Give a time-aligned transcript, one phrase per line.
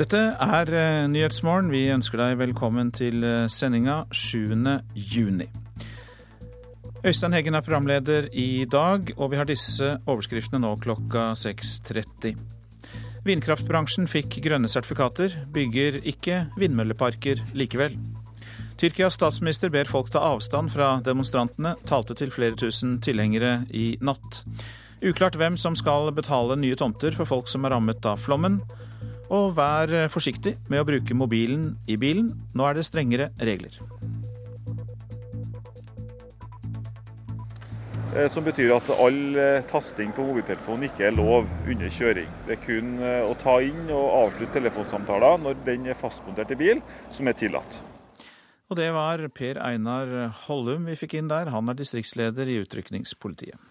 [0.00, 1.66] Dette er eh, Nyhetsmorgen.
[1.68, 4.54] Vi ønsker deg velkommen til eh, sendinga 7.
[4.96, 5.44] juni.
[7.04, 12.32] Øystein Heggen er programleder i dag, og vi har disse overskriftene nå klokka 6.30.
[13.28, 18.00] Vindkraftbransjen fikk grønne sertifikater, bygger ikke vindmølleparker likevel.
[18.80, 24.46] Tyrkias statsminister ber folk ta avstand fra demonstrantene, talte til flere tusen tilhengere i natt.
[25.04, 28.62] Uklart hvem som skal betale nye tomter for folk som er rammet av flommen.
[29.30, 32.32] Og vær forsiktig med å bruke mobilen i bilen.
[32.54, 33.78] Nå er det strengere regler.
[38.10, 42.26] Eh, som betyr at all eh, tasting på mobiltelefonen ikke er lov under kjøring.
[42.48, 46.58] Det er kun eh, å ta inn og avslutte telefonsamtaler når den er fastmontert i
[46.58, 46.82] bil,
[47.14, 47.78] som er tillatt.
[48.70, 50.10] Og det var Per Einar
[50.48, 51.52] Hollum vi fikk inn der.
[51.54, 53.69] Han er distriktsleder i utrykningspolitiet.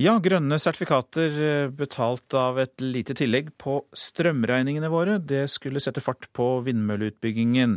[0.00, 5.18] Ja, grønne sertifikater betalt av et lite tillegg på strømregningene våre.
[5.20, 7.76] Det skulle sette fart på vindmølleutbyggingen.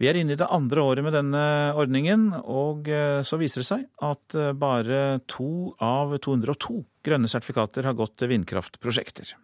[0.00, 1.44] Vi er inne i det andre året med denne
[1.76, 7.84] ordningen, og eh, så viser det seg at eh, bare to av 202 grønne sertifikater
[7.84, 9.34] har gått til vindkraftprosjekter.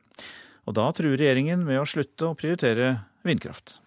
[0.64, 2.94] Og da truer regjeringen med å slutte å prioritere
[3.28, 3.83] vindkraft.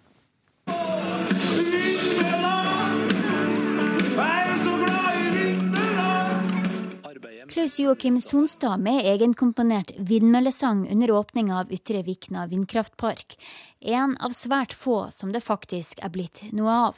[7.60, 13.36] Klaus Joakim Sonstad med egenkomponert vindmøllesang under åpninga av Ytre Vikna vindkraftpark.
[13.80, 16.98] En av svært få som det faktisk er blitt noe av.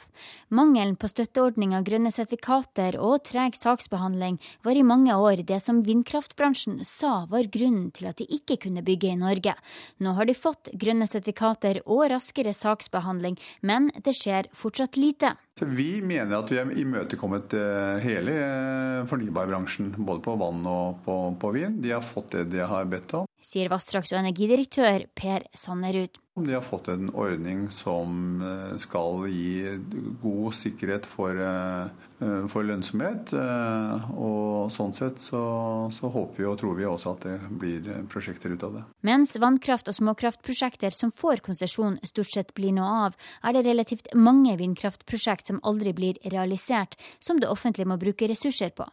[0.50, 6.80] Mangelen på støtteordninger, grønne sertifikater og treg saksbehandling var i mange år det som vindkraftbransjen
[6.82, 9.54] sa var grunnen til at de ikke kunne bygge i Norge.
[10.02, 15.36] Nå har de fått grønne sertifikater og raskere saksbehandling, men det skjer fortsatt lite.
[15.62, 21.18] Vi mener at vi har imøtekommet eh, hele eh, fornybarbransjen, både på vann og på,
[21.38, 21.78] på vin.
[21.84, 23.28] De har fått det de har bedt om.
[23.42, 26.20] Sier vassdrags- og energidirektør Per Sannerud.
[26.38, 29.74] De har fått en ordning som eh, skal gi
[30.22, 31.90] god sikkerhet for, eh,
[32.50, 33.32] for lønnsomhet.
[33.36, 35.42] Eh, og sånn sett så,
[35.92, 38.82] så, håper vi og tror vi også at det blir prosjekter ut av det.
[39.08, 44.12] Mens vannkraft- og småkraftprosjekter som får konsesjon stort sett blir noe av, er det relativt
[44.14, 48.86] mange vindkraftprosjekt som aldri blir realisert, som det offentlige må bruke ressurser på.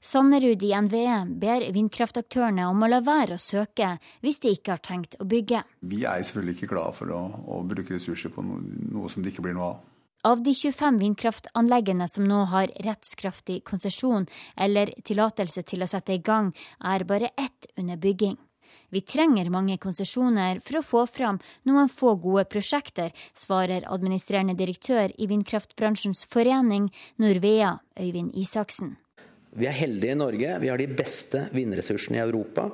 [0.00, 3.94] Sannerud i NVE ber vindkraftaktørene om å la være å søke
[4.24, 5.64] hvis de ikke har tenkt å bygge.
[5.88, 7.22] Vi er selvfølgelig ikke glad for å,
[7.58, 8.62] å bruke ressurser på noe,
[8.92, 9.86] noe som det ikke blir noe av.
[10.26, 14.24] Av de 25 vindkraftanleggene som nå har rettskraftig konsesjon
[14.58, 16.48] eller tillatelse til å sette i gang,
[16.82, 18.34] er bare ett under bygging.
[18.90, 25.14] Vi trenger mange konsesjoner for å få fram noen få gode prosjekter, svarer administrerende direktør
[25.14, 26.88] i vindkraftbransjens forening,
[27.22, 28.96] Norvea, Øyvind Isaksen.
[29.54, 30.56] Vi er heldige i Norge.
[30.64, 32.66] Vi har de beste vindressursene i Europa.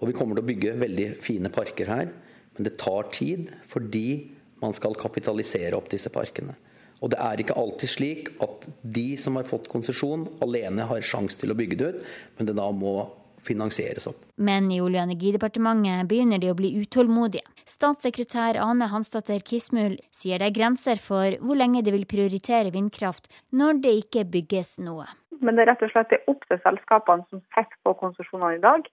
[0.00, 2.10] Og vi kommer til å bygge veldig fine parker her.
[2.56, 6.56] Men det tar tid fordi man skal kapitalisere opp disse parkene.
[7.00, 8.66] Og det er ikke alltid slik at
[8.96, 12.04] de som har fått konsesjon, alene har sjanse til å bygge det ut,
[12.36, 12.94] men det da må
[13.40, 14.18] finansieres opp.
[14.36, 17.46] Men i Olje- og energidepartementet begynner de å bli utålmodige.
[17.64, 23.30] Statssekretær Ane Hansdatter Kismul sier det er grenser for hvor lenge de vil prioritere vindkraft
[23.56, 25.06] når det ikke bygges noe.
[25.40, 28.84] Men det er rett og slett opp til selskapene som sitter på konsesjonene i dag,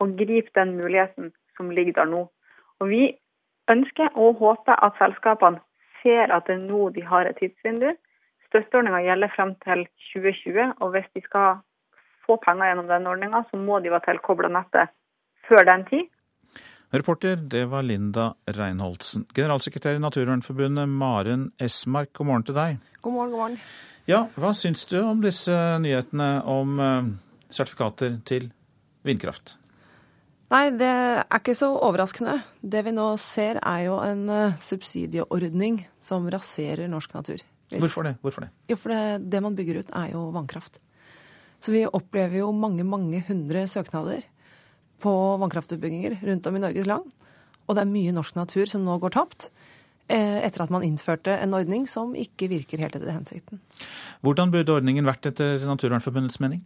[0.00, 2.22] å gripe den muligheten som ligger der nå.
[2.80, 3.12] Og Vi
[3.70, 5.60] ønsker og håper at selskapene
[6.02, 7.92] ser at det er nå de har et tidsvindu.
[8.50, 11.62] Støtteordninga gjelder frem til 2020, og hvis de skal
[12.26, 14.92] få penger gjennom den ordninga, så må de være tilkobla nettet
[15.48, 16.10] før den tid.
[16.92, 19.24] Reporter, det var Linda Reinholdsen.
[19.34, 22.76] Generalsekretær i Naturvernforbundet, Maren Esmark, god morgen til deg.
[23.00, 23.58] God morgen, god morgen.
[24.10, 27.10] Ja, Hva syns du om disse nyhetene om eh,
[27.48, 28.50] sertifikater til
[29.06, 29.56] vindkraft?
[30.52, 32.36] Nei, det er ikke så overraskende.
[32.60, 37.40] Det vi nå ser er jo en uh, subsidieordning som raserer norsk natur.
[37.72, 37.80] Hvis...
[37.80, 38.18] Hvorfor det?
[38.20, 38.50] Hvorfor det?
[38.68, 40.76] Jo, for det, det, man bygger ut er jo vannkraft.
[41.62, 44.26] Så vi opplever jo mange, mange hundre søknader
[45.02, 47.08] på vannkraftutbygginger rundt om i Norges land.
[47.64, 49.48] Og det er mye norsk natur som nå går tapt.
[50.12, 53.62] Eh, etter at man innførte en ordning som ikke virker helt etter hensikten.
[54.20, 56.60] Hvordan burde ordningen vært etter Naturvernforbundets mening?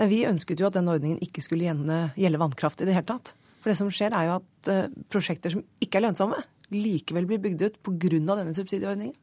[0.00, 3.34] Nei, Vi ønsket jo at denne ordningen ikke skulle gjelde vannkraft i det hele tatt.
[3.60, 6.38] For det som skjer, er jo at uh, prosjekter som ikke er lønnsomme,
[6.72, 8.20] likevel blir bygd ut pga.
[8.38, 9.16] denne subsidieordningen.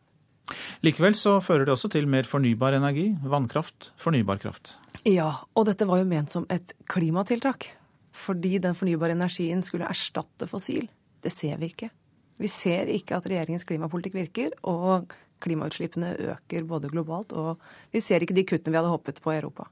[0.85, 3.09] Likevel så fører det også til mer fornybar energi.
[3.25, 4.77] Vannkraft, fornybar kraft.
[5.03, 7.71] Ja, og dette var jo ment som et klimatiltak.
[8.18, 10.88] Fordi den fornybare energien skulle erstatte fossil.
[11.21, 11.89] Det ser vi ikke.
[12.38, 17.62] Vi ser ikke at regjeringens klimapolitikk virker, og klimautslippene øker både globalt og
[17.94, 19.68] Vi ser ikke de kuttene vi hadde håpet på i Europa.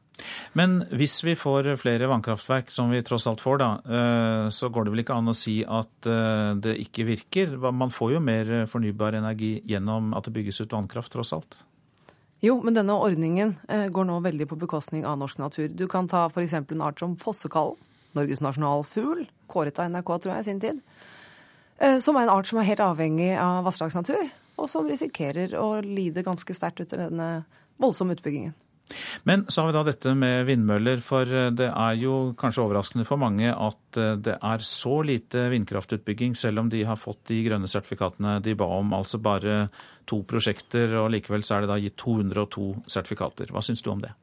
[0.53, 4.85] Men hvis vi får flere vannkraftverk, som vi tross alt får, da, eh, så går
[4.85, 7.55] det vel ikke an å si at eh, det ikke virker?
[7.71, 11.59] Man får jo mer fornybar energi gjennom at det bygges ut vannkraft, tross alt?
[12.43, 15.67] Jo, men denne ordningen eh, går nå veldig på bekostning av norsk natur.
[15.71, 16.55] Du kan ta f.eks.
[16.61, 17.81] en art som fossekallen,
[18.15, 20.77] Norges nasjonalfugl, kåret av NRK tror jeg i sin tid.
[21.99, 26.23] Som er en art som er helt avhengig av vassdragsnatur, og som risikerer å lide
[26.23, 27.27] ganske sterkt under denne
[27.75, 28.55] voldsomme utbyggingen.
[29.23, 33.05] Men så har vi da dette med vindmøller, for eh, det er jo kanskje overraskende
[33.07, 37.41] for mange at eh, det er så lite vindkraftutbygging, selv om de har fått de
[37.47, 38.93] grønne sertifikatene de ba om.
[38.97, 39.65] Altså bare
[40.09, 43.51] to prosjekter, og likevel så er det da gitt 202 sertifikater.
[43.53, 44.13] Hva syns du om det?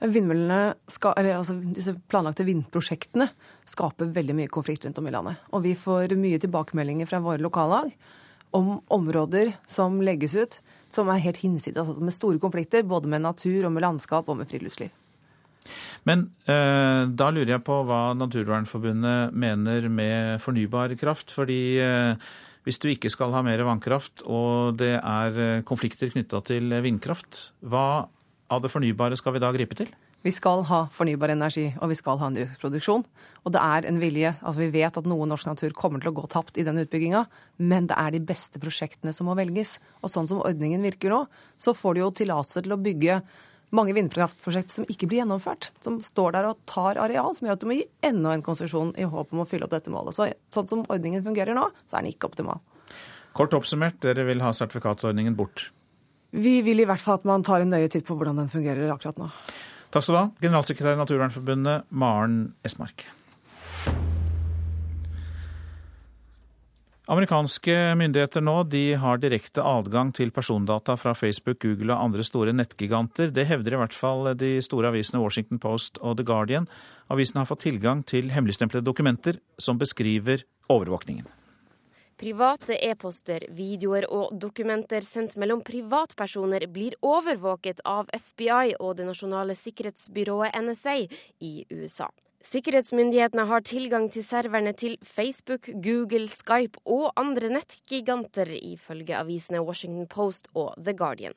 [0.00, 3.26] Vindmøllene, skal, eller altså disse planlagte vindprosjektene
[3.68, 5.42] skaper veldig mye konflikt rundt om i landet.
[5.52, 7.90] Og vi får mye tilbakemeldinger fra våre lokallag
[8.56, 10.56] om områder som legges ut
[10.94, 14.40] som er helt hinsides, altså med store konflikter både med natur og med landskap og
[14.40, 14.90] med friluftsliv.
[16.08, 21.34] Men eh, da lurer jeg på hva Naturvernforbundet mener med fornybar kraft.
[21.36, 22.30] Fordi eh,
[22.66, 27.50] hvis du ikke skal ha mer vannkraft, og det er eh, konflikter knytta til vindkraft,
[27.60, 28.06] hva
[28.50, 29.92] av det fornybare skal vi da gripe til?
[30.20, 33.04] Vi skal ha fornybar energi, og vi skal ha en økt produksjon.
[33.40, 34.34] Og det er en vilje.
[34.42, 37.22] Altså Vi vet at noe norsk natur kommer til å gå tapt i den utbygginga,
[37.64, 39.78] men det er de beste prosjektene som må velges.
[40.04, 41.22] Og sånn som ordningen virker nå,
[41.56, 43.22] så får de jo tillatelse til å bygge
[43.72, 45.70] mange vindkraftprosjekt som ikke blir gjennomført.
[45.80, 48.92] Som står der og tar areal, som gjør at du må gi enda en konsesjon
[49.00, 50.18] i håp om å fylle opp dette målet.
[50.18, 52.60] Så sånn som ordningen fungerer nå, så er den ikke optimal.
[53.32, 55.70] Kort oppsummert, dere vil ha sertifikatsordningen bort?
[56.30, 58.92] Vi vil i hvert fall at man tar en nøye titt på hvordan den fungerer
[58.92, 59.32] akkurat nå.
[59.90, 63.08] Takk skal du ha, generalsekretær i Naturvernforbundet, Maren Esmark.
[67.10, 72.54] Amerikanske myndigheter nå de har direkte adgang til persondata fra Facebook, Google og andre store
[72.54, 73.32] nettgiganter.
[73.34, 76.70] Det hevder i hvert fall de store avisene Washington Post og The Guardian.
[77.10, 81.26] Avisene har fått tilgang til hemmeligstemplede dokumenter som beskriver overvåkningen.
[82.20, 89.56] Private e-poster, videoer og dokumenter sendt mellom privatpersoner blir overvåket av FBI og det nasjonale
[89.56, 90.98] sikkerhetsbyrået NSA
[91.40, 92.10] i USA.
[92.44, 100.08] Sikkerhetsmyndighetene har tilgang til serverne til Facebook, Google, Skype og andre nettgiganter, ifølge avisene Washington
[100.08, 101.36] Post og The Guardian.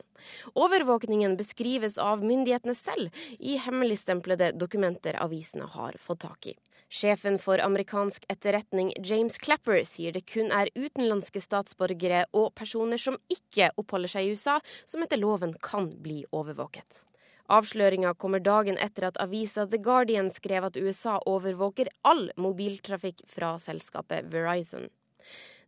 [0.52, 6.56] Overvåkningen beskrives av myndighetene selv i hemmeligstemplede dokumenter avisene har fått tak i.
[6.92, 13.18] Sjefen for amerikansk etterretning, James Clapper, sier det kun er utenlandske statsborgere og personer som
[13.32, 17.04] ikke oppholder seg i USA, som etter loven kan bli overvåket.
[17.52, 23.56] Avsløringa kommer dagen etter at avisa The Guardian skrev at USA overvåker all mobiltrafikk fra
[23.60, 24.88] selskapet Verizon.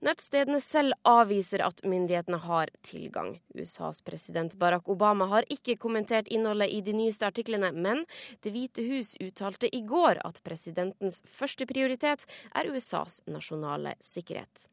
[0.05, 3.39] Nettstedene selv avviser at myndighetene har tilgang.
[3.55, 8.05] USAs president Barack Obama har ikke kommentert innholdet i de nyeste artiklene, men
[8.41, 14.69] Det hvite hus uttalte i går at presidentens første prioritet er USAs nasjonale sikkerhet.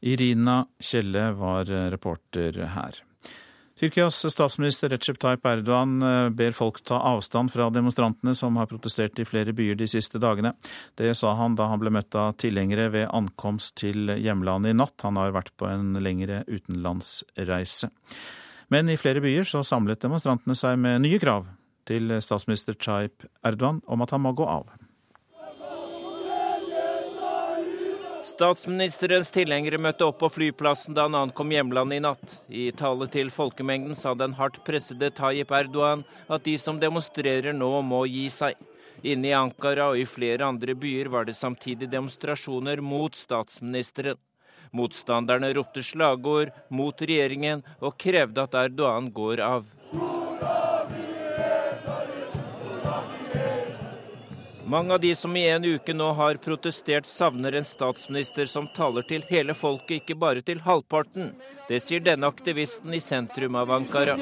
[0.00, 3.02] Irina Kjelle var reporter her.
[3.80, 9.16] Tyrkias statsminister Recep Tayyip Erdogan eh, ber folk ta avstand fra demonstrantene som har protestert
[9.16, 10.52] i flere byer de siste dagene.
[11.00, 14.98] Det sa han da han ble møtt av tilhengere ved ankomst til hjemlandet i natt.
[15.06, 17.88] Han har vært på en lengre utenlandsreise.
[18.68, 21.48] Men i flere byer så samlet demonstrantene seg med nye krav
[21.88, 24.68] til statsminister Tayyip Erdogan om at han må gå av.
[28.40, 32.30] Statsministerens tilhengere møtte opp på flyplassen da han ankom hjemlandet i natt.
[32.48, 37.68] I tale til folkemengden sa den hardt pressede Tayyip Erdogan at de som demonstrerer nå,
[37.84, 38.56] må gi seg.
[39.04, 44.16] Inne i Ankara og i flere andre byer var det samtidig demonstrasjoner mot statsministeren.
[44.72, 49.68] Motstanderne ropte slagord mot regjeringen og krevde at Erdogan går av.
[54.70, 59.02] Mange av de som i en uke nå har protestert, savner en statsminister som taler
[59.02, 61.32] til hele folket, ikke bare til halvparten.
[61.66, 64.14] Det sier denne aktivisten i sentrum av Ankara.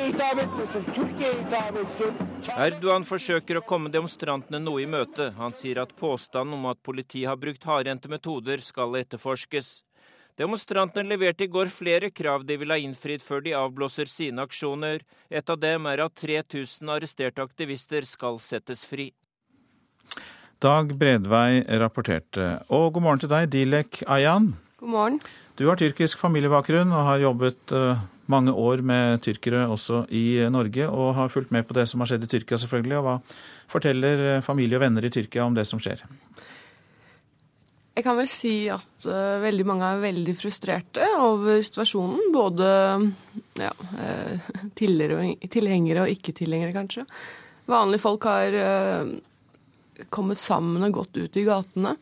[2.56, 5.28] Erdogan forsøker å komme demonstrantene noe i møte.
[5.36, 9.70] Han sier at påstanden om at politiet har brukt hardhendte metoder, skal etterforskes.
[10.40, 15.04] Demonstrantene leverte i går flere krav de vil ha innfridd før de avblåser sine aksjoner.
[15.28, 19.10] Et av dem er at 3000 arresterte aktivister skal settes fri.
[20.58, 22.56] Dag Bredvei rapporterte.
[22.74, 24.48] Og god morgen til deg, Dilek Ayan.
[24.80, 25.18] God morgen.
[25.54, 30.88] Du har tyrkisk familiebakgrunn og har jobbet eh, mange år med tyrkere også i Norge,
[30.90, 32.98] og har fulgt med på det som har skjedd i Tyrkia, selvfølgelig.
[32.98, 33.14] Og hva
[33.70, 36.02] forteller eh, familie og venner i Tyrkia om det som skjer?
[37.94, 42.32] Jeg kan vel si at uh, veldig mange er veldig frustrerte over situasjonen.
[42.34, 42.68] Både
[43.62, 43.70] ja,
[44.02, 47.06] uh, tilhengere og ikke-tilhengere, kanskje.
[47.70, 49.18] Vanlige folk har uh,
[50.14, 51.94] kommet sammen og gått ut i gatene.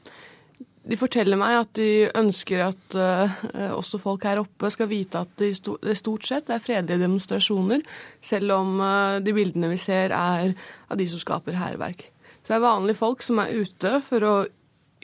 [0.86, 3.40] De forteller meg at de ønsker at uh,
[3.74, 7.82] også folk her oppe skal vite at det stort sett er fredelige demonstrasjoner,
[8.22, 12.06] selv om uh, de bildene vi ser er av de som skaper hærverk.
[12.38, 14.34] Så det er vanlige folk som er ute for å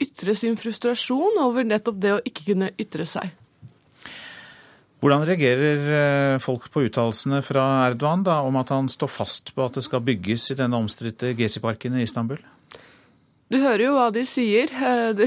[0.03, 3.35] ytre sin frustrasjon over nettopp det å ikke kunne ytre seg.
[5.03, 9.75] Hvordan reagerer folk på uttalelsene fra Erdogan da, om at han står fast på at
[9.75, 12.39] det skal bygges i denne omstridte Gezi-parken i Istanbul?
[13.53, 14.71] Du hører jo hva de sier.
[14.73, 15.19] Eh,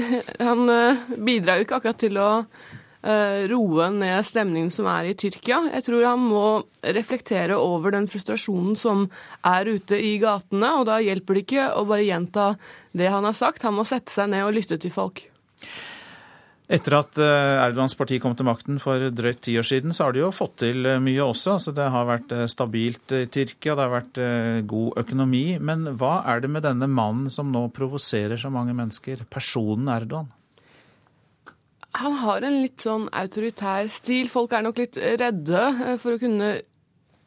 [0.43, 5.13] han eh, bidrar jo ikke akkurat til å eh, roe ned stemningen som er i
[5.15, 5.61] Tyrkia.
[5.71, 6.47] Jeg tror han må
[6.83, 9.05] reflektere over den frustrasjonen som
[9.47, 12.49] er ute i gatene, og da hjelper det ikke å bare gjenta
[12.91, 13.63] det han har sagt.
[13.63, 15.23] Han må sette seg ned og lytte til folk.
[16.67, 20.15] Etter at eh, Erdogans parti kom til makten for drøyt ti år siden, så har
[20.15, 21.53] de jo fått til eh, mye også.
[21.55, 24.19] Altså, det har vært eh, stabilt i Tyrkia, det har vært
[24.67, 25.45] god økonomi.
[25.63, 30.27] Men hva er det med denne mannen som nå provoserer så mange mennesker, personen Erdogan?
[31.97, 34.27] Han har en litt sånn autoritær stil.
[34.29, 36.57] Folk er nok litt redde for å kunne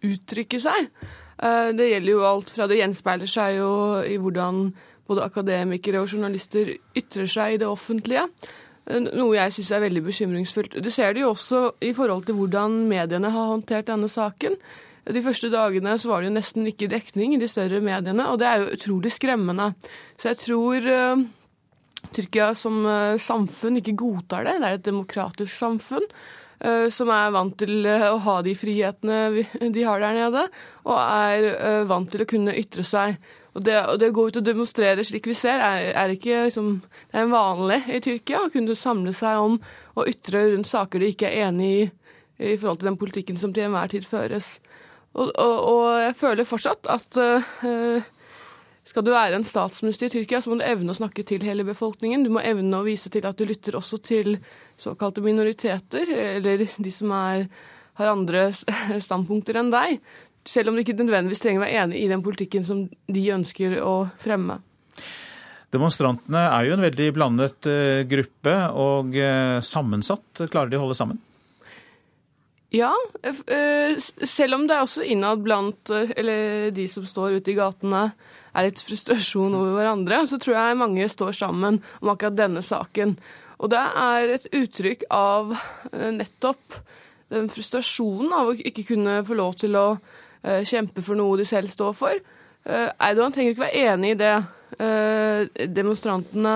[0.05, 0.93] uttrykke seg.
[1.41, 3.73] Det gjelder jo alt fra Det gjenspeiler seg jo
[4.05, 4.67] i hvordan
[5.09, 8.29] både akademikere og journalister ytrer seg i det offentlige.
[8.91, 10.79] Noe jeg syns er veldig bekymringsfullt.
[10.83, 14.57] Du ser det jo også i forhold til hvordan mediene har håndtert denne saken.
[15.11, 18.41] De første dagene så var det jo nesten ikke dekning i de større mediene, og
[18.41, 19.71] det er jo utrolig skremmende.
[20.21, 21.25] Så jeg tror uh,
[22.15, 24.59] Tyrkia som uh, samfunn ikke godtar det.
[24.61, 29.21] Det er et demokratisk samfunn uh, som er vant til å ha de frihetene
[29.73, 30.47] de har der nede,
[30.85, 33.17] og er vant til å kunne ytre seg.
[33.51, 36.45] Og det, og det, å gå ut og demonstrere slik vi ser, er, er ikke
[36.47, 36.77] liksom,
[37.11, 38.45] det er vanlig i Tyrkia.
[38.45, 39.57] Å kunne samle seg om
[39.99, 41.89] å ytre rundt saker de ikke er enig i
[42.41, 44.55] i forhold til den politikken som til enhver tid føres.
[45.13, 48.07] Og, og, og jeg føler fortsatt at uh,
[48.89, 51.67] skal du være en statsminister i Tyrkia, så må du evne å snakke til hele
[51.69, 52.25] befolkningen.
[52.25, 54.39] Du må evne å vise til at du lytter også til
[54.81, 57.47] såkalte minoriteter, eller de som er,
[58.01, 58.49] har andre
[59.09, 60.01] standpunkter enn deg
[60.49, 63.79] selv om du ikke nødvendigvis trenger å være enig i den politikken som de ønsker
[63.85, 64.61] å fremme.
[65.71, 70.47] Demonstrantene er jo en veldig blandet eh, gruppe og eh, sammensatt.
[70.51, 71.21] Klarer de å holde sammen?
[72.75, 72.91] Ja,
[73.23, 78.09] eh, selv om det er også innad blant eller de som står ute i gatene
[78.51, 83.15] er litt frustrasjon over hverandre, så tror jeg mange står sammen om akkurat denne saken.
[83.63, 85.53] Og det er et uttrykk av
[85.93, 86.81] nettopp
[87.31, 89.87] den frustrasjonen av å ikke kunne få lov til å
[90.43, 92.21] kjempe for noe de selv står for.
[92.69, 94.35] Eh, Eidogan trenger ikke være enig i det
[94.79, 96.55] eh, demonstrantene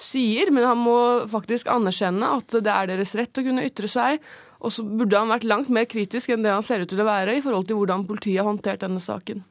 [0.00, 0.96] sier, men han må
[1.30, 4.22] faktisk anerkjenne at det er deres rett å kunne ytre seg.
[4.64, 7.08] Og så burde han vært langt mer kritisk enn det han ser ut til å
[7.08, 9.44] være i forhold til hvordan politiet har håndtert denne saken.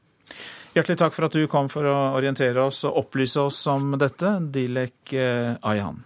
[0.73, 4.39] Hjertelig takk for at du kom for å orientere oss og opplyse oss om dette,
[4.55, 6.01] Dilek Ayhan.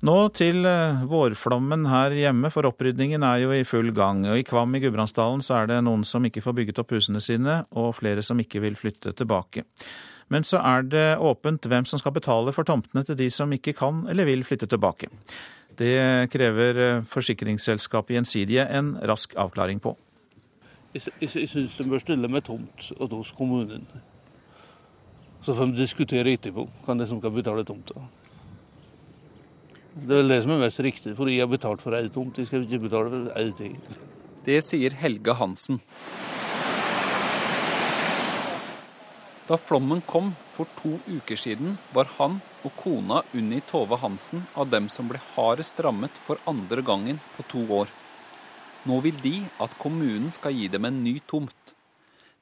[0.00, 4.22] Nå til eh, vårflommen her hjemme, for opprydningen er jo i full gang.
[4.32, 7.20] Og I Kvam i Gudbrandsdalen så er det noen som ikke får bygget opp husene
[7.20, 9.66] sine, og flere som ikke vil flytte tilbake.
[10.32, 13.74] Men så er det åpent hvem som skal betale for tomtene til de som ikke
[13.76, 15.10] kan eller vil flytte tilbake.
[15.76, 19.92] Det krever eh, forsikringsselskapet Gjensidige en rask avklaring på.
[20.94, 23.84] Jeg, jeg, jeg syns de bør stille med tomt hos kommunen.
[25.44, 28.06] Så får vi diskutere etterpå hvem det som kan betale tomta.
[29.90, 32.38] Det er vel det som er mest riktig, for jeg har betalt for ei tomt.
[32.38, 33.78] Jeg skal ikke betale for ei ting.
[34.46, 35.80] Det sier Helge Hansen.
[39.50, 44.70] Da flommen kom for to uker siden, var han og kona Unni Tove Hansen av
[44.70, 47.90] dem som ble hardest rammet for andre gangen på to år.
[48.86, 51.74] Nå vil de at kommunen skal gi dem en ny tomt.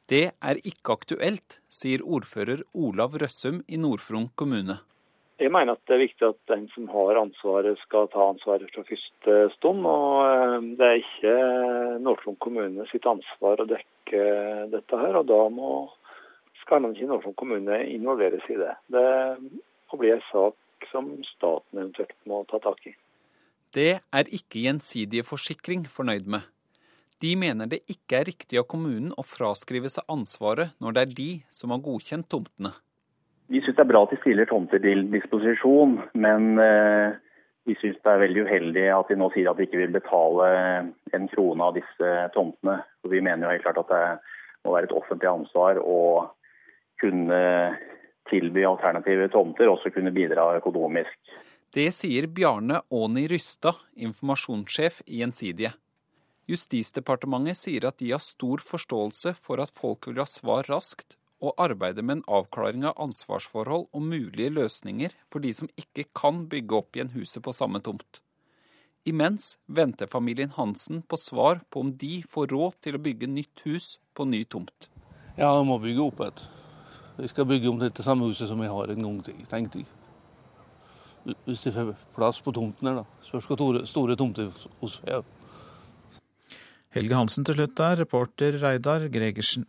[0.08, 4.78] Det er ikke aktuelt, sier ordfører Olav Røssum i Nord-Fron kommune.
[5.38, 8.82] Jeg mener at det er viktig at den som har ansvaret, skal ta ansvaret fra
[8.88, 9.86] første stund.
[9.86, 11.34] og eh, Det er ikke
[12.02, 14.22] Nord-Trond kommune sitt ansvar å dekke
[14.72, 15.20] dette her.
[15.20, 15.72] og Da må,
[16.64, 18.74] skal ikke Nord-Trond kommune involveres i det.
[18.90, 19.06] Det
[19.38, 22.96] må bli en sak som staten eventuelt må ta tak i.
[23.74, 26.46] Det er ikke Gjensidige Forsikring fornøyd med.
[27.22, 31.16] De mener det ikke er riktig av kommunen å fraskrive seg ansvaret når det er
[31.18, 32.70] de som har godkjent tomtene.
[33.48, 37.16] Vi syns det er bra at de stiller tomter til disposisjon, men eh,
[37.68, 40.48] vi syns det er veldig uheldig at de nå sier at de ikke vil betale
[41.16, 42.78] en krone av disse tomtene.
[43.04, 44.04] Og vi mener jo helt klart at det
[44.66, 46.00] må være et offentlig ansvar å
[47.00, 47.42] kunne
[48.28, 51.16] tilby alternative tomter, også kunne bidra økonomisk.
[51.72, 55.74] Det sier Bjarne Aani Rystad, informasjonssjef i Gjensidige.
[56.48, 61.54] Justisdepartementet sier at de har stor forståelse for at folk vil ha svar raskt, og
[61.62, 66.80] arbeider med en avklaring av ansvarsforhold og mulige løsninger for de som ikke kan bygge
[66.80, 68.22] opp igjen huset på samme tomt.
[69.08, 73.62] Imens venter familien Hansen på svar på om de får råd til å bygge nytt
[73.64, 74.90] hus på ny tomt.
[75.38, 76.42] Ja, vi må bygge opp et.
[77.18, 79.88] Vi skal bygge om det samme huset som vi har en gang til, tenkte jeg.
[81.46, 83.22] Hvis de får plass på tomten her, da.
[83.26, 85.22] Spørs hvor store, store tomter hos ja.
[86.94, 89.66] Helge Hansen til slutt der, reporter Reidar Gregersen.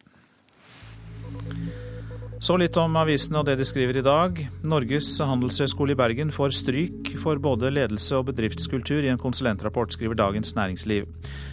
[2.40, 4.38] Så litt om avisene og det de skriver i dag.
[4.64, 10.16] Norges handelshøyskole i Bergen får stryk for både ledelse og bedriftskultur i en konsulentrapport, skriver
[10.16, 11.10] Dagens Næringsliv.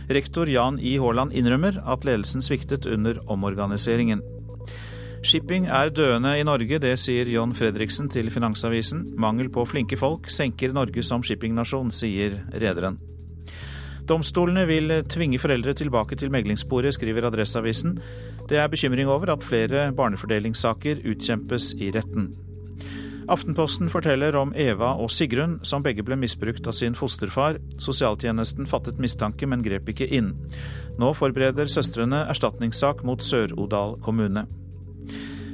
[0.06, 0.94] Rektor Jan I.
[1.02, 4.22] Haaland innrømmer at ledelsen sviktet under omorganiseringen.
[5.26, 9.02] Shipping er døende i Norge, det sier John Fredriksen til Finansavisen.
[9.18, 13.00] Mangel på flinke folk senker Norge som shippingnasjon, sier rederen.
[14.06, 17.96] Domstolene vil tvinge foreldre tilbake til meglingssporet, skriver Adresseavisen.
[18.46, 22.28] Det er bekymring over at flere barnefordelingssaker utkjempes i retten.
[23.26, 27.58] Aftenposten forteller om Eva og Sigrun, som begge ble misbrukt av sin fosterfar.
[27.82, 30.30] Sosialtjenesten fattet mistanke, men grep ikke inn.
[31.00, 34.46] Nå forbereder søstrene erstatningssak mot Sør-Odal kommune.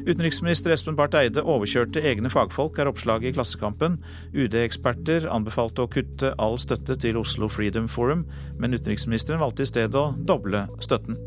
[0.03, 4.01] Utenriksminister Espen Barth Eide overkjørte egne fagfolk, er oppslaget i Klassekampen.
[4.35, 8.25] UD-eksperter anbefalte å kutte all støtte til Oslo Freedom Forum,
[8.59, 11.21] men utenriksministeren valgte i stedet å doble støtten.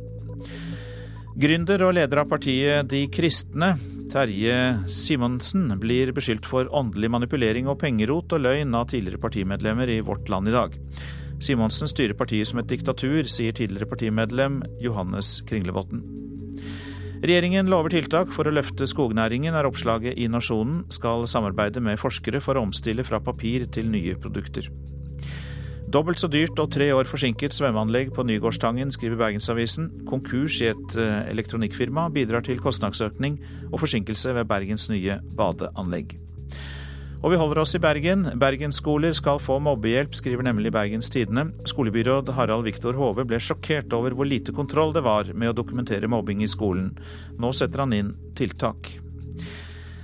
[1.35, 3.73] Gründer og leder av partiet De kristne,
[4.11, 4.57] Terje
[4.91, 10.31] Simonsen, blir beskyldt for åndelig manipulering og pengerot og løgn av tidligere partimedlemmer i Vårt
[10.31, 10.75] Land i dag.
[11.43, 16.03] Simonsen styrer partiet som et diktatur, sier tidligere partimedlem Johannes Kringlebotn.
[17.25, 20.83] Regjeringen lover tiltak for å løfte skognæringen, er oppslaget i Nasjonen.
[20.93, 24.67] Skal samarbeide med forskere for å omstille fra papir til nye produkter.
[25.89, 29.89] Dobbelt så dyrt og tre år forsinket svømmeanlegg på Nygårdstangen, skriver Bergensavisen.
[30.05, 33.39] Konkurs i et eh, elektronikkfirma bidrar til kostnadsøkning
[33.71, 36.19] og forsinkelse ved Bergens nye badeanlegg.
[37.25, 38.27] Og vi holder oss i Bergen.
[38.37, 41.47] Bergensskoler skal få mobbehjelp, skriver nemlig Bergens Tidende.
[41.65, 46.05] Skolebyråd Harald Viktor Hove ble sjokkert over hvor lite kontroll det var med å dokumentere
[46.05, 46.91] mobbing i skolen.
[47.41, 48.91] Nå setter han inn tiltak.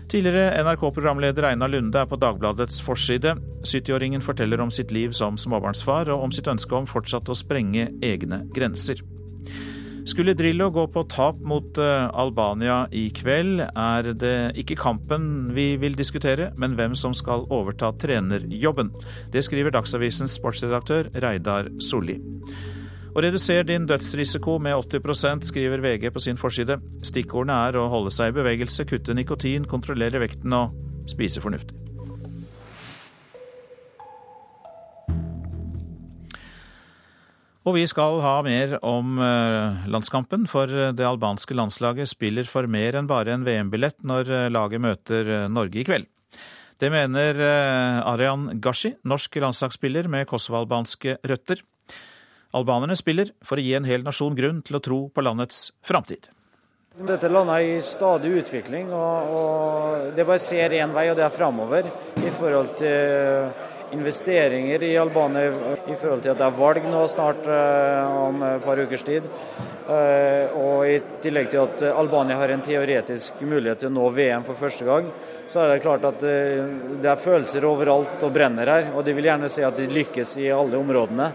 [0.10, 3.36] Tidligere NRK-programleder Einar Lunde er på Dagbladets forside.
[3.69, 7.86] 70-åringen forteller om sitt liv som småbarnsfar, og om sitt ønske om fortsatt å sprenge
[8.01, 9.05] egne grenser.
[10.05, 15.75] Skulle Drillo gå på tap mot eh, Albania i kveld, er det ikke kampen vi
[15.81, 18.89] vil diskutere, men hvem som skal overta trenerjobben.
[19.33, 22.17] Det skriver Dagsavisens sportsredaktør Reidar Solli.
[23.11, 26.79] Å redusere din dødsrisiko med 80% skriver VG på sin forside.
[27.05, 30.73] Stikkordene er å holde seg i bevegelse, kutte nikotin, kontrollere vekten og
[31.11, 31.90] spise fornuftig.
[37.62, 40.65] Og vi skal ha mer om eh, landskampen, for
[40.97, 45.45] det albanske landslaget spiller for mer enn bare en VM-billett når eh, laget møter eh,
[45.45, 46.10] Norge i kveld.
[46.82, 47.38] Det mener
[48.10, 51.60] Arian Gashi, norsk landslagsspiller med kosovo-albanske røtter.
[52.58, 56.26] Albanerne spiller for å gi en hel nasjon grunn til å tro på landets framtid.
[56.97, 61.28] Dette landet er i stadig utvikling, og, og det bare ser én vei, og det
[61.28, 61.86] er framover.
[62.17, 63.54] I forhold til
[63.91, 65.49] investeringer i Albania
[65.88, 69.27] i forhold til at det er valg nå snart eh, om et par ukers tid.
[69.91, 74.47] Eh, og i tillegg til at Albania har en teoretisk mulighet til å nå VM
[74.47, 75.12] for første gang,
[75.51, 76.63] så er det klart at eh,
[77.04, 78.91] det er følelser overalt og brenner her.
[78.95, 81.32] Og de vil gjerne se at de lykkes i alle områdene.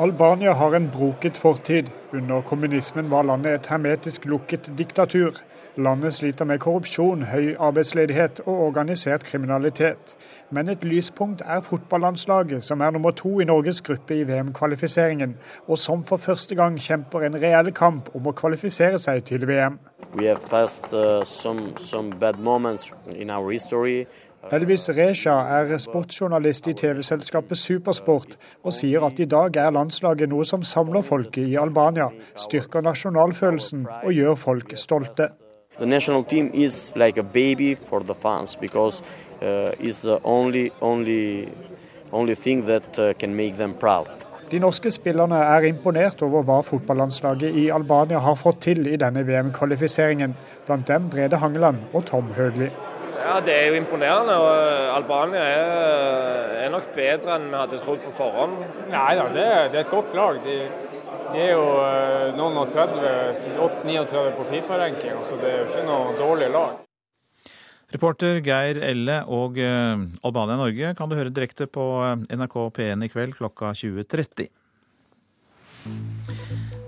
[0.00, 1.90] Albania har en broket fortid.
[2.12, 5.36] Under kommunismen var landet et hermetisk lukket diktatur.
[5.76, 10.16] Landet sliter med korrupsjon, høy arbeidsledighet og organisert kriminalitet.
[10.50, 15.36] Men et lyspunkt er fotballandslaget, som er nummer to i Norges gruppe i VM-kvalifiseringen,
[15.68, 19.78] og som for første gang kjemper en reell kamp om å kvalifisere seg til VM.
[20.50, 22.12] Passed, uh, some, some
[24.50, 30.44] Elvis Resha er sportsjournalist i TV-selskapet Supersport, og sier at i dag er landslaget noe
[30.44, 35.30] som samler folket i Albania, styrker nasjonalfølelsen og gjør folk stolte.
[35.82, 39.02] The national team is like a baby for the fans because
[39.42, 41.48] uh, it's the only, only,
[42.12, 44.06] only thing that uh, can make them proud.
[44.50, 49.24] De norske spillerne er imponert over hva fotballandslaget i Albania har fått til i denne
[49.26, 50.36] VM-kvalifiseringen.
[50.68, 52.70] Blant dem Brede Hangeland og Tom Høgli.
[53.18, 54.38] Ja, Det er jo imponerende.
[54.38, 58.54] og Albania er, er nok bedre enn vi hadde trodd på forhånd.
[58.94, 60.38] Nei da, det, det, er et godt lag.
[60.46, 60.60] De,
[61.32, 63.52] de er jo eh, noen og 30,
[63.88, 66.80] 39 på Fifa-ranking, så det er jo ikke noe dårlig lag.
[67.92, 73.04] Reporter Geir Elle og eh, Albania Norge kan du høre direkte på eh, NRK P1
[73.04, 74.48] i kveld klokka 20.30.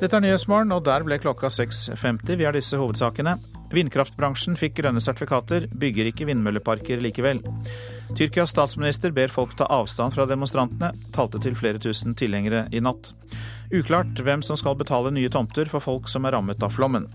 [0.01, 2.39] Dette er Nyhetsmorgen, og der ble klokka 6.50.
[2.39, 3.37] Vi har disse hovedsakene.
[3.75, 7.41] Vindkraftbransjen fikk grønne sertifikater, bygger ikke vindmølleparker likevel.
[8.15, 13.15] Tyrkias statsminister ber folk ta avstand fra demonstrantene, talte til flere tusen tilhengere i natt.
[13.73, 17.09] Uklart hvem som skal betale nye tomter for folk som er rammet av flommen.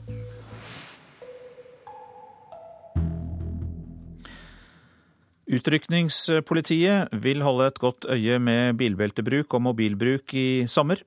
[5.49, 11.01] Utrykningspolitiet vil holde et godt øye med bilbeltebruk og mobilbruk i sommer.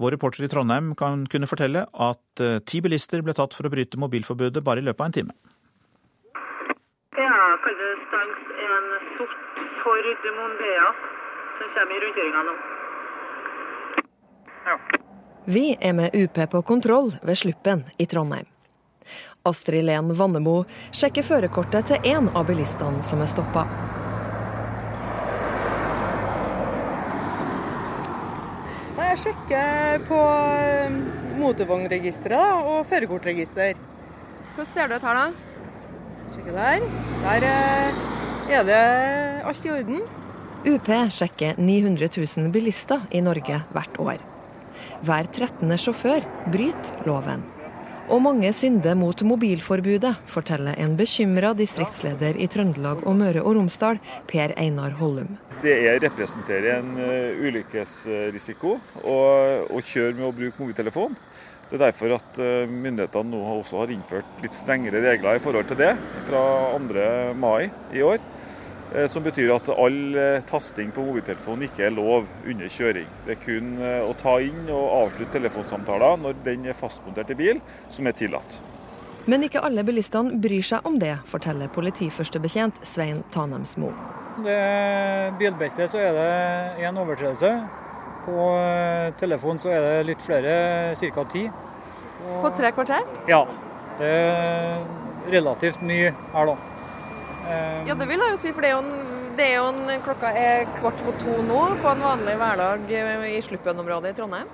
[0.00, 3.72] Vår reporter i Trondheim kan kunne fortelle at eh, ti bilister ble tatt for å
[3.72, 5.36] bryte mobilforbudet bare i løpet av en time.
[7.16, 10.88] Ja, kan du stanse en sort Ford Mondea
[11.60, 12.56] som kommer i rundkjøringa nå?
[14.66, 14.78] Ja.
[15.44, 18.46] Vi er med UP på kontroll ved Sluppen i Trondheim.
[19.46, 23.62] Astrid Len Vannemo sjekker førerkortet til én av bilistene som er stoppa.
[28.98, 30.20] Jeg sjekker på
[30.58, 30.98] eh,
[31.38, 33.78] motorvognregisteret og førerkortregister.
[34.56, 35.26] Hvordan ser du ut her, da?
[36.34, 36.92] Sjekker der.
[37.22, 38.06] Der eh,
[38.58, 38.84] er det
[39.46, 40.06] alt i orden.
[40.66, 44.32] UP sjekker 900 000 bilister i Norge hvert år.
[45.04, 45.76] Hver 13.
[45.76, 47.42] sjåfør bryter loven.
[48.06, 53.98] Og mange synder mot mobilforbudet, forteller en bekymra distriktsleder i Trøndelag og Møre og Romsdal,
[54.30, 55.34] Per Einar Hollum.
[55.64, 59.16] Det representerer en uh, ulykkesrisiko å,
[59.66, 61.18] å, kjøre med å bruke mobiltelefon.
[61.66, 65.66] Det er derfor at uh, myndighetene nå også har innført litt strengere regler i forhold
[65.72, 65.92] til det
[66.30, 66.46] fra
[66.78, 67.10] 2.
[67.42, 68.22] mai i år.
[68.94, 73.08] Eh, som betyr at all eh, tasting på mobiltelefonen ikke er lov under kjøring.
[73.26, 77.38] Det er kun eh, å ta inn og avslutte telefonsamtaler når den er fastmontert i
[77.38, 78.60] bil, som er tillatt.
[79.26, 83.90] Men ikke alle bilistene bryr seg om det, forteller politiførstebetjent Svein Tanemsmo.
[84.44, 84.60] Det
[85.40, 87.50] bilbeltet så er det én overtredelse.
[88.26, 88.52] På
[89.18, 91.26] telefon så er det litt flere, ca.
[91.30, 91.46] ti.
[92.42, 93.02] På tre kvarter?
[93.30, 93.42] Ja.
[93.98, 94.80] Det er
[95.32, 96.75] relativt mye her, da.
[97.86, 99.80] Ja, det vil jeg jo si, for det er jo, en, det er jo en,
[100.04, 102.94] klokka er kvart på to nå på en vanlig hverdag
[103.30, 104.50] i Sluppen-området i Trondheim.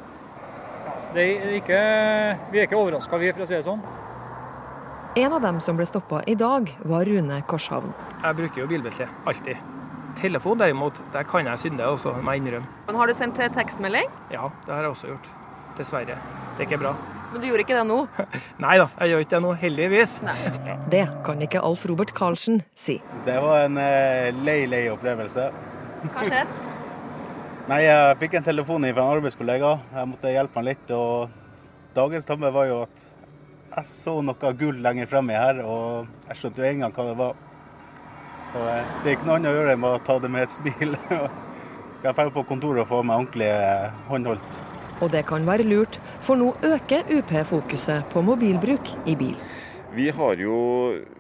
[1.13, 1.81] Det er ikke,
[2.53, 3.83] vi er ikke overraska, vi, for å si det sånn.
[5.21, 7.93] En av dem som ble stoppa i dag, var Rune Korshavn.
[8.23, 9.61] Jeg bruker jo bilbelte, alltid.
[10.17, 12.69] Telefon derimot, der kan jeg synde, også, må jeg innrømme.
[12.89, 14.09] Men Har du sendt tekstmelding?
[14.33, 15.29] Ja, det har jeg også gjort.
[15.77, 16.17] Dessverre.
[16.57, 16.97] Det er ikke bra.
[17.33, 17.99] Men du gjorde ikke det nå?
[18.65, 20.17] Nei da, jeg gjør ikke det nå, heldigvis.
[20.27, 20.37] Nei.
[20.93, 22.99] Det kan ikke Alf Robert Karlsen si.
[23.27, 25.49] Det var en eh, lei, lei opplevelse.
[26.11, 26.45] Hva skjedde?
[27.71, 29.69] Nei, Jeg fikk en telefon fra en arbeidskollega.
[29.95, 30.91] Jeg måtte hjelpe han litt.
[30.93, 31.31] og
[31.97, 33.07] Dagens tabbe var jo at
[33.73, 37.17] jeg så noe gull lenger fremme her, og jeg skjønte jo en gang hva det
[37.23, 37.39] var.
[38.53, 40.53] Så eh, det er ikke noe annet å gjøre enn å ta det med et
[40.59, 40.99] smil.
[42.03, 44.57] Jeg drar på kontoret og få meg ordentlig eh, håndholdt.
[45.03, 49.37] Og det kan være lurt, for nå øker UP fokuset på mobilbruk i bil.
[49.93, 50.55] Vi har jo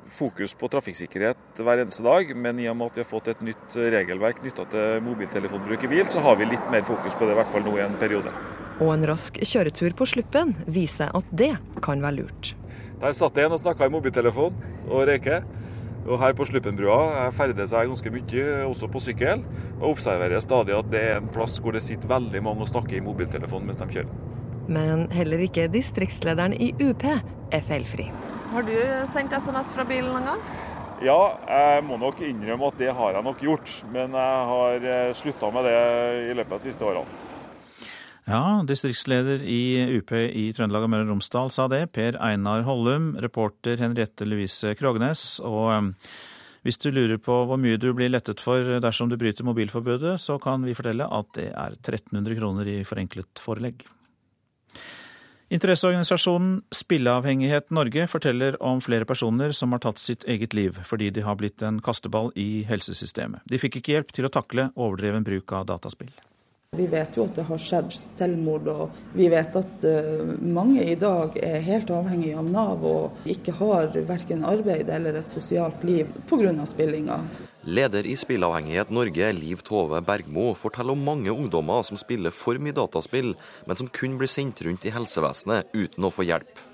[0.08, 3.42] fokus på trafikksikkerhet hver eneste dag, men i og med at vi har fått et
[3.44, 7.34] nytt regelverk knytta til mobiltelefonbruk i bil, så har vi litt mer fokus på det,
[7.34, 8.32] i hvert fall nå i en periode.
[8.80, 11.52] Og en rask kjøretur på Sluppen viser at det
[11.84, 12.54] kan være lurt.
[13.02, 15.44] Der satt en og snakka i mobiltelefon og røyker.
[16.02, 19.44] Og her på Sluppenbrua ferdes jeg ganske mye, også på sykkel,
[19.78, 22.98] og observerer stadig at det er en plass hvor det sitter veldig mange og snakker
[22.98, 24.10] i mobiltelefonen mens de kjører.
[24.72, 28.08] Men heller ikke distriktslederen i UP er feilfri.
[28.52, 28.76] Har du
[29.10, 30.44] sendt SMS fra bilen noen gang?
[31.02, 33.70] Ja, jeg må nok innrømme at det har jeg nok gjort.
[33.90, 35.78] Men jeg har eh, slutta med det
[36.28, 37.30] i løpet av de siste årene.
[38.30, 41.88] Ja, distriktsleder i UP i Trøndelag og Møre og Romsdal sa det.
[41.96, 45.40] Per Einar Hollum, reporter Henriette Louise Krognes.
[45.42, 45.88] Og um,
[46.62, 50.38] hvis du lurer på hvor mye du blir lettet for dersom du bryter mobilforbudet, så
[50.42, 53.82] kan vi fortelle at det er 1300 kroner i forenklet forelegg.
[55.52, 61.26] Interesseorganisasjonen Spilleavhengighet Norge forteller om flere personer som har tatt sitt eget liv fordi de
[61.26, 63.42] har blitt en kasteball i helsesystemet.
[63.44, 66.14] De fikk ikke hjelp til å takle overdreven bruk av dataspill.
[66.72, 70.94] Vi vet jo at det har skjedd selvmord, og vi vet at uh, mange i
[70.96, 76.08] dag er helt avhengig av Nav og ikke har verken arbeid eller et sosialt liv
[76.30, 76.54] pga.
[76.64, 77.18] spillinga.
[77.68, 82.72] Leder i Spillavhengighet Norge, Liv Tove Bergmo, forteller om mange ungdommer som spiller for mye
[82.80, 83.34] dataspill,
[83.68, 86.71] men som kun blir sendt rundt i helsevesenet uten å få hjelp.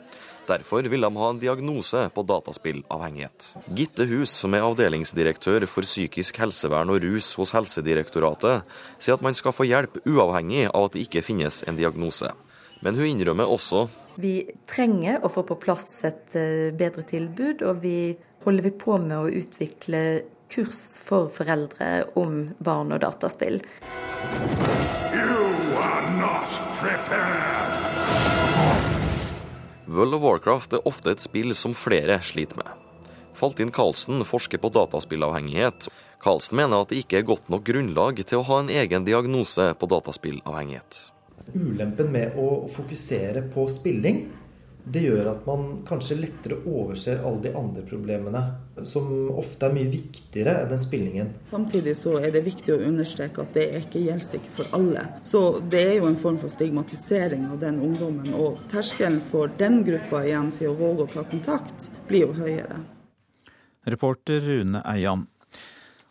[0.48, 3.50] Derfor vil de ha en diagnose på dataspillavhengighet.
[3.76, 8.64] Gitte Hus, som er avdelingsdirektør for psykisk helsevern og rus hos Helsedirektoratet,
[8.96, 12.32] sier at man skal få hjelp uavhengig av at det ikke finnes en diagnose.
[12.80, 13.88] Men hun innrømmer også
[14.22, 18.98] Vi trenger å få på plass et eh, bedre tilbud, og vi holder vi på
[19.02, 20.02] med å utvikle
[20.50, 23.60] kurs for foreldre om barn og dataspill.
[25.12, 27.77] You are not
[29.88, 32.68] World of Warcraft er ofte et spill som flere sliter med.
[33.38, 35.86] Faltin Karlsen forsker på dataspillavhengighet.
[36.20, 39.70] Karlsen mener at det ikke er godt nok grunnlag til å ha en egen diagnose
[39.80, 40.98] på dataspillavhengighet.
[41.54, 44.26] Ulempen med å fokusere på spilling
[44.92, 48.42] det gjør at man kanskje lettere overser alle de andre problemene,
[48.86, 51.32] som ofte er mye viktigere enn den spillingen.
[51.48, 55.06] Samtidig så er det viktig å understreke at det er ikke gjeldssikkert for alle.
[55.26, 59.82] Så det er jo en form for stigmatisering av den ungdommen, og terskelen for den
[59.86, 62.84] gruppa igjen til å våge å ta kontakt, blir jo høyere.
[63.88, 65.26] Reporter Rune Eian.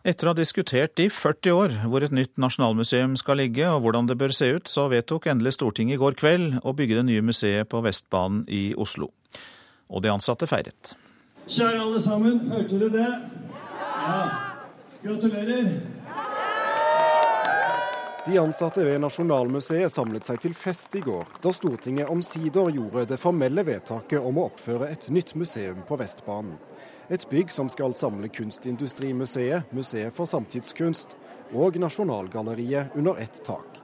[0.06, 4.06] Etter å ha diskutert i 40 år hvor et nytt nasjonalmuseum skal ligge og hvordan
[4.06, 7.24] det bør se ut, så vedtok endelig Stortinget i går kveld å bygge det nye
[7.26, 9.10] museet på Vestbanen i Oslo.
[9.90, 10.94] Og de ansatte feiret.
[11.48, 13.10] Kjære alle sammen, hørte dere det?
[13.80, 14.20] Ja.
[15.02, 15.70] Gratulerer.
[18.28, 23.18] De ansatte ved Nasjonalmuseet samlet seg til fest i går, da Stortinget omsider gjorde det
[23.18, 26.58] formelle vedtaket om å oppføre et nytt museum på Vestbanen.
[27.08, 31.14] Et bygg som skal samle Kunstindustrimuseet, Museet for samtidskunst
[31.56, 33.78] og Nasjonalgalleriet under ett tak.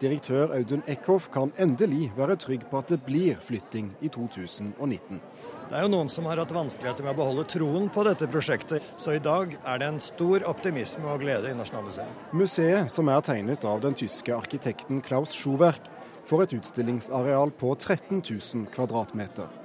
[0.00, 5.20] Direktør Audun Eckhoff kan endelig være trygg på at det blir flytting i 2019.
[5.68, 8.88] Det er jo noen som har hatt vanskeligheter med å beholde troen på dette prosjektet,
[8.96, 12.26] så i dag er det en stor optimisme og glede i Nasjonalmuseet.
[12.32, 15.92] Museet, som er tegnet av den tyske arkitekten Klaus Schuwerk,
[16.24, 19.61] får et utstillingsareal på 13 000 kvadratmeter.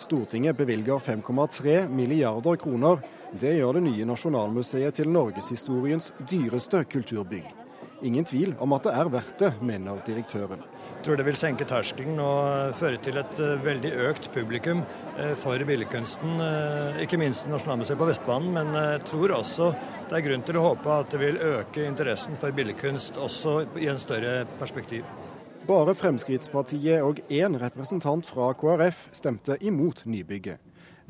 [0.00, 3.02] Stortinget bevilger 5,3 milliarder kroner.
[3.32, 7.50] Det gjør det nye Nasjonalmuseet til norgeshistoriens dyreste kulturbygg.
[8.02, 10.62] Ingen tvil om at det er verdt det, mener direktøren.
[10.64, 14.80] Jeg tror det vil senke terskelen og føre til et eh, veldig økt publikum
[15.18, 16.40] eh, for billedkunsten.
[16.46, 19.74] Eh, ikke minst Nasjonalmuseet på Vestbanen, men jeg tror også
[20.08, 23.92] det er grunn til å håpe at det vil øke interessen for billedkunst også i
[23.92, 25.04] en større perspektiv.
[25.68, 30.56] Bare Fremskrittspartiet og én representant fra KrF stemte imot nybygget.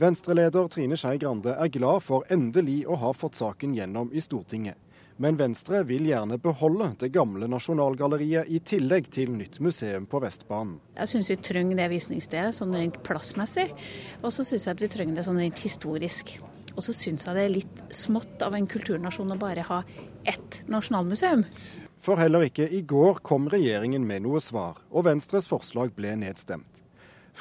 [0.00, 4.78] Venstreleder Trine Skei Grande er glad for endelig å ha fått saken gjennom i Stortinget.
[5.20, 10.78] Men Venstre vil gjerne beholde det gamle Nasjonalgalleriet i tillegg til nytt museum på Vestbanen.
[10.96, 13.68] Jeg syns vi trenger det visningsstedet sånn rent plassmessig,
[14.22, 16.38] og så syns jeg at vi trenger det sånn rent historisk.
[16.72, 19.82] Og så syns jeg det er litt smått av en kulturnasjon å bare ha
[20.28, 21.44] ett nasjonalmuseum.
[22.00, 26.79] For heller ikke i går kom regjeringen med noe svar, og Venstres forslag ble nedstemt.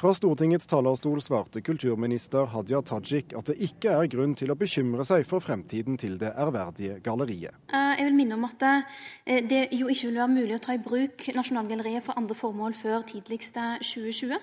[0.00, 5.04] Fra Stortingets talerstol svarte kulturminister Hadia Tajik at det ikke er grunn til å bekymre
[5.04, 7.58] seg for fremtiden til det ærverdige galleriet.
[7.68, 10.72] Eh, jeg vil minne om at eh, det jo ikke vil være mulig å ta
[10.72, 14.38] i bruk Nasjonalgalleriet for andre formål før tidligst 2020.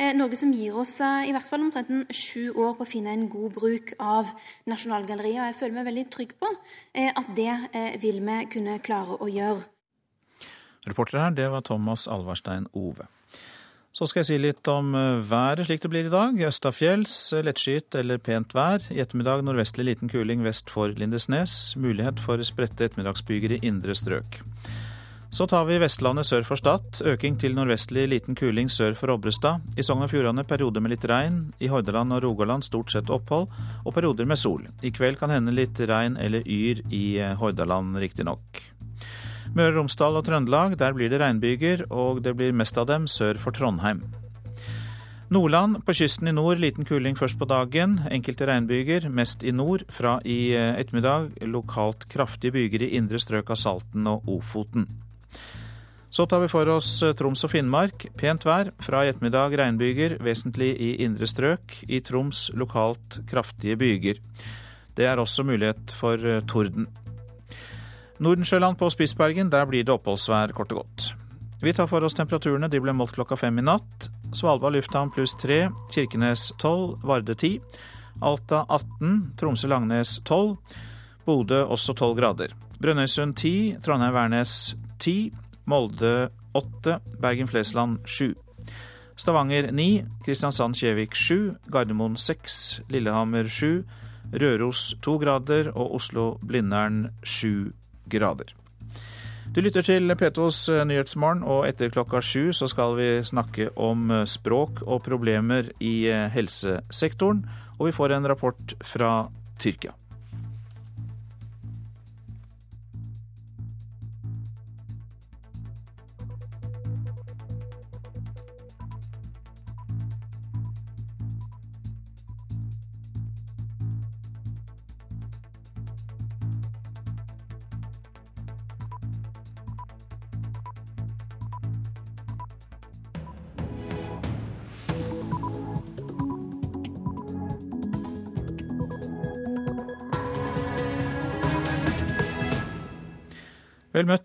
[0.00, 3.26] Eh, noe som gir oss i hvert fall omtrent sju år på å finne en
[3.28, 4.32] god bruk av
[4.72, 5.42] Nasjonalgalleriet.
[5.42, 6.48] Og jeg føler meg veldig trygg på
[7.04, 7.58] at det
[8.00, 9.68] vil vi kunne klare å gjøre.
[10.88, 13.10] Reporter her, det var Thomas Alvarstein Ove.
[13.94, 16.40] Så skal jeg si litt om eh, været slik det blir i dag.
[16.48, 18.82] Østafjells eh, lettskyet eller pent vær.
[18.90, 21.76] I ettermiddag nordvestlig liten kuling vest for Lindesnes.
[21.78, 24.40] Mulighet for spredte ettermiddagsbyger i indre strøk.
[25.34, 27.00] Så tar vi Vestlandet sør for Stad.
[27.06, 29.62] Øking til nordvestlig liten kuling sør for Obrestad.
[29.78, 31.40] I Sogn og Fjordane perioder med litt regn.
[31.62, 33.46] I Hordaland og Rogaland stort sett opphold,
[33.82, 34.66] og perioder med sol.
[34.82, 38.62] I kveld kan hende litt regn eller yr i eh, Hordaland, riktignok.
[39.54, 43.04] Møre og Romsdal og Trøndelag, der blir det regnbyger, og det blir mest av dem
[43.06, 44.00] sør for Trondheim.
[45.30, 48.00] Nordland, på kysten i nord liten kuling først på dagen.
[48.10, 49.86] Enkelte regnbyger, mest i nord.
[49.94, 54.88] Fra i eh, ettermiddag lokalt kraftige byger i indre strøk av Salten og Ofoten.
[56.14, 58.08] Så tar vi for oss eh, Troms og Finnmark.
[58.18, 58.72] Pent vær.
[58.82, 61.78] Fra i ettermiddag regnbyger, vesentlig i indre strøk.
[61.88, 64.18] I Troms lokalt kraftige byger.
[64.94, 66.90] Det er også mulighet for eh, torden.
[68.22, 71.14] Nordensjøland på Spitsbergen, der blir det oppholdsvær, kort og godt.
[71.64, 72.68] Vi tar for oss temperaturene.
[72.70, 74.08] De ble målt klokka fem i natt.
[74.36, 77.56] Svalbard lufthavn pluss tre, Kirkenes tolv, Varde ti.
[78.22, 80.54] Alta 18, Tromsø-Langnes 12,
[81.26, 82.54] Bodø også 12 grader.
[82.78, 85.32] Brønnøysund 10, Trondheim-Værnes 10,
[85.66, 88.34] Molde 8, Bergen-Flesland 7.
[89.16, 93.82] Stavanger 9, Kristiansand-Kjevik 7, Gardermoen 6, Lillehammer 7,
[94.34, 97.72] Røros 2 grader og Oslo-Blindern 7
[98.10, 98.54] grader.
[99.54, 104.08] Du lytter til P2s eh, Nyhetsmorgen, og etter klokka sju så skal vi snakke om
[104.10, 107.44] eh, språk og problemer i eh, helsesektoren,
[107.78, 109.12] og vi får en rapport fra
[109.60, 109.92] Tyrkia.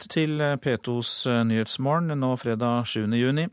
[0.10, 1.13] Til P2s
[1.48, 3.06] Nyhetsmorgen nå fredag 7.
[3.15, 3.45] juni.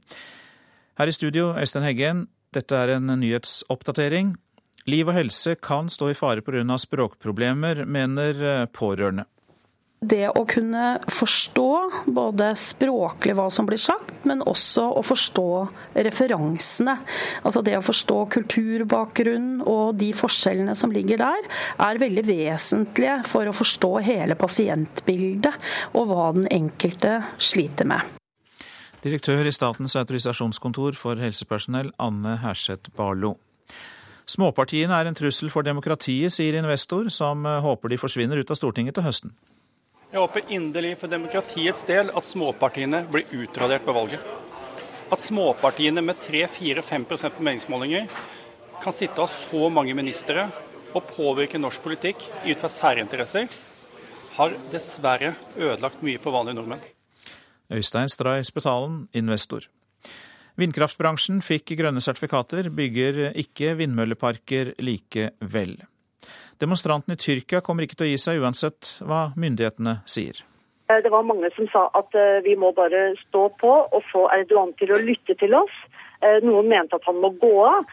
[0.96, 2.26] Her i studio, Øystein Heggen.
[2.56, 4.34] Dette er en nyhetsoppdatering.
[4.88, 6.64] Liv og helse kan stå i fare pga.
[6.78, 9.26] språkproblemer, mener pårørende
[10.04, 11.70] det å kunne forstå
[12.12, 15.46] både språklig hva som blir sagt, men også å forstå
[16.06, 16.98] referansene.
[17.42, 21.48] Altså det å forstå kulturbakgrunn og de forskjellene som ligger der,
[21.80, 25.56] er veldig vesentlige for å forstå hele pasientbildet
[25.96, 28.04] og hva den enkelte sliter med.
[29.06, 33.36] Direktør i Statens autorisasjonskontor for helsepersonell, Anne Herseth Barlo.
[34.26, 38.98] Småpartiene er en trussel for demokratiet, sier investor, som håper de forsvinner ut av Stortinget
[38.98, 39.36] til høsten.
[40.16, 44.22] Jeg håper inderlig for demokratiets del at småpartiene blir utradert på valget.
[45.12, 48.06] At småpartiene med 3-4-5% på meningsmålinger
[48.80, 50.46] kan sitte av så mange ministre
[50.96, 53.50] og påvirke norsk politikk ut fra særinteresser,
[54.38, 56.86] har dessverre ødelagt mye for vanlige nordmenn.
[57.76, 59.68] Øystein Stray Spetalen, investor.
[60.56, 65.76] Vindkraftbransjen fikk grønne sertifikater, bygger ikke vindmølleparker likevel.
[66.62, 70.42] Demonstrantene i Tyrkia kommer ikke til å gi seg uansett hva myndighetene sier.
[70.88, 74.26] Eh, det var mange som sa at eh, vi må bare stå på og få
[74.34, 75.78] Erdogan til å lytte til oss.
[76.22, 77.90] Eh, noen mente at han må gå av.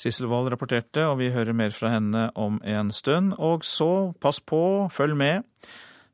[0.00, 3.34] Sissel Wold rapporterte, og vi hører mer fra henne om en stund.
[3.38, 5.44] Og så, pass på, følg med,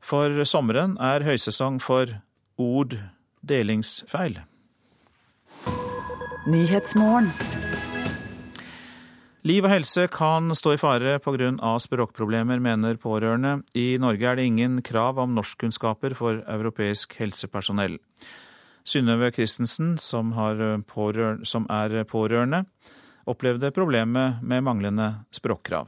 [0.03, 2.11] for sommeren er høysesong for
[2.59, 2.97] ord
[3.47, 4.41] delingsfeil.
[6.47, 7.31] Nyhetsmorgen.
[9.47, 11.69] Liv og helse kan stå i fare pga.
[11.79, 13.61] språkproblemer, mener pårørende.
[13.75, 17.95] I Norge er det ingen krav om norskkunnskaper for europeisk helsepersonell.
[18.83, 20.33] Synnøve Christensen, som,
[21.43, 22.65] som, er pårørende,
[23.25, 25.87] opplevde problemet med manglende språkkrav.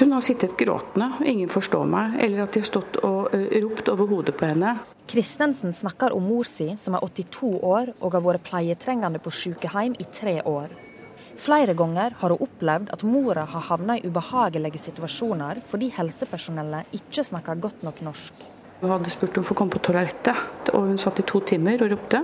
[0.00, 3.30] Hun har sittet gråtende, ingen forstår meg, eller at de har stått og
[3.62, 4.78] ropt over hodet på henne.
[5.06, 9.94] Christensen snakker om mor si, som er 82 år og har vært pleietrengende på sykehjem
[10.00, 10.89] i tre år.
[11.40, 17.24] Flere ganger har hun opplevd at mora har havnet i ubehagelige situasjoner fordi helsepersonellet ikke
[17.24, 18.42] snakker godt nok norsk.
[18.80, 21.82] Hun hadde spurt om å få komme på toalettet, og hun satt i to timer
[21.84, 22.22] og ropte.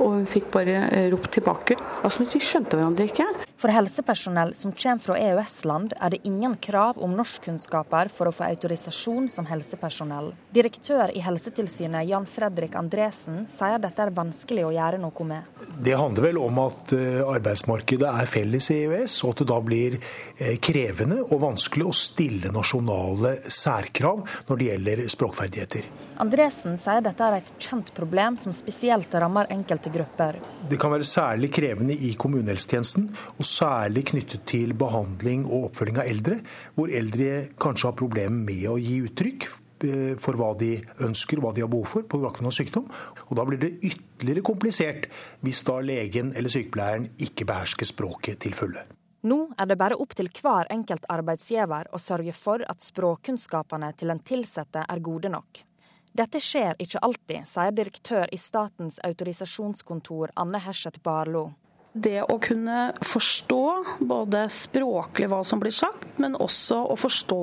[0.00, 1.76] Og hun fikk bare eh, ropt tilbake.
[2.00, 3.26] Altså, De skjønte hverandre ikke.
[3.60, 8.46] For helsepersonell som kommer fra EØS-land, er det ingen krav om norskkunnskaper for å få
[8.46, 10.30] autorisasjon som helsepersonell.
[10.56, 15.60] Direktør i Helsetilsynet Jan Fredrik Andresen sier dette er vanskelig å gjøre noe med.
[15.76, 19.60] Det handler vel om at eh, arbeidsmarkedet er felles i EØS, og at det da
[19.68, 25.89] blir eh, krevende og vanskelig å stille nasjonale særkrav når det gjelder språkferdigheter.
[26.20, 30.36] Andresen sier dette er et kjent problem som spesielt rammer enkelte grupper.
[30.68, 33.06] Det kan være særlig krevende i kommunehelsetjenesten,
[33.38, 36.36] og særlig knyttet til behandling og oppfølging av eldre,
[36.76, 40.74] hvor eldre kanskje har problemer med å gi uttrykk eh, for hva de
[41.08, 42.92] ønsker og hva de har behov for på bakgrunn av sykdom.
[43.30, 45.08] Og Da blir det ytterligere komplisert
[45.40, 48.84] hvis da legen eller sykepleieren ikke behersker språket til fulle.
[49.24, 54.12] Nå er det bare opp til hver enkelt arbeidsgiver å sørge for at språkkunnskapene til
[54.12, 55.64] den ansatte er gode nok.
[56.12, 61.52] Dette skjer ikke alltid, sier direktør i Statens autorisasjonskontor Anne Herseth Barlo.
[61.90, 63.62] Det å kunne forstå
[64.06, 67.40] både språklig hva som blir sagt, men også å forstå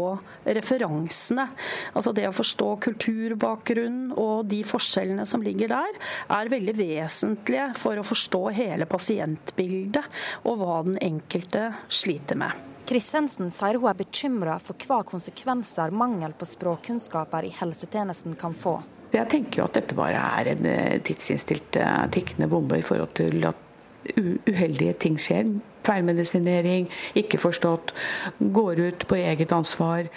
[0.55, 1.49] referansene.
[1.91, 5.99] Altså det å forstå kulturbakgrunn og de forskjellene som ligger der,
[6.31, 10.07] er veldig vesentlige for å forstå hele pasientbildet
[10.47, 12.76] og hva den enkelte sliter med.
[12.87, 18.77] Christensen sier hun er bekymra for hva konsekvenser mangel på språkkunnskaper i helsetjenesten kan få.
[19.11, 23.11] Jeg tenker jo at dette bare er en eh, tidsinnstilt eh, tikkende bombe i forhold
[23.19, 23.59] til at
[24.15, 25.51] uheldige ting skjer.
[25.87, 26.87] Feilmedisinering,
[27.19, 27.91] ikke forstått,
[28.39, 30.07] går ut på eget ansvar.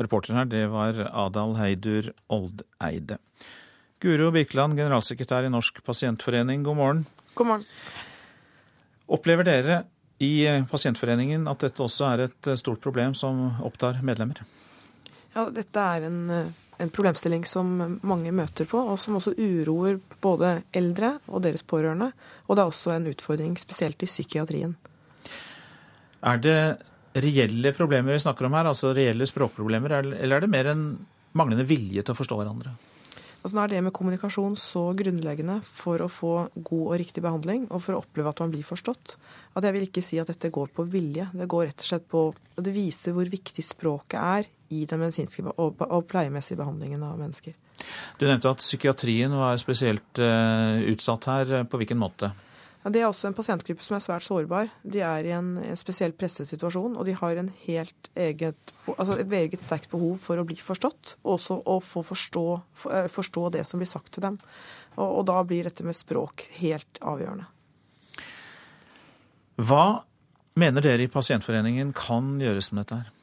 [0.00, 3.20] Reporter her, det var Adal Heidur Oldeide.
[4.00, 7.04] Guro Birkeland, generalsekretær i Norsk pasientforening, god morgen.
[7.36, 7.68] God morgen.
[9.12, 9.84] Opplever dere
[10.18, 14.42] i eh, Pasientforeningen at dette også er et eh, stort problem som opptar medlemmer?
[15.34, 19.98] Ja, dette er en, eh, en, problemstilling som mange møter på, og som også uroer
[20.22, 22.12] både eldre og deres pårørende.
[22.46, 24.76] Og det er også en utfordring spesielt i psykiatrien.
[26.24, 26.58] Er det
[27.14, 30.86] reelle problemer vi snakker om her, altså reelle språkproblemer, eller er det mer en
[31.34, 32.74] manglende vilje til å forstå hverandre?
[33.44, 37.66] Altså Nå er det med kommunikasjon så grunnleggende for å få god og riktig behandling,
[37.68, 39.18] og for å oppleve at man blir forstått,
[39.52, 41.26] at jeg vil ikke si at dette går på vilje.
[41.36, 42.22] Det går rett og slett på
[42.56, 45.76] Det viser hvor viktig språket er i den medisinske og,
[46.08, 47.52] pleiemessige behandlingen av mennesker.
[48.16, 51.54] Du nevnte at psykiatrien var spesielt uh, utsatt her.
[51.68, 52.32] På hvilken måte?
[52.84, 54.68] Ja, det er også en pasientgruppe som er svært sårbar.
[54.84, 59.88] De er i en, spesiell presset situasjon, og de har eget, altså et eget sterkt
[59.92, 62.44] behov for å bli forstått, og også å få forstå,
[62.92, 64.36] eh, forstå det som blir sagt til dem.
[64.98, 67.48] Og, og da blir dette med språk helt avgjørende.
[69.64, 69.86] Hva
[70.60, 73.13] mener dere i Pasientforeningen kan gjøres med dette her?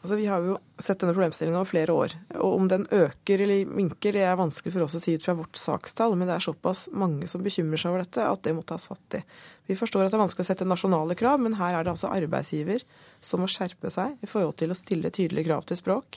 [0.00, 2.14] Altså, vi har jo sett denne problemstillingen over flere år.
[2.40, 5.34] Og om den øker eller minker, det er vanskelig for oss å si ut fra
[5.36, 8.64] vårt sakstall, men det er såpass mange som bekymrer seg over dette, at det må
[8.64, 9.20] tas fatt i.
[9.68, 12.08] Vi forstår at det er vanskelig å sette nasjonale krav, men her er det altså
[12.14, 12.86] arbeidsgiver
[13.20, 16.16] som må skjerpe seg i forhold til å stille tydelige krav til språk.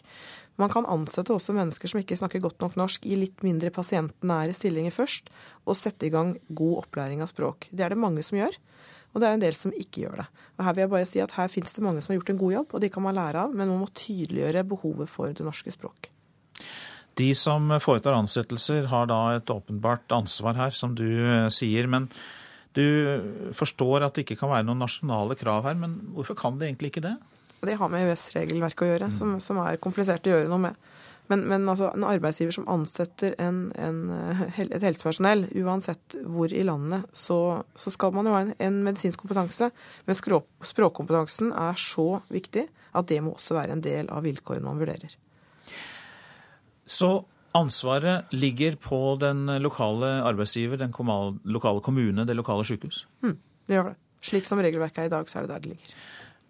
[0.61, 4.55] Man kan ansette også mennesker som ikke snakker godt nok norsk i litt mindre pasientnære
[4.55, 5.27] stillinger først,
[5.67, 7.67] og sette i gang god opplæring av språk.
[7.73, 8.55] Det er det mange som gjør.
[9.13, 10.27] Og det er en del som ikke gjør det.
[10.57, 12.41] Og Her vil jeg bare si at her finnes det mange som har gjort en
[12.41, 15.45] god jobb, og de kan man lære av, men man må tydeliggjøre behovet for det
[15.45, 16.09] norske språk.
[17.19, 21.85] De som foretar ansettelser har da et åpenbart ansvar her, som du eh, sier.
[21.85, 22.07] Men
[22.73, 26.71] du forstår at det ikke kan være noen nasjonale krav her, men hvorfor kan det
[26.71, 27.13] egentlig ikke det?
[27.63, 30.89] Det har med EØS-regelverket å gjøre, som, som er komplisert å gjøre noe med.
[31.31, 36.65] Men, men altså, en arbeidsgiver som ansetter en, en, eh, et helsepersonell, uansett hvor i
[36.67, 39.69] landet, så, så skal man jo ha en, en medisinsk kompetanse.
[40.07, 44.67] Men språk, språkkompetansen er så viktig at det må også være en del av vilkårene
[44.67, 45.15] man vurderer.
[46.83, 47.15] Så
[47.55, 50.93] ansvaret ligger på den lokale arbeidsgiver, den
[51.45, 53.05] lokale kommune, det lokale sykehus?
[53.23, 53.37] Mm,
[53.69, 53.99] det gjør det.
[54.23, 55.95] Slik som regelverket er i dag, så er det der det ligger.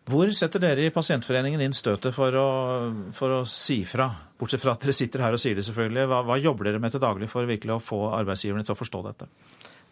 [0.04, 2.48] Hvor setter dere i Pasientforeningen inn støtet for å,
[3.16, 4.10] for å si fra?
[4.40, 6.08] Bortsett fra at dere sitter her og sier det, selvfølgelig.
[6.12, 9.04] Hva, hva jobber dere med til daglig for virkelig å få arbeidsgiverne til å forstå
[9.08, 9.30] dette?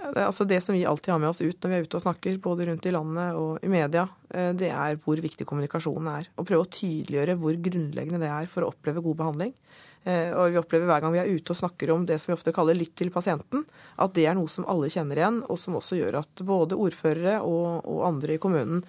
[0.02, 2.04] Det, altså det som vi alltid har med oss ut når vi er ute og
[2.04, 4.04] snakker, både rundt i landet og i media,
[4.34, 6.28] eh, det er hvor viktig kommunikasjonen er.
[6.36, 9.56] Og prøve å tydeliggjøre hvor grunnleggende det er for å oppleve god behandling.
[10.04, 12.36] Eh, og vi opplever hver gang vi er ute og snakker om det som vi
[12.36, 13.64] ofte kaller lytt til pasienten,
[14.02, 17.40] at det er noe som alle kjenner igjen, og som også gjør at både ordførere
[17.46, 18.82] og, og andre i kommunen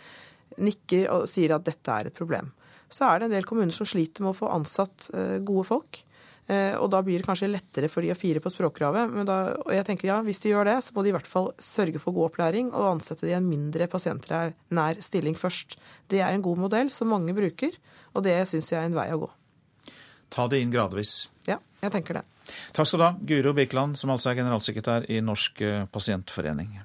[0.58, 2.50] nikker og sier at dette er et problem.
[2.92, 6.02] Så er det en del kommuner som sliter med å få ansatt eh, gode folk.
[6.50, 9.12] Eh, og da blir det kanskje lettere for de å fire på språkkravet.
[9.14, 11.28] Men da, og jeg tenker ja, hvis de gjør det, så må de i hvert
[11.28, 15.78] fall sørge for god opplæring og ansette de i en mindre pasientnær stilling først.
[16.10, 17.78] Det er en god modell som mange bruker,
[18.12, 19.30] og det syns jeg er en vei å gå.
[20.32, 21.30] Ta det inn gradvis.
[21.48, 22.26] Ja, jeg tenker det.
[22.76, 25.60] Takk skal du ha, Guro Birkeland, som altså er generalsekretær i Norsk
[25.92, 26.80] pasientforening.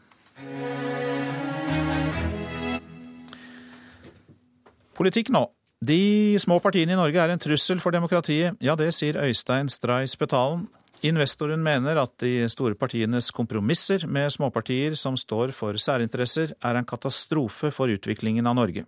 [4.98, 5.44] Politikk nå.
[5.86, 8.58] De små partiene i Norge er en trussel for demokratiet.
[8.66, 10.66] Ja, det sier Øystein Stray Spetalen.
[11.06, 16.88] Investoren mener at de store partienes kompromisser med småpartier som står for særinteresser, er en
[16.90, 18.88] katastrofe for utviklingen av Norge.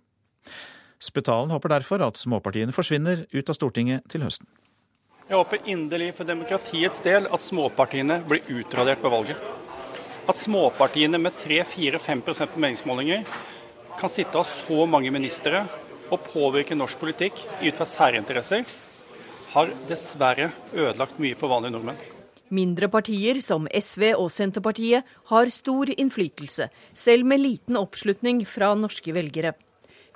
[0.98, 4.48] Spetalen håper derfor at småpartiene forsvinner ut av Stortinget til høsten.
[5.30, 9.38] Jeg håper inderlig for demokratiets del at småpartiene blir utradert på valget.
[10.26, 13.22] At småpartiene med 3-4-5% på meningsmålinger
[14.00, 15.62] kan sitte av så mange ministre
[16.10, 18.64] å påvirke norsk politikk ut fra særinteresser,
[19.50, 22.00] har dessverre ødelagt mye for vanlige nordmenn.
[22.50, 29.14] Mindre partier som SV og Senterpartiet har stor innflytelse, selv med liten oppslutning fra norske
[29.14, 29.52] velgere.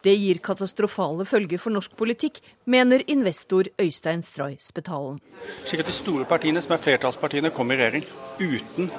[0.05, 5.21] Det gir katastrofale følger for norsk politikk, mener investor Øystein Stray Spetalen.
[5.65, 8.05] Slik at de store partiene, som er flertallspartiene, kommer i regjering
[8.43, 8.91] uten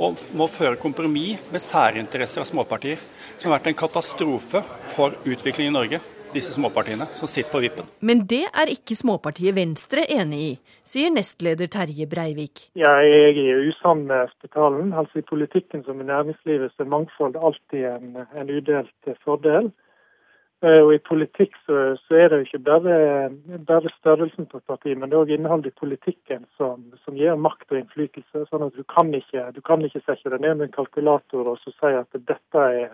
[0.00, 2.98] å må føre kompromiss med særinteresser av småpartier,
[3.36, 4.64] som har vært en katastrofe
[4.96, 6.02] for utviklingen i Norge
[6.34, 7.90] disse småpartiene som sitter på vippen.
[8.00, 10.52] Men det er ikke småpartiet Venstre enig i,
[10.86, 12.66] sier nestleder Terje Breivik.
[12.78, 14.92] Ja, jeg er usann med Spetalen.
[14.92, 19.72] Altså I politikken som i næringslivet så er mangfold alltid en, en udelt fordel.
[20.60, 22.96] Eh, og I politikk så, så er det jo ikke bare,
[23.68, 27.72] bare størrelsen på partiet, men det er òg innholdet i politikken som, som, gir makt
[27.72, 28.44] og innflytelse.
[28.50, 31.56] sånn at Du kan ikke, du kan ikke sette deg ned med en kalkulator og
[31.62, 32.92] så si at dette er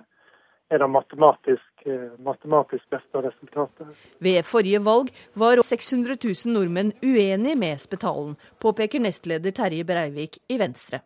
[0.71, 3.87] er det matematisk, eh, matematisk beste resultatet.
[4.19, 10.59] Ved forrige valg var 600 000 nordmenn uenig med Spetalen, påpeker nestleder Terje Breivik i
[10.59, 11.01] Venstre.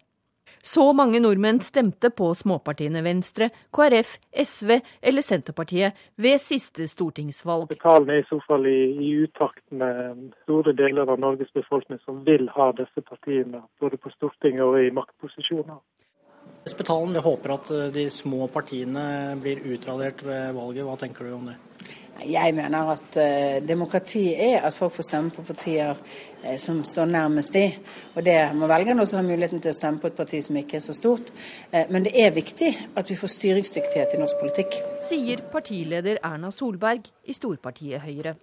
[0.62, 7.70] Så mange nordmenn stemte på småpartiene Venstre, KrF, SV eller Senterpartiet ved siste stortingsvalg.
[7.70, 12.20] Spetalen er i så fall i, i utakt med store deler av Norges befolkning som
[12.28, 15.80] vil ha disse partiene både på Stortinget og i maktposisjoner.
[16.68, 20.84] Spetalen håper at eh, de små partiene blir utradert ved valget.
[20.84, 21.56] Hva tenker du om det?
[22.20, 27.08] Jeg mener at uh, demokrati er at folk får stemme på partier uh, som står
[27.08, 27.62] nærmest de.
[28.12, 30.76] Og det må velgerne også ha muligheten til å stemme på et parti som ikke
[30.76, 31.32] er så stort.
[31.72, 34.76] Uh, men det er viktig at vi får styringsdyktighet i norsk politikk.
[35.08, 38.36] Sier partileder Erna Solberg i storpartiet Høyre.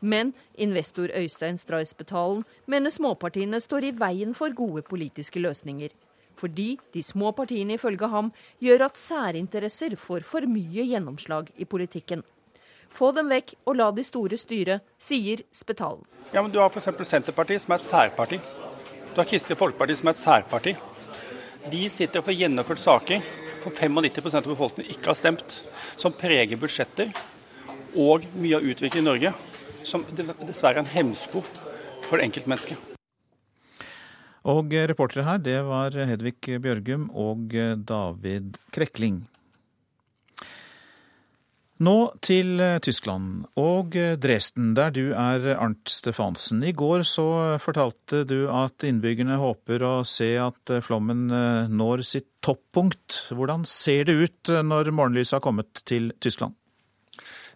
[0.00, 5.90] Men investor Øystein Streisbetalen mener småpartiene står i veien for gode politiske løsninger.
[6.36, 8.32] Fordi de små partiene ifølge ham
[8.62, 12.24] gjør at særinteresser får for mye gjennomslag i politikken.
[12.96, 16.04] Få dem vekk og la de store styre, sier Spetalen.
[16.32, 16.88] Ja, men Du har f.eks.
[17.08, 18.38] Senterpartiet, som er et særparti.
[19.12, 20.76] Du har Kristelig Folkeparti, som er et særparti.
[21.70, 23.22] De sitter og får gjennomført saker
[23.64, 25.60] for 95% av befolkningen ikke har stemt,
[25.98, 27.10] som preger budsjetter
[27.96, 29.32] og mye av utviklingen i Norge,
[29.86, 31.42] som dessverre er en hemsko
[32.06, 32.95] for enkeltmennesket.
[34.46, 37.50] Og reportere her, det var Hedvig Bjørgum og
[37.88, 39.24] David Krekling.
[41.82, 41.94] Nå
[42.24, 46.62] til Tyskland og Dresden, der du er Arnt Stefansen.
[46.64, 47.26] I går så
[47.60, 51.26] fortalte du at innbyggerne håper å se at flommen
[51.68, 53.26] når sitt toppunkt.
[53.34, 56.54] Hvordan ser det ut når morgenlyset har kommet til Tyskland?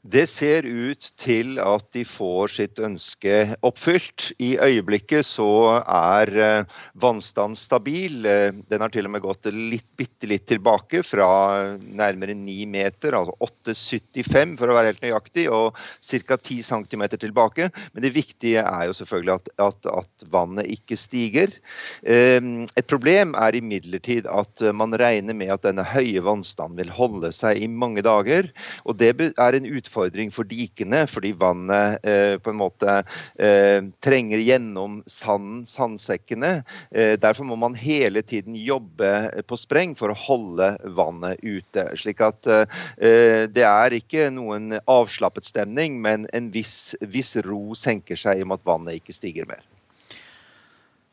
[0.01, 3.35] Det ser ut til at de får sitt ønske
[3.67, 4.31] oppfylt.
[4.41, 8.25] I øyeblikket så er eh, vannstanden stabil.
[8.25, 11.29] Eh, den har til og med gått litt, bitte litt tilbake, fra
[11.77, 16.41] nærmere 9 meter, altså 8,75 for å være helt nøyaktig, og ca.
[16.41, 17.69] 10 cm tilbake.
[17.93, 21.53] Men det viktige er jo selvfølgelig at, at, at vannet ikke stiger.
[22.01, 22.41] Eh,
[22.73, 27.61] et problem er imidlertid at man regner med at denne høye vannstanden vil holde seg
[27.61, 28.49] i mange dager.
[28.89, 33.03] og det er en utfordring utfordring for dikene, fordi vannet eh, på en måte
[33.39, 36.63] eh, trenger gjennom sanden, sandsekkene.
[36.91, 41.89] Eh, derfor må man hele tiden jobbe på spreng for å holde vannet ute.
[41.97, 48.17] Slik at eh, det er ikke noen avslappet stemning, men en viss, viss ro senker
[48.17, 49.63] seg i og med at vannet ikke stiger mer.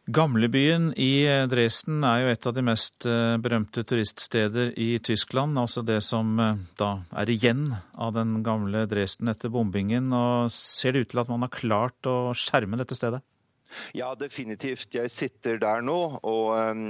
[0.07, 5.59] Gamlebyen i Dresden er jo et av de mest eh, berømte turiststeder i Tyskland.
[5.59, 10.07] Altså det som eh, da er igjen av den gamle Dresden etter bombingen.
[10.15, 13.19] Og ser det ut til at man har klart å skjerme dette stedet?
[13.97, 14.95] Ja, definitivt.
[14.95, 16.83] Jeg sitter der nå, og um,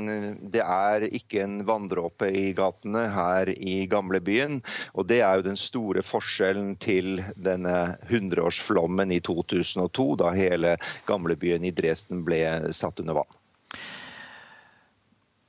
[0.53, 4.61] det er ikke en vanndråpe i gatene her i gamlebyen.
[4.93, 10.78] Og det er jo den store forskjellen til denne hundreårsflommen i 2002, da hele
[11.09, 12.43] gamlebyen i Dresden ble
[12.75, 13.43] satt under vann.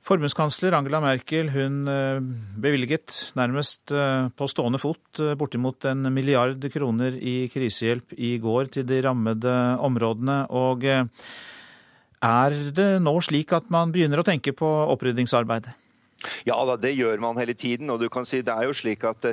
[0.09, 2.17] Forbundskansler Angela Merkel hun eh,
[2.57, 8.71] bevilget nærmest eh, på stående fot eh, bortimot en milliard kroner i krisehjelp i går
[8.73, 9.53] til de rammede
[9.85, 10.39] områdene.
[10.49, 15.75] Og er det nå slik at man begynner å tenke på oppryddingsarbeidet?
[16.47, 17.89] Ja da, det gjør man hele tiden.
[17.89, 19.25] og du kan si Det er jo slik at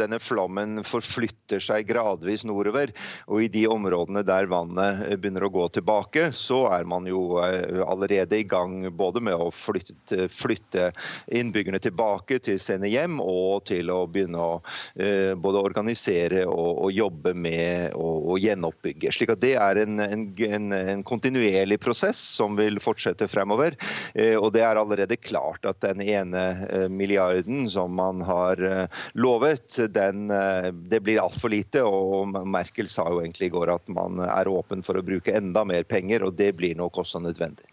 [0.00, 2.92] denne flommen forflytter seg gradvis nordover.
[3.26, 7.80] og I de områdene der vannet begynner å gå tilbake, så er man jo eh,
[7.84, 10.90] allerede i gang både med å flytte, flytte
[11.26, 14.54] innbyggerne tilbake til sine hjem, og til å begynne å
[14.94, 19.12] eh, både organisere og, og jobbe med å, gjenoppbygge.
[19.12, 23.76] slik at Det er en, en, en, kontinuerlig prosess som vil fortsette fremover.
[24.14, 28.62] Eh, og Det er allerede klart at den ene ene eh, milliarden som man har
[28.62, 31.82] eh, lovet, den, eh, det blir altfor lite.
[31.82, 35.64] Og Merkel sa jo egentlig i går at man er åpen for å bruke enda
[35.64, 37.66] mer penger, og det blir nok også nødvendig.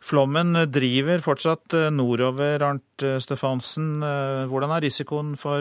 [0.00, 4.00] Flommen driver fortsatt nordover, Arnt Stefansen.
[4.48, 5.60] Hvordan er risikoen for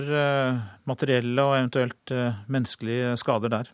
[0.87, 2.13] materielle og eventuelt
[2.47, 3.69] menneskelige skader der?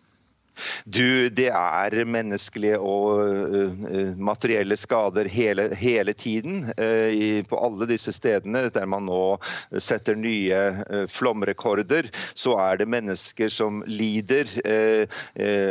[0.86, 7.88] Du, det er menneskelige og uh, materielle skader hele, hele tiden uh, i, på alle
[7.90, 9.38] disse stedene der man nå
[9.82, 12.10] setter nye flomrekorder.
[12.38, 14.50] Så er det mennesker som lider,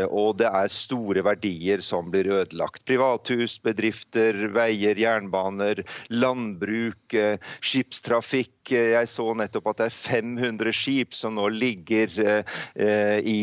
[0.09, 2.85] og det er store verdier som blir ødelagt.
[2.89, 5.83] Privathus, bedrifter, veier, jernbaner,
[6.15, 7.17] landbruk,
[7.65, 8.64] skipstrafikk.
[8.73, 12.13] Jeg så nettopp at det er 500 skip som nå ligger
[13.21, 13.39] i,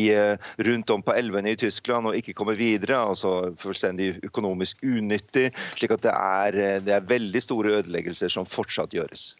[0.66, 2.98] rundt om på elvene i Tyskland og ikke kommer videre.
[2.98, 5.52] altså Fullstendig økonomisk unyttig.
[5.76, 9.32] slik at det er, det er veldig store ødeleggelser som fortsatt gjøres.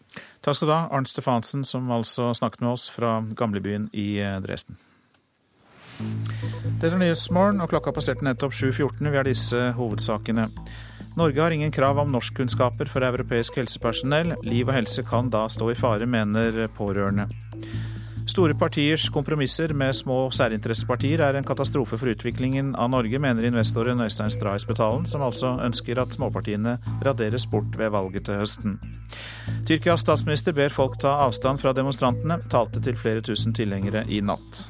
[0.42, 4.40] Takk skal du ha, Arnt Stefansen, som altså snakket med oss fra gamlebyen i eh,
[4.42, 4.78] Dresden.
[6.02, 9.04] Dette er Nyhetsmorgen, og klokka passerte nettopp 7.14.
[9.06, 10.48] Vi har disse hovedsakene.
[11.16, 14.34] Norge har ingen krav om norskkunnskaper for europeisk helsepersonell.
[14.42, 17.28] Liv og helse kan da stå i fare, mener pårørende.
[18.26, 24.00] Store partiers kompromisser med små særinteressepartier er en katastrofe for utviklingen av Norge, mener investoren
[24.00, 28.78] Øystein Spetalen, som altså ønsker at småpartiene raderes bort ved valget til høsten.
[29.66, 34.64] Tyrkias statsminister ber folk ta avstand fra demonstrantene, talte til flere tusen tilhengere i natt.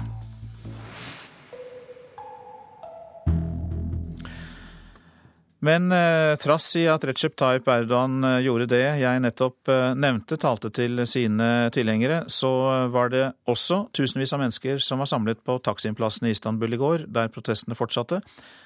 [5.63, 10.35] Men eh, trass i at Recep Tayyip Erdogan eh, gjorde det jeg nettopp eh, nevnte,
[10.43, 12.51] talte til sine tilhengere, så
[12.91, 17.07] var det også tusenvis av mennesker som var samlet på Taksim-plassen i Istanbul i går,
[17.15, 18.19] der protestene fortsatte.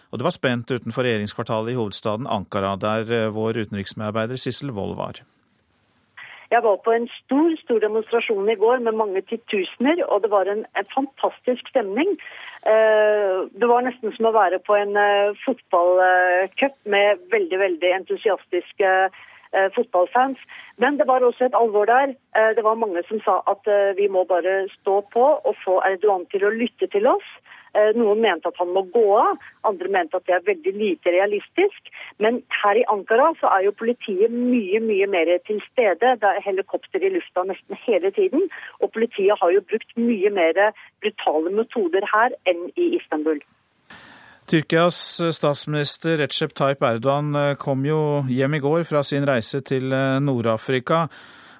[0.09, 5.21] Og det var spent utenfor regjeringskvartalet i hovedstaden Ankara, der vår utenriksmedarbeider Sissel Wold var.
[6.51, 10.51] Jeg var på en stor stor demonstrasjon i går med mange titusener, og det var
[10.51, 12.13] en, en fantastisk stemning.
[12.73, 18.93] Eh, det var nesten som å være på en eh, fotballcup med veldig veldig entusiastiske
[19.07, 20.39] eh, fotballfans.
[20.83, 22.15] Men det var også et alvor der.
[22.57, 26.45] Det var mange som sa at vi må bare stå på og få Erdogan til
[26.45, 27.31] å lytte til oss.
[27.77, 31.13] Eh, noen mente at han må gå av, andre mente at det er veldig lite
[31.13, 31.91] realistisk.
[32.23, 36.15] Men her i Ankara så er jo politiet mye mye mer til stede.
[36.23, 38.49] Det er helikopter i lufta nesten hele tiden.
[38.81, 40.63] Og politiet har jo brukt mye mer
[41.05, 43.43] brutale metoder her enn i Istanbul.
[44.47, 44.99] Tyrkias
[45.35, 50.21] statsminister Recep Tayyip Erdogan eh, kom jo hjem i går fra sin reise til eh,
[50.23, 51.09] Nord-Afrika.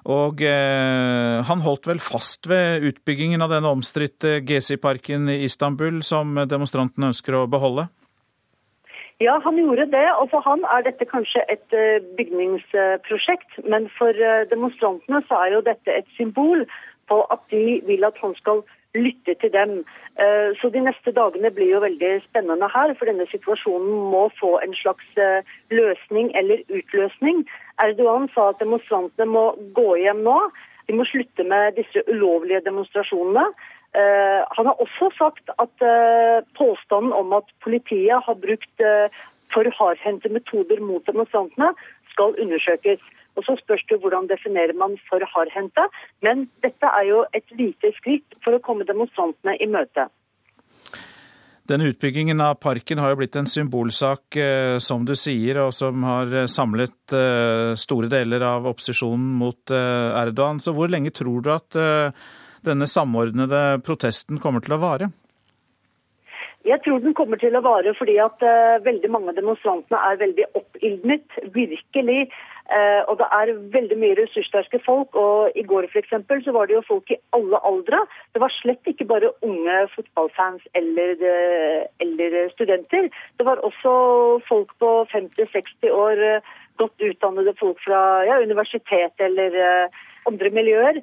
[0.07, 6.37] Og eh, han holdt vel fast ved utbyggingen av denne omstridte Gezi-parken i Istanbul, som
[6.47, 7.89] demonstrantene ønsker å beholde?
[9.19, 10.07] Ja, han gjorde det.
[10.21, 13.59] Og for han er dette kanskje et uh, bygningsprosjekt.
[13.65, 16.67] Men for uh, demonstrantene så er jo dette et symbol
[17.09, 18.61] på at de vil at han skal
[18.95, 19.79] lytte til dem.
[20.21, 24.59] Uh, så de neste dagene blir jo veldig spennende her, for denne situasjonen må få
[24.61, 25.09] en slags
[25.73, 27.47] løsning eller utløsning.
[27.83, 29.45] Erdogan sa at demonstrantene må
[29.77, 30.37] gå hjem nå.
[30.87, 33.47] De må slutte med disse ulovlige demonstrasjonene.
[33.97, 39.07] Uh, han har også sagt at uh, påstanden om at politiet har brukt uh,
[39.53, 41.71] for hardhendte metoder mot demonstrantene,
[42.11, 43.01] skal undersøkes.
[43.37, 45.87] Og Så spørs det hvordan definerer man for hardhendte.
[46.21, 50.07] Men dette er jo et lite skritt for å komme demonstrantene i møte.
[51.67, 56.05] Denne utbyggingen av parken har jo blitt en symbolsak, eh, som du sier, og som
[56.07, 60.61] har eh, samlet eh, store deler av opposisjonen mot Erdogan.
[60.63, 61.75] Så hvor lenge tror du at
[62.63, 65.09] denne samordnede protesten kommer til å vare?
[66.67, 68.41] Jeg tror den kommer til å vare fordi at
[68.83, 71.37] veldig mange av demonstrantene er veldig oppildnet.
[71.55, 72.25] Virkelig.
[72.67, 75.15] Eh, og det er veldig mye ressurssterke folk.
[75.15, 77.99] og I går for eksempel, så var det jo folk i alle aldre.
[78.33, 83.09] Det var slett ikke bare unge fotballfans eller, eh, eller studenter.
[83.37, 83.93] Det var også
[84.49, 86.41] folk på 50-60 år, eh,
[86.77, 89.89] godt utdannede folk fra ja, universitet eller
[90.27, 91.01] andre miljøer.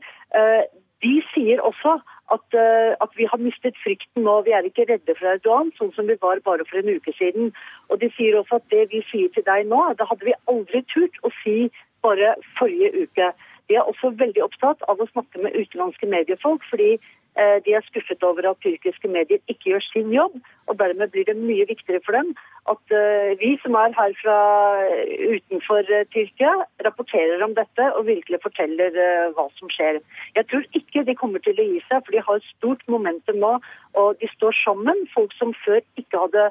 [1.03, 1.99] De sier også
[2.33, 4.41] at, uh, at, vi har mistet frykten nå.
[4.47, 7.53] Vi er ikke redde for Erdogan, sånn som vi var bare for en uke siden.
[7.91, 10.85] Og De sier også at det vi sier til deg nå, det hadde vi aldri
[10.95, 11.69] turt å si
[12.07, 13.33] bare forrige uke.
[13.69, 17.83] De er også veldig opptatt av å snakke med utenlandske mediefolk, fordi Eh, de er
[17.89, 20.37] skuffet over at tyrkiske medier ikke gjør sin jobb.
[20.71, 22.35] og Dermed blir det mye viktigere for dem
[22.73, 24.37] at eh, vi som er her fra
[24.89, 26.53] eh, utenfor Tyrkia,
[26.87, 28.97] rapporterer om dette og virkelig forteller
[29.37, 30.01] hva som skjer.
[30.39, 33.41] Jeg tror ikke de kommer til å gi seg, for de har et stort momentum
[33.43, 33.53] nå.
[34.01, 36.49] Og de står sammen, folk som før ikke hadde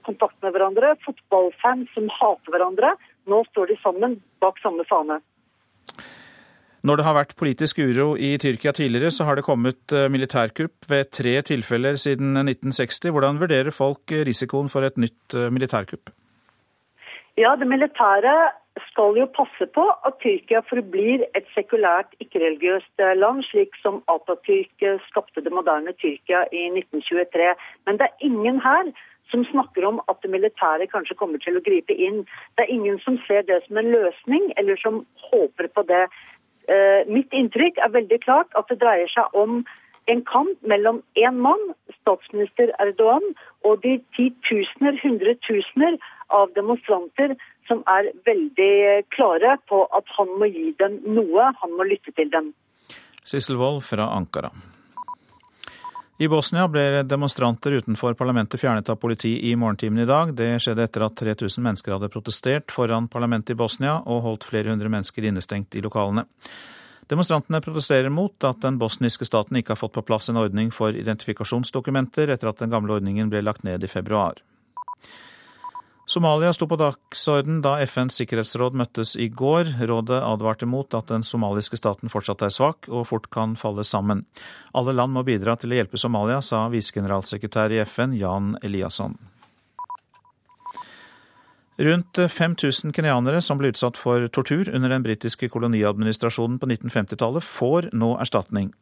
[0.00, 2.94] kontakt med hverandre, fotballfans som hater hverandre.
[3.28, 5.20] Nå står de sammen bak samme fane.
[6.86, 10.86] Når det har vært politisk uro i Tyrkia tidligere, så har det kommet eh, militærkupp
[10.90, 13.10] ved tre tilfeller siden 1960.
[13.10, 16.14] Hvordan vurderer folk eh, risikoen for et nytt eh, militærkupp?
[17.38, 18.36] Ja, Det militære
[18.92, 25.42] skal jo passe på at Tyrkia forblir et sekulært, ikke-religiøst land, slik som Atatürk skapte
[25.42, 27.54] det moderne Tyrkia i 1923.
[27.86, 28.92] Men det er ingen her
[29.30, 32.22] som snakker om at det militære kanskje kommer til å gripe inn.
[32.56, 36.06] Det er ingen som ser det som en løsning, eller som håper på det.
[36.68, 39.62] Eh, mitt inntrykk er veldig klart at det dreier seg om
[40.08, 41.64] en kamp mellom én mann,
[42.00, 43.24] statsminister Erdogan,
[43.68, 45.98] og de titusener, hundretusener
[46.32, 47.36] av demonstranter
[47.68, 52.32] som er veldig klare på at han må gi dem noe, han må lytte til
[52.32, 52.54] dem.
[53.24, 54.52] Sissel Wold fra Ankara.
[56.20, 60.32] I Bosnia ble demonstranter utenfor parlamentet fjernet av politi i morgentimen i dag.
[60.34, 64.72] Det skjedde etter at 3000 mennesker hadde protestert foran parlamentet i Bosnia og holdt flere
[64.72, 66.24] hundre mennesker innestengt i lokalene.
[67.06, 70.90] Demonstrantene protesterer mot at den bosniske staten ikke har fått på plass en ordning for
[70.90, 74.42] identifikasjonsdokumenter etter at den gamle ordningen ble lagt ned i februar.
[76.08, 79.74] Somalia sto på dagsorden da FNs sikkerhetsråd møttes i går.
[79.90, 84.22] Rådet advarte mot at den somaliske staten fortsatt er svak og fort kan falle sammen.
[84.72, 89.18] Alle land må bidra til å hjelpe Somalia, sa visegeneralsekretær i FN Jan Eliasson.
[91.76, 97.92] Rundt 5000 kenyanere som ble utsatt for tortur under den britiske koloniadministrasjonen på 1950-tallet, får
[97.92, 98.72] nå erstatning.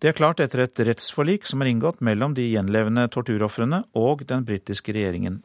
[0.00, 4.48] Det er klart etter et rettsforlik som er inngått mellom de gjenlevende torturofrene og den
[4.48, 5.42] britiske regjeringen.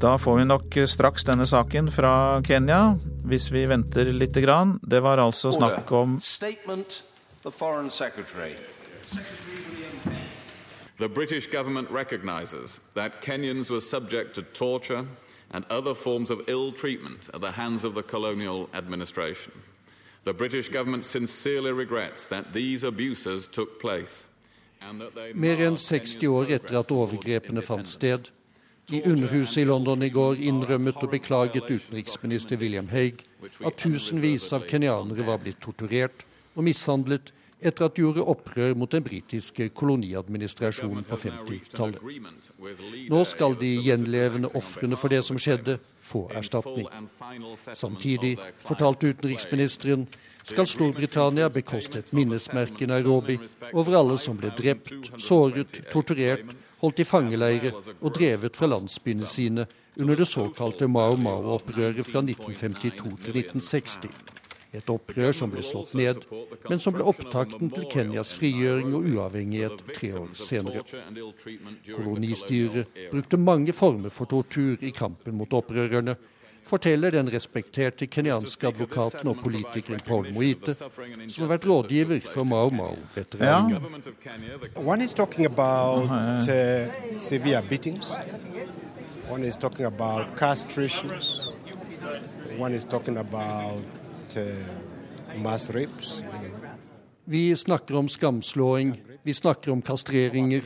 [0.00, 2.94] Da får vi nok straks denne saken fra Kenya,
[3.24, 4.78] hvis vi venter lite grann.
[4.82, 6.20] Det var altså snakk om
[11.00, 15.04] The British government recognizes that Kenyans were subject to torture
[15.50, 19.52] and other forms of ill treatment at the hands of the colonial administration.
[20.24, 24.26] The British government sincerely regrets that these abuses took place.
[25.34, 28.30] Mer enn 60 år etter at overgrepene fant sted.
[28.90, 33.22] I Underhuset i London i går innrømmet og beklaget utenriksminister William Hague
[33.66, 36.24] at tusenvis av kenyanere var blitt torturert
[36.56, 37.30] og mishandlet
[37.60, 42.00] etter at de gjorde opprør mot den britiske koloniadministrasjonen på 50-tallet.
[43.12, 46.88] Nå skal de gjenlevende ofrene for det som skjedde, få erstatning.
[47.76, 50.08] Samtidig, fortalte utenriksministeren,
[50.42, 53.38] skal Storbritannia bekoste et minnesmerke i Nairobi
[53.72, 56.48] over alle som ble drept, såret, torturert,
[56.80, 59.66] holdt i fangeleire og drevet fra landsbyene sine
[60.00, 64.10] under det såkalte Mao Mao-opprøret fra 1952 til 1960.
[64.70, 66.20] Et opprør som ble slått ned,
[66.68, 70.84] men som ble opptakten til Kenyas frigjøring og uavhengighet tre år senere.
[71.88, 76.14] Kolonistyret brukte mange former for tortur i kampen mot opprørerne,
[76.64, 82.70] forteller den respekterte kenyanske advokaten og politikeren Paul Moite, som har vært rådgiver for Mao
[93.16, 94.66] about uh,
[95.56, 96.22] about
[97.24, 100.62] vi snakker om skamslåing, vi snakker om kastreringer,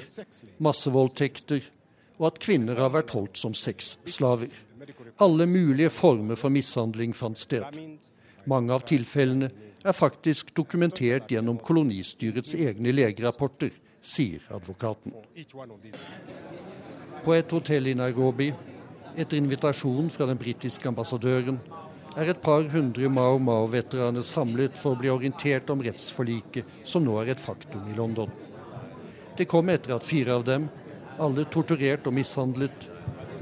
[0.57, 1.61] massevoldtekter
[2.16, 4.49] og at kvinner har vært holdt som sexslaver.
[5.16, 7.64] Alle mulige former for mishandling fant sted.
[8.50, 9.50] Mange av tilfellene
[9.84, 13.70] er faktisk dokumentert gjennom kolonistyrets egne legerapporter,
[14.02, 15.14] sier advokaten.
[17.24, 18.50] På et hotell i Nairobi,
[19.14, 21.60] etter invitasjon fra den britiske ambassadøren,
[22.16, 27.14] er et par hundre Mao Mao-veteraner samlet for å bli orientert om rettsforliket som nå
[27.22, 28.30] er et faktum i London.
[29.38, 30.68] Det kom etter at fire av dem,
[31.22, 32.90] alle torturert og mishandlet,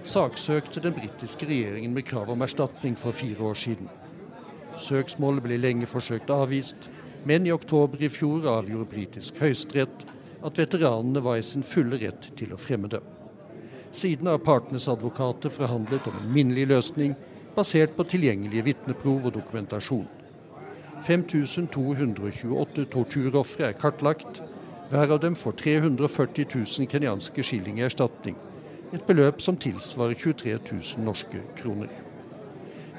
[0.08, 3.88] saksøkte den britiske regjeringen med krav om erstatning for fire år siden.
[4.78, 6.88] Søksmålet ble lenge forsøkt avvist,
[7.24, 10.06] men i oktober i fjor avgjorde britisk høyesterett
[10.42, 13.02] at veteranene var i sin fulle rett til å fremme det.
[13.92, 17.14] Siden har partenes advokater forhandlet om en minnelig løsning
[17.54, 20.08] basert på tilgjengelige vitneprov og dokumentasjon.
[21.02, 24.40] 5228 torturofre er kartlagt.
[24.90, 28.36] Hver av dem får 340 000 kenyanske skilling i erstatning.
[28.92, 31.88] Et beløp som tilsvarer 23 000 norske kroner.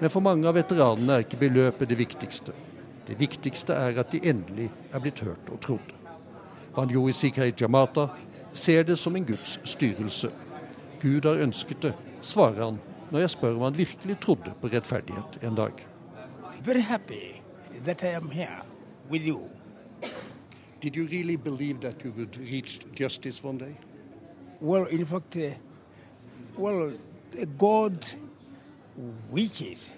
[0.02, 2.56] Men for mange av veteranene er ikke beløpet det viktigste.
[3.08, 5.92] Det viktigste er at de endelig er blitt hørt og trodd.
[6.74, 8.08] Vanjoi Sikrai Jamata
[8.54, 10.32] ser det som en Guds styrelse.
[11.02, 12.82] Gud har ønsket det, svarer han
[13.12, 15.86] når jeg spør om han virkelig trodde på rettferdighet en dag.
[16.64, 17.42] Very happy
[17.86, 18.64] that I am here
[19.12, 19.50] with you.
[20.82, 23.76] Did you really believe that you would reach justice one day?
[24.62, 25.52] Well, in fact, uh,
[26.58, 26.94] well,
[27.58, 28.06] God
[29.30, 29.94] wishes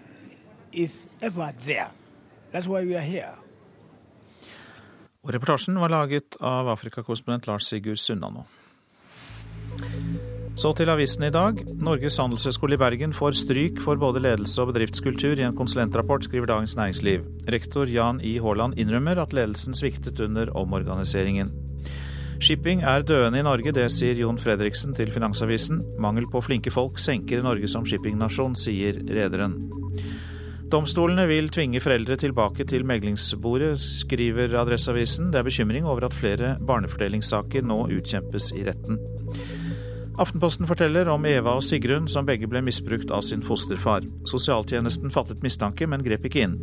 [0.71, 1.91] is ever there.
[2.51, 3.33] That's why we are here.
[5.25, 8.45] Og reportasjen var laget av Afrikakorrespondent Lars Sigurd Sunnanå.
[10.55, 11.57] Så til avisen i dag.
[11.83, 16.47] Norges handelshøyskole i Bergen får stryk for både ledelse og bedriftskultur i en konsulentrapport, skriver
[16.47, 17.25] Dagens Næringsliv.
[17.51, 18.37] Rektor Jan I.
[18.39, 21.51] Haaland innrømmer at ledelsen sviktet under omorganiseringen.
[22.45, 25.79] Shipping er døende i Norge, det sier Jon Fredriksen til Finansavisen.
[25.97, 29.55] Mangel på flinke folk senker Norge som shippingnasjon, sier rederen.
[30.69, 35.31] Domstolene vil tvinge foreldre tilbake til meglingsbordet, skriver Adresseavisen.
[35.33, 39.01] Det er bekymring over at flere barnefordelingssaker nå utkjempes i retten.
[40.21, 44.05] Aftenposten forteller om Eva og Sigrun, som begge ble misbrukt av sin fosterfar.
[44.29, 46.59] Sosialtjenesten fattet mistanke, men grep ikke inn.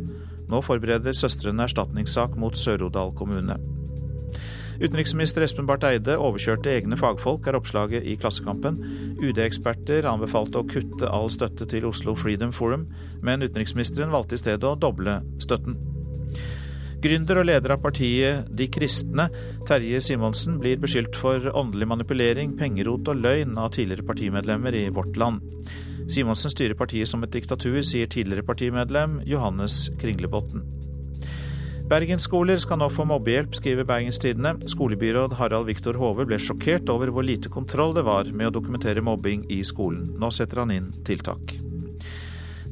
[0.47, 3.59] Nå forbereder søstrene erstatningssak mot Sør-Odal kommune.
[4.81, 8.79] Utenriksminister Espen Barth Eide overkjørte egne fagfolk, er oppslaget i Klassekampen.
[9.21, 12.87] UD-eksperter anbefalte å kutte all støtte til Oslo Freedom Forum,
[13.21, 15.77] men utenriksministeren valgte i stedet å doble støtten.
[17.03, 19.25] Gründer og leder av partiet De kristne,
[19.67, 25.19] Terje Simonsen, blir beskyldt for åndelig manipulering, pengerot og løgn av tidligere partimedlemmer i Vårt
[25.19, 25.43] Land.
[26.11, 30.63] Simonsen styrer partiet som et diktatur, sier tidligere partimedlem Johannes Kringlebotn.
[31.83, 34.55] Bergensskoler skal nå få mobbehjelp, skriver Bergens Tidende.
[34.71, 39.03] Skolebyråd Harald Viktor Hove ble sjokkert over hvor lite kontroll det var med å dokumentere
[39.03, 40.05] mobbing i skolen.
[40.19, 41.57] Nå setter han inn tiltak.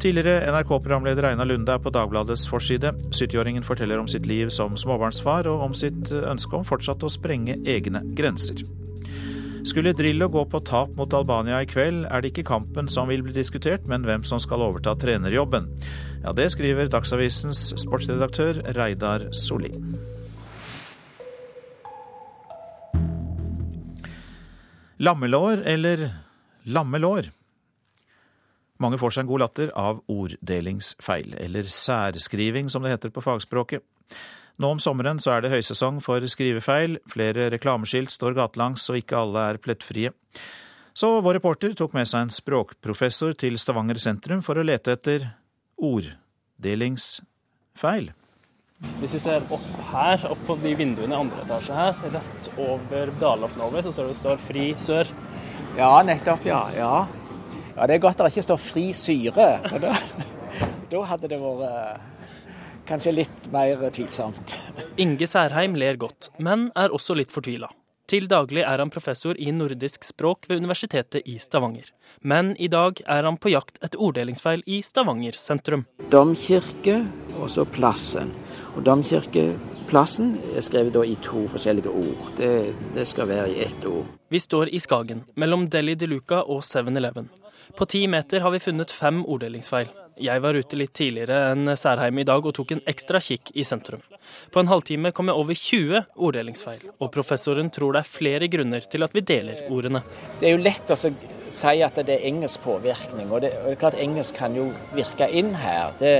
[0.01, 2.95] Tidligere NRK-programleder Einar Lunde er på Dagbladets forside.
[3.11, 7.59] 70-åringen forteller om sitt liv som småbarnsfar, og om sitt ønske om fortsatt å sprenge
[7.69, 8.63] egne grenser.
[9.63, 13.21] Skulle Drillo gå på tap mot Albania i kveld, er det ikke kampen som vil
[13.21, 15.67] bli diskutert, men hvem som skal overta trenerjobben.
[16.23, 19.69] Ja, det skriver Dagsavisens sportsredaktør Reidar Solli.
[24.97, 26.07] Lammelår eller
[26.65, 27.29] lammelår?
[28.81, 33.85] Mange får seg en god latter av orddelingsfeil, eller særskriving som det heter på fagspråket.
[34.61, 39.17] Nå om sommeren så er det høysesong for skrivefeil, flere reklameskilt står gatelangs og ikke
[39.17, 40.09] alle er plettfrie.
[40.93, 45.19] Så vår reporter tok med seg en språkprofessor til Stavanger sentrum for å lete etter
[45.81, 48.05] orddelingsfeil.
[48.99, 53.05] Hvis vi ser opp her, opp på de vinduene i andre etasje her, rett over
[53.21, 55.09] Dalafnovet, så står det står 'Fri sør'.
[55.79, 56.41] Ja, nettopp.
[56.45, 56.69] Ja.
[56.77, 56.95] ja.
[57.77, 59.57] ja det er godt det ikke står 'fri syre'.
[59.81, 59.91] Da,
[60.91, 62.10] da hadde det vært eh,
[62.87, 64.57] kanskje litt mer tvilsomt.
[65.01, 67.71] Inge Særheim ler godt, men er også litt fortvila.
[68.11, 71.85] Til daglig er han professor i nordisk språk ved Universitetet i Stavanger.
[72.27, 75.85] Men i dag er han på jakt etter orddelingsfeil i Stavanger sentrum.
[76.11, 76.97] Domkirke
[77.39, 78.33] og så plassen.
[78.75, 82.25] Og Domkirkeplassen er skrevet i to forskjellige ord.
[82.35, 82.51] Det,
[82.97, 84.11] det skal være i ett ord.
[84.27, 87.31] Vi står i Skagen, mellom Deli de Luca og 7-Eleven.
[87.77, 89.89] På ti meter har vi funnet fem orddelingsfeil.
[90.21, 93.63] Jeg var ute litt tidligere enn Særheim i dag og tok en ekstra kikk i
[93.63, 94.01] sentrum.
[94.51, 98.85] På en halvtime kom jeg over 20 orddelingsfeil, og professoren tror det er flere grunner
[98.91, 100.03] til at vi deler ordene.
[100.41, 103.77] Det er jo lett å si at det er engelsk påvirkning, og det, og det
[103.77, 105.95] er klart engelsk kan jo virke inn her.
[105.99, 106.15] Det,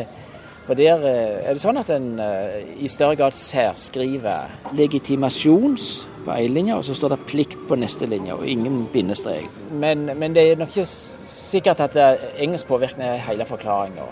[0.65, 5.91] for der eh, er det sånn at en eh, i større grad særskriver legitimasjons
[6.25, 9.49] på én linje, og så står det plikt på neste linje, og ingen bindestrek.
[9.73, 11.97] Men, men det er nok ikke sikkert at
[12.37, 14.05] engelsk påvirkning er hele forklaringa.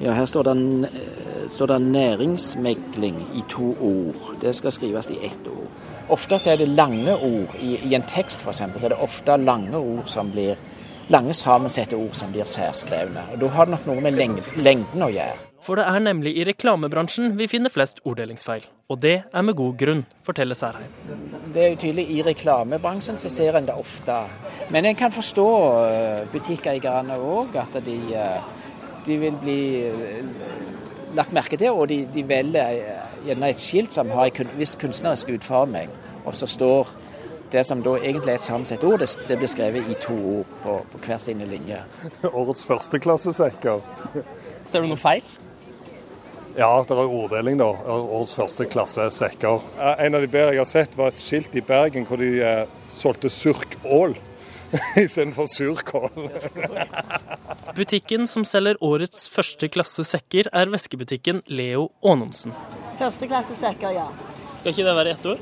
[0.00, 0.90] Ja, her står det,
[1.52, 4.30] står det, næringsmegling i to ord.
[4.40, 5.66] Det skal skrives i ett ord.
[6.08, 7.58] Ofte er det lange ord.
[7.60, 8.62] I, i en tekst f.eks.
[8.62, 10.54] så er det ofte lange ord som blir
[11.10, 13.26] lange sammensette ord som blir særskrevne.
[13.32, 14.18] Og Da har det nok noe med
[14.56, 15.49] lengden å gjøre.
[15.64, 18.64] For det er nemlig i reklamebransjen vi finner flest orddelingsfeil.
[18.90, 20.88] Og det er med god grunn, forteller Særheim.
[21.52, 24.16] Det er jo tydelig I reklamebransjen så ser en det ofte.
[24.72, 25.48] Men en kan forstå
[25.84, 28.48] eh, butikkeierne òg, at de, eh,
[29.06, 30.24] de, vil bli eh,
[31.18, 31.76] lagt merke til.
[31.76, 32.80] Og de, de velger
[33.26, 35.92] gjerne et skilt som har en viss kunstnerisk utforming.
[36.24, 36.96] Og så står
[37.52, 40.50] det som da egentlig er et sammensatt ord, det, det blir skrevet i to ord
[40.62, 41.84] på, på hver sine linjer.
[42.30, 43.80] Årets førsteklassesekker.
[44.70, 45.24] Ser du noe feil?
[46.60, 47.70] Ja, det var orddeling, da.
[47.88, 49.62] Årets første klasse sekker.
[49.80, 52.74] En av de bedre jeg har sett, var et skilt i Bergen hvor de eh,
[52.84, 54.12] solgte surkål
[55.00, 56.26] istedenfor surkål.
[57.78, 62.52] Butikken som selger årets første klasse sekker, er veskebutikken Leo Aanonsen.
[63.00, 64.04] Første klasse sekker, ja.
[64.58, 65.40] Skal ikke det være ett ord?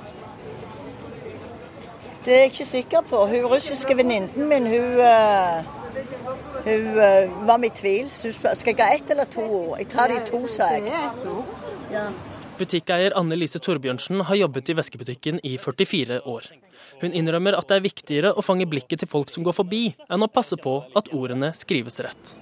[2.22, 3.24] Det er jeg ikke sikker på.
[3.34, 5.77] Hun russiske venninnen min, hun uh
[6.64, 8.08] hun uh, var med i tvil.
[8.12, 9.76] Skal jeg ha ett eller to ord?
[9.78, 10.88] Jeg tar de to, sa jeg.
[11.92, 12.08] Ja.
[12.58, 16.50] Butikkeier Anne Lise Torbjørnsen har jobbet i veskebutikken i 44 år.
[17.02, 20.26] Hun innrømmer at det er viktigere å fange blikket til folk som går forbi, enn
[20.26, 22.34] å passe på at ordene skrives rett.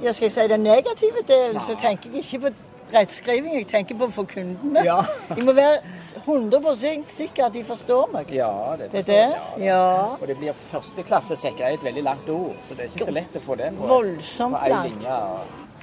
[0.00, 2.54] Jeg skal si Den negative delen, så tenker jeg ikke på
[2.94, 3.54] rettskriving.
[3.58, 4.84] Jeg tenker på for kundene.
[4.86, 4.98] Ja.
[5.34, 5.80] De må være
[6.24, 8.32] 100 sikre at de forstår meg.
[8.34, 9.08] Ja, det, det jeg.
[9.10, 9.64] det.
[9.66, 10.16] Ja.
[10.16, 13.36] Og det blir førsteklassesekker er et veldig langt ord, så det er ikke så lett
[13.36, 15.08] å få det på, Voldsomt på langt.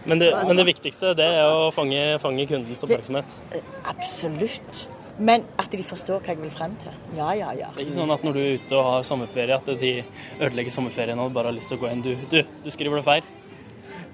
[0.07, 3.33] Men det, men det, viktigste det er å fange, fange kundens oppmerksomhet?
[3.51, 4.85] Det, absolutt.
[5.17, 6.93] Men at de forstår hva jeg vil frem til.
[7.17, 7.71] Ja, ja, ja.
[7.73, 9.93] Det er ikke sånn at når du er ute og har sommerferie, at de
[10.37, 12.05] ødelegger sommerferien og bare har lyst til å gå inn.
[12.05, 13.33] Du, du, du skriver det feil.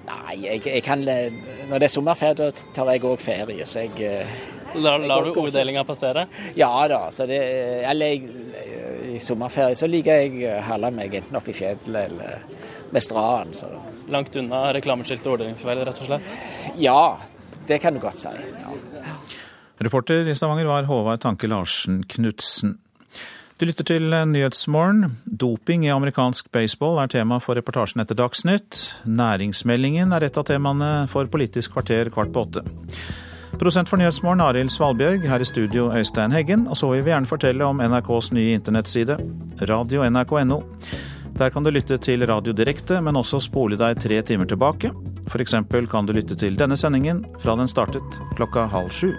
[0.04, 4.26] Nei, jeg, jeg kan, når det er sommerferie, da tar jeg òg ferie, så jeg
[4.74, 6.24] La, Lar, lar du orddelinga passere?
[6.58, 7.12] Ja da.
[7.14, 7.38] så det,
[7.86, 8.24] eller
[9.14, 12.41] I sommerferie så liker jeg å holde meg enten oppe i fjellet eller
[12.93, 13.54] med stranden.
[13.58, 13.70] Så.
[14.14, 16.34] Langt unna reklameskilt og orddelingsfeil, rett og slett?
[16.82, 17.20] Ja,
[17.70, 18.34] det kan du godt si.
[18.34, 18.74] Ja.
[19.84, 22.78] Reporter i Stavanger var Håvard Tanke Larsen Knutsen.
[23.60, 25.18] Du lytter til Nyhetsmorgen.
[25.26, 28.80] Doping i amerikansk baseball er tema for reportasjen etter Dagsnytt.
[29.06, 32.64] Næringsmeldingen er et av temaene for Politisk kvarter kvart på åtte.
[33.62, 36.66] Prosent for Nyhetsmorgen Arild Svalbjørg, her i studio Øystein Heggen.
[36.68, 39.20] Og så vil vi gjerne fortelle om NRKs nye internettside,
[39.62, 40.62] radio.nrk.no.
[41.38, 44.89] Der kan du lytte til radio direkte, men også spole deg tre timer tilbake.
[45.30, 45.56] F.eks.
[45.91, 49.14] kan du lytte til denne sendingen fra den startet klokka halv sju.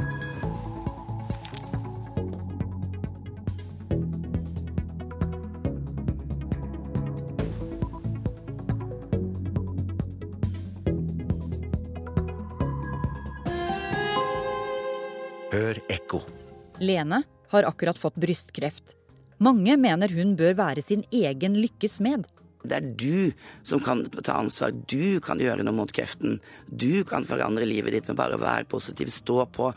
[16.84, 17.22] Lene
[17.54, 18.94] har akkurat fått brystkreft.
[19.42, 22.28] Mange mener hun bør være sin egen lykkes med.
[22.64, 23.32] Det er du
[23.66, 24.72] som kan ta ansvar.
[24.88, 26.38] Du kan gjøre noe mot kreften.
[26.68, 29.12] Du kan forandre livet ditt med bare å være positiv.
[29.12, 29.72] Stå på.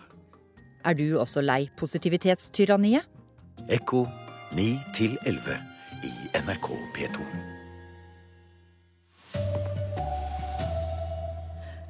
[0.87, 3.03] Er du også lei positivitetstyranniet?
[3.67, 4.05] Ekko
[4.55, 4.69] 9
[5.27, 5.59] 11
[6.07, 7.27] i NRK P2.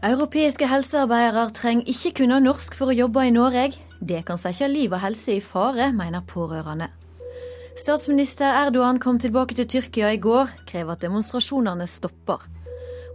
[0.08, 3.76] Europeiske helsearbeidere trenger ikke kunne norsk for å jobbe i Norge.
[4.00, 6.90] Det kan sette liv og helse i fare, mener pårørende.
[7.78, 12.46] Statsminister Erdogan kom tilbake til Tyrkia i går, krever at demonstrasjonene stopper.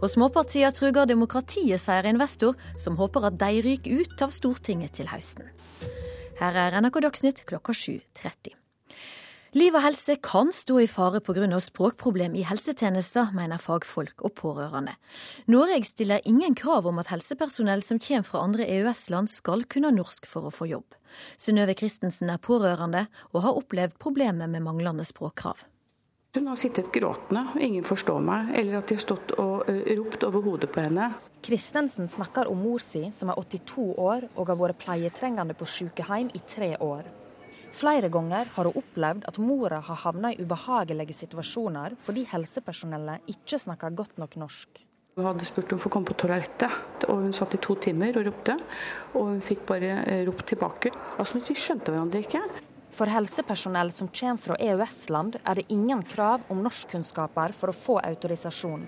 [0.01, 5.11] Og småpartier truger demokratiet, sier investor, som håper at de ryker ut av Stortinget til
[5.11, 5.51] høsten.
[6.39, 8.62] Her er NRK Dagsnytt klokka 7.30.
[9.53, 11.45] Liv og helse kan stå i fare pga.
[11.61, 14.95] språkproblem i helsetjenester, mener fagfolk og pårørende.
[15.45, 20.25] Norge stiller ingen krav om at helsepersonell som kommer fra andre EØS-land skal kunne norsk
[20.25, 20.97] for å få jobb.
[21.37, 25.61] Synnøve Christensen er pårørende og har opplevd problemer med manglende språkkrav.
[26.33, 30.41] Hun har sittet gråtende, ingen forstår meg, eller at de har stått og ropt over
[30.41, 31.13] hodet på henne.
[31.45, 36.33] Kristensen snakker om mor si, som er 82 år og har vært pleietrengende på sykehjem
[36.33, 37.05] i tre år.
[37.73, 43.57] Flere ganger har hun opplevd at mora har havnet i ubehagelige situasjoner fordi helsepersonellet ikke
[43.57, 44.83] snakker godt nok norsk.
[45.17, 48.15] Hun hadde spurt om å få komme på toalettet, og hun satt i to timer
[48.17, 48.55] og ropte.
[49.13, 50.89] Og hun fikk bare eh, ropt tilbake.
[51.21, 52.41] Altså, De skjønte hverandre ikke.
[52.93, 57.99] For helsepersonell som kommer fra EØS-land, er det ingen krav om norskkunnskaper for å få
[58.01, 58.85] autorisasjon.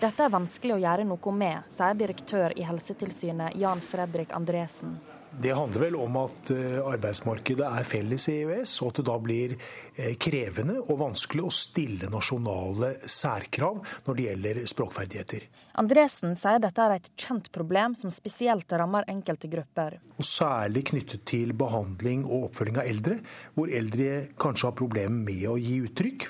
[0.00, 4.98] Dette er vanskelig å gjøre noe med, sier direktør i Helsetilsynet Jan Fredrik Andresen.
[5.38, 9.16] Det handler vel om at eh, arbeidsmarkedet er felles i EØS, og at det da
[9.20, 15.44] blir eh, krevende og vanskelig å stille nasjonale særkrav når det gjelder språkferdigheter.
[15.76, 19.98] Andresen sier dette er et kjent problem som spesielt rammer enkelte grupper.
[20.16, 23.20] Og Særlig knyttet til behandling og oppfølging av eldre,
[23.52, 24.10] hvor eldre
[24.40, 26.28] kanskje har problemer med å gi uttrykk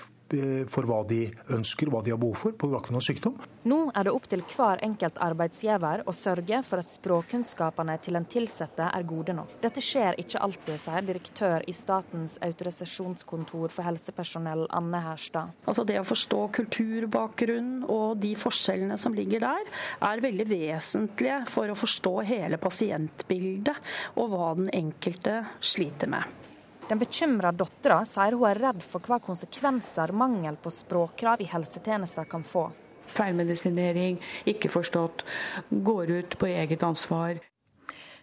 [0.73, 3.37] for hva de ønsker hva de har behov for på bakgrunn av sykdom.
[3.67, 8.27] Nå er det opp til hver enkelt arbeidsgiver å sørge for at språkkunnskapene til en
[8.27, 9.57] ansatte er gode nok.
[9.63, 15.53] Dette skjer ikke alltid, sier direktør i Statens autorisasjonskontor for helsepersonell, Anne Herstad.
[15.67, 19.71] Altså Det å forstå kulturbakgrunn og de forskjellene som ligger der,
[20.01, 23.77] er veldig vesentlige for å forstå hele pasientbildet
[24.17, 26.46] og hva den enkelte sliter med.
[26.87, 32.29] Den bekymra dattera sier hun er redd for hva konsekvenser mangel på språkkrav i helsetjenester
[32.31, 32.69] kan få.
[33.17, 35.25] Feilmedisinering, ikke forstått,
[35.71, 37.41] går ut på eget ansvar.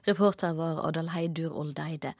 [0.07, 2.13] Reporter var Adal Heidur Oldeide.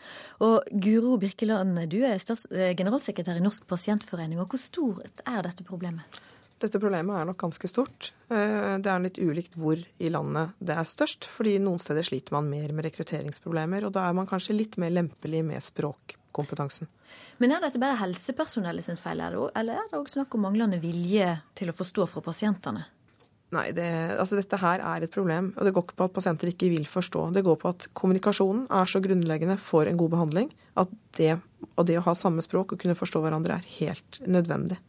[0.43, 4.39] Og Guro Birkeland, du er eh, generalsekretær i Norsk pasientforening.
[4.39, 6.19] og Hvor stort er dette problemet?
[6.63, 8.11] Dette problemet er nok ganske stort.
[8.31, 11.27] Eh, det er litt ulikt hvor i landet det er størst.
[11.27, 14.91] fordi noen steder sliter man mer med rekrutteringsproblemer, og da er man kanskje litt mer
[14.91, 16.89] lempelig med språk kompetansen.
[17.41, 21.29] Men er dette bare helsepersonellet sin feil, eller er det òg snakk om manglende vilje
[21.57, 22.87] til å forstå fra pasientene?
[23.53, 23.85] Nei, det,
[24.17, 25.51] altså dette her er et problem.
[25.57, 27.27] Og det går ikke på at pasienter ikke vil forstå.
[27.35, 31.35] Det går på at kommunikasjonen er så grunnleggende for en god behandling at det,
[31.75, 34.79] og det å ha samme språk og kunne forstå hverandre er helt nødvendig.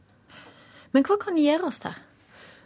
[0.97, 1.99] Men hva kan gjøres her?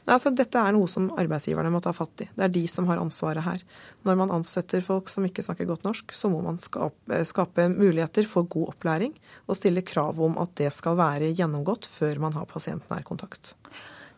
[0.09, 2.29] Altså, dette er noe som arbeidsgiverne må ta fatt i.
[2.33, 3.65] Det er de som har ansvaret her.
[4.09, 8.29] Når man ansetter folk som ikke snakker godt norsk, så må man skape, skape muligheter
[8.29, 12.49] for god opplæring og stille krav om at det skal være gjennomgått før man har
[12.49, 13.53] pasientnær kontakt.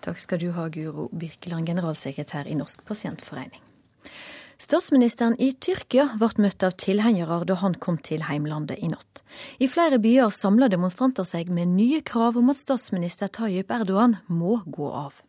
[0.01, 3.61] Takk skal du ha, Guro Birkeland, generalsekretær i Norsk pasientforening.
[4.61, 9.23] Statsministeren i Tyrkia ble møtt av tilhengere da han kom til heimlandet i natt.
[9.57, 14.59] I flere byer samla demonstranter seg med nye krav om at statsminister Tayyip Erdogan må
[14.69, 15.23] gå av.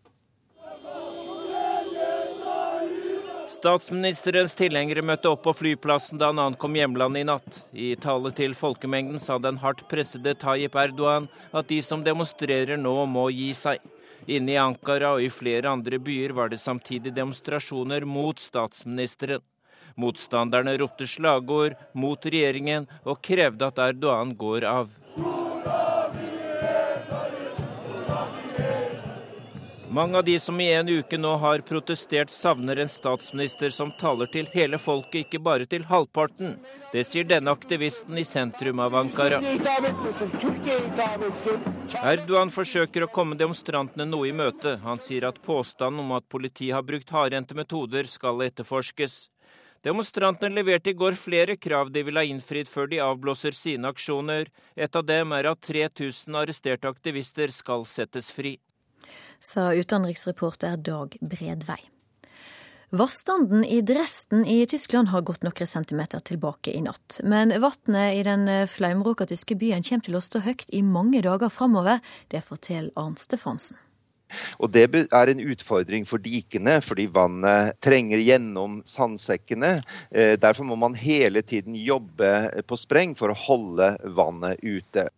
[3.51, 7.57] Statsministerens tilhengere møtte opp på flyplassen da han ankom hjemlandet i natt.
[7.75, 12.93] I tale til folkemengden sa den hardt pressede Tayyip Erdogan at de som demonstrerer nå,
[13.11, 13.83] må gi seg.
[14.31, 19.43] Inne i Ankara og i flere andre byer var det samtidig demonstrasjoner mot statsministeren.
[19.99, 24.95] Motstanderne ropte slagord mot regjeringen og krevde at Erdogan går av.
[29.91, 34.29] Mange av de som i en uke nå har protestert, savner en statsminister som taler
[34.31, 36.53] til hele folket, ikke bare til halvparten.
[36.93, 39.41] Det sier denne aktivisten i sentrum av Ankara.
[42.13, 44.77] Erdogan forsøker å komme demonstrantene noe i møte.
[44.85, 49.27] Han sier at påstanden om at politiet har brukt hardhendte metoder, skal etterforskes.
[49.83, 54.47] Demonstrantene leverte i går flere krav de vil ha innfridd før de avblåser sine aksjoner.
[54.71, 58.55] Et av dem er at 3000 arresterte aktivister skal settes fri
[59.39, 61.79] sa utenriksreporter Dag Bredvei.
[62.91, 67.21] Vannstanden i Dresden i Tyskland har gått noen centimeter tilbake i natt.
[67.23, 71.49] Men vannet i den flaumråka tyske byen kommer til å stå høyt i mange dager
[71.49, 72.03] framover.
[72.27, 73.79] Det forteller Arnt Stefansen.
[74.59, 79.81] Og Det er en utfordring for dikene, fordi vannet trenger gjennom sandsekkene.
[80.11, 85.09] Eh, derfor må man hele tiden jobbe på spreng for å holde vannet ute.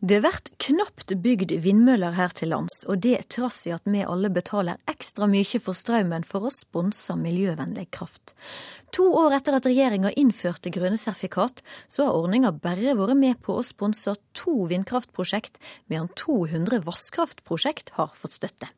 [0.00, 4.28] Det blir knapt bygd vindmøller her til lands, og det trass i at vi alle
[4.30, 8.36] betaler ekstra mye for strømmen for å sponse miljøvennlig kraft.
[8.94, 13.58] To år etter at regjeringa innførte grønne sertifikat, så har ordninga bare vært med på
[13.58, 15.58] å sponse to vindkraftprosjekt,
[15.90, 18.70] mens 200 vasskraftprosjekt har fått støtte.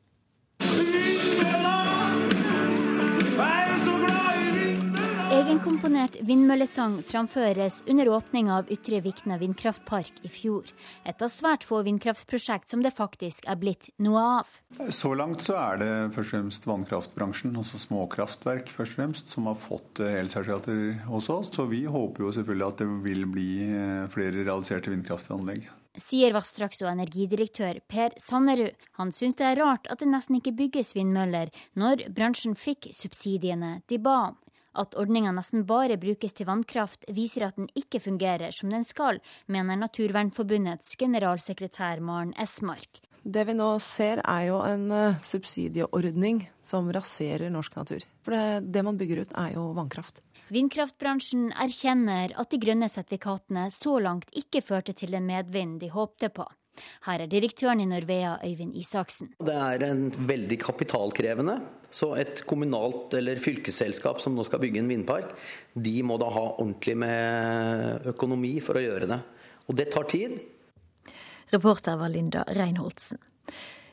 [5.91, 10.68] Egenkomponert vindmøllesang framføres under åpninga av Ytre Vikna vindkraftpark i fjor.
[11.03, 14.53] Et av svært få vindkraftprosjekt som det faktisk er blitt noe av.
[14.95, 19.49] Så langt så er det først og fremst vannkraftbransjen, altså småkraftverk først og fremst, som
[19.51, 21.51] har fått eh, elsertifikater hos oss.
[21.57, 25.66] Så vi håper jo selvfølgelig at det vil bli eh, flere realiserte vindkraftanlegg
[26.01, 28.76] sier vassdrags- og energidirektør Per Sannerud.
[28.97, 33.80] Han syns det er rart at det nesten ikke bygges vindmøller når bransjen fikk subsidiene
[33.91, 34.38] de ba om.
[34.78, 39.18] At ordninga nesten bare brukes til vannkraft, viser at den ikke fungerer som den skal,
[39.50, 43.02] mener Naturvernforbundets generalsekretær Maren Esmark.
[43.22, 48.06] Det vi nå ser er jo en uh, subsidieordning som raserer norsk natur.
[48.24, 50.22] For det, det man bygger ut er jo vannkraft.
[50.50, 56.32] Vindkraftbransjen erkjenner at de grønne sertifikatene så langt ikke førte til den medvind de håpte
[56.34, 56.46] på.
[57.07, 59.33] Her er direktøren i Norvea, Øyvind Isaksen.
[59.39, 61.59] Det er en veldig kapitalkrevende.
[61.91, 65.33] Så et kommunalt eller fylkesselskap som nå skal bygge en vindpark,
[65.74, 69.18] de må da ha ordentlig med økonomi for å gjøre det.
[69.66, 70.39] Og det tar tid.
[71.51, 73.18] Reporter var Linda Reinholdsen.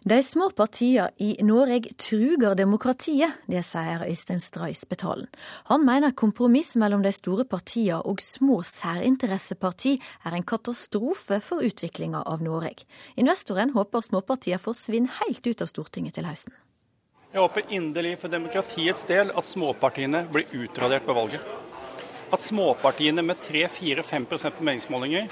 [0.04, 5.26] De små partiene i Norge truger demokratiet, det sier Øystein Stray Spetalen.
[5.72, 12.22] Han mener kompromiss mellom de store partiene og små særinteresseparti er en katastrofe for utviklinga
[12.30, 12.86] av Norge.
[13.18, 16.54] Investoren håper småpartiene forsvinner helt ut av Stortinget til høsten.
[17.34, 21.42] Jeg håper inderlig for demokratiets del at småpartiene blir utradert på valget.
[22.32, 25.28] At småpartiene med 3-4-5 på meningsmålinger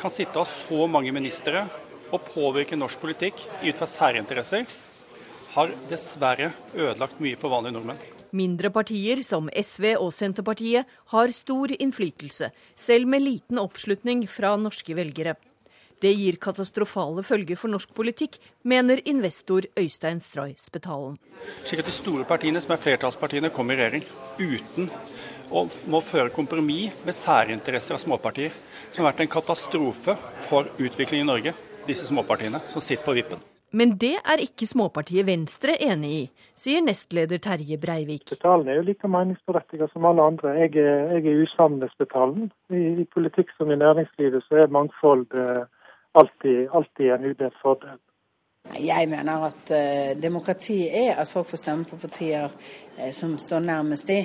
[0.00, 1.68] kan sitte ha så mange ministre
[2.14, 4.66] å påvirke norsk politikk ut fra særinteresser,
[5.54, 8.02] har dessverre ødelagt mye for vanlige nordmenn.
[8.34, 14.96] Mindre partier som SV og Senterpartiet har stor innflytelse, selv med liten oppslutning fra norske
[14.98, 15.36] velgere.
[16.02, 21.14] Det gir katastrofale følger for norsk politikk, mener investor Øystein Stray Spetalen.
[21.62, 24.04] Slik at de store partiene, som er flertallspartiene, kommer i regjering
[24.42, 24.90] uten
[25.54, 25.62] å
[25.92, 28.50] må føre kompromiss med særinteresser av småpartier,
[28.90, 31.54] som har vært en katastrofe for utviklingen i Norge
[31.88, 33.42] disse småpartiene som sitter på vippen.
[33.74, 36.22] Men det er ikke småpartiet Venstre enig i,
[36.54, 38.28] sier nestleder Terje Breivik.
[38.28, 40.52] Spetalen er jo like meningsberettiget som alle andre.
[40.60, 42.52] Jeg er, jeg er usamd med Spetalen.
[42.70, 45.64] I, I, politikk som i næringslivet så er mangfold eh,
[46.14, 47.98] alltid, alltid en udelt fordel.
[48.78, 52.46] Jeg mener at eh, demokrati er at folk får stemme på partier
[52.98, 54.20] eh, som står nærmest de.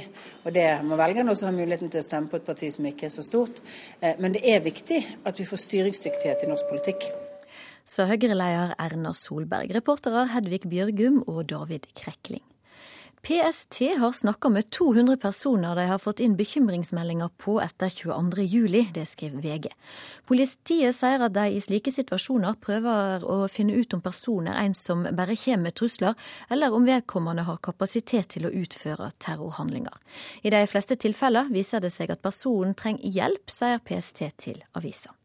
[0.46, 3.10] Og det må velgerne også ha muligheten til å stemme på et parti som ikke
[3.10, 3.64] er så stort.
[3.98, 7.10] Uh, men det er viktig at vi får styringsdyktighet i norsk politikk
[7.90, 9.74] sa Høyre-leder Erna Solberg.
[9.74, 12.46] Reportere Hedvig Bjørgum og David Krekling.
[13.22, 18.94] PST har snakka med 200 personer de har fått inn bekymringsmeldinger på etter 22.07.
[18.96, 19.68] Det skriver VG.
[20.30, 25.04] Politiet sier at de i slike situasjoner prøver å finne ut om personer en som
[25.04, 26.16] bare kommer med trusler,
[26.48, 30.00] eller om vedkommende har kapasitet til å utføre terrorhandlinger.
[30.48, 35.19] I de fleste tilfeller viser det seg at personen trenger hjelp, sier PST til avisa.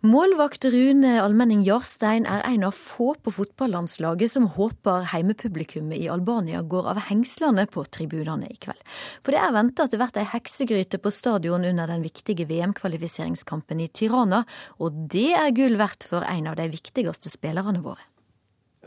[0.00, 6.62] Målvakt Rune Almenning Jarstein er en av få på fotballandslaget som håper heimepublikummet i Albania
[6.64, 8.80] går av hengslene på tribunene i kveld.
[9.20, 13.84] For det er venta at det blir ei heksegryte på stadion under den viktige VM-kvalifiseringskampen
[13.84, 14.46] i Tirana,
[14.80, 18.00] og det er gull verdt for en av de viktigste spillerne våre.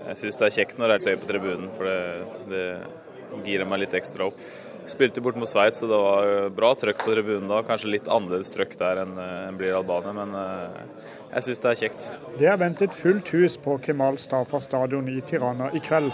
[0.02, 3.85] Jeg syns det er kjekt når jeg ser på tribunen, for det, det girer meg
[3.85, 4.41] litt ekstra opp.
[4.90, 7.62] Spilte bort mot Sveits, og det var bra trøkk på tribunen da.
[7.68, 11.04] Kanskje litt annerledes trøkk der enn en blir i Albania, men eh,
[11.34, 12.10] jeg syns det er kjekt.
[12.40, 16.12] Det er ventet fullt hus på Kemal Stafa stadion i Tirana i kveld.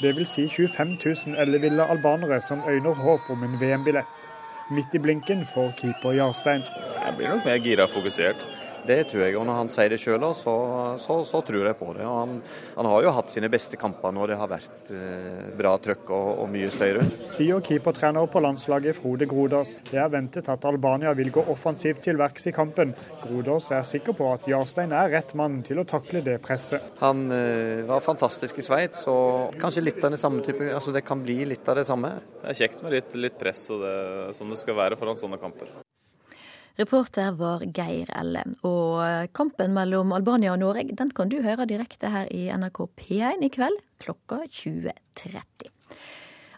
[0.00, 4.30] Det vil si 25 000 elleville albanere som øyner håp om en VM-billett.
[4.70, 6.62] Midt i blinken får keeper Jarstein.
[7.04, 8.46] Jeg blir nok mer gira og fokusert.
[8.86, 9.36] Det tror jeg.
[9.38, 10.54] Og når han sier det sjøl, så,
[11.00, 12.04] så, så, tror jeg på det.
[12.06, 12.38] Han,
[12.76, 16.28] han, har jo hatt sine beste kamper når det har vært eh, bra trøkk og,
[16.44, 17.20] og, mye støy rundt.
[17.36, 19.76] Sier keepertrener på landslaget Frode Grodås.
[19.90, 22.94] Det er ventet at Albania vil gå offensivt til verks i kampen.
[23.24, 26.92] Grodås er sikker på at Jarstein er rett mann til å takle det presset.
[27.02, 31.02] Han eh, var fantastisk i Sveits, og kanskje litt av det samme type Altså det
[31.06, 32.16] kan bli litt av det samme.
[32.40, 33.94] Det er kjekt med litt, litt press, og det,
[34.36, 35.72] sånn det skal være foran sånne kamper.
[36.78, 38.44] Reporter var Geir Elle.
[38.66, 43.44] Og kampen mellom Albania og Norge den kan du høre direkte her i NRK P1
[43.46, 45.70] i kveld klokka 20.30.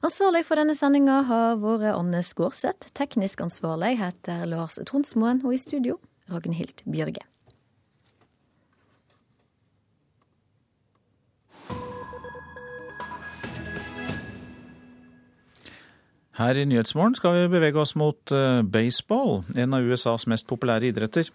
[0.02, 2.90] Ansvarlig for denne sendinga har vært Anne Skårseth.
[2.98, 6.01] Teknisk ansvarlig heter Lars Tronsmoen, og i studio
[6.32, 7.22] Ragnhild Bjørge.
[16.43, 20.90] Her i Nyhetsmorgen skal vi bevege oss mot eh, baseball, en av USAs mest populære
[20.90, 21.28] idretter.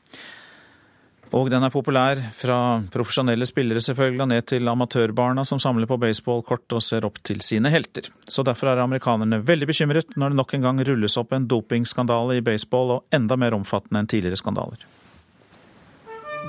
[1.36, 2.58] Og den er populær fra
[2.92, 7.42] profesjonelle spillere selvfølgelig, og ned til amatørbarna som samler på baseballkort og ser opp til
[7.44, 8.08] sine helter.
[8.28, 12.40] Så derfor er amerikanerne veldig bekymret når det nok en gang rulles opp en dopingskandale
[12.40, 14.88] i baseball, og enda mer omfattende enn tidligere skandaler.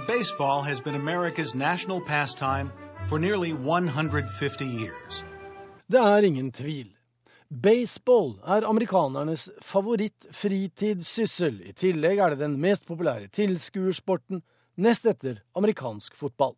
[0.06, 2.70] Baseball has been America's national pastime
[3.09, 5.24] for nearly 150 years.
[5.90, 6.97] Det er ingen tvil.
[7.48, 11.62] Baseball er amerikanernes favoritt-fritidssyssel.
[11.64, 14.42] I tillegg er det den mest populære tilskuersporten,
[14.76, 16.52] nest etter amerikansk fotball.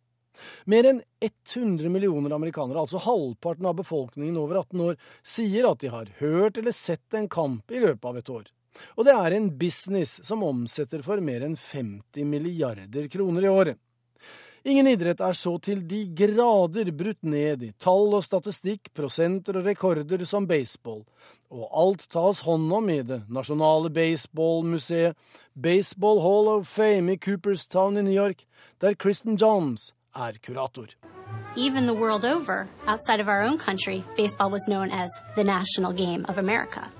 [0.67, 5.93] Mer enn 100 millioner amerikanere, altså halvparten av befolkningen over 18 år, sier at de
[5.93, 8.51] har hørt eller sett en kamp i løpet av et år.
[8.99, 13.79] Og det er en business som omsetter for mer enn 50 milliarder kroner i året.
[14.63, 19.65] Ingen idrett er så til de grader brutt ned i tall og statistikk, prosenter og
[19.65, 21.01] rekorder som baseball,
[21.49, 25.17] og alt tas hånd om i det nasjonale baseballmuseet,
[25.57, 28.45] Baseball Hall of Fame i Cooperstown i New York,
[28.79, 30.93] der Kristen Johns er kurator.
[31.57, 35.91] Even the world over, outside of our own country, baseball was known as the national
[35.91, 36.91] game of America.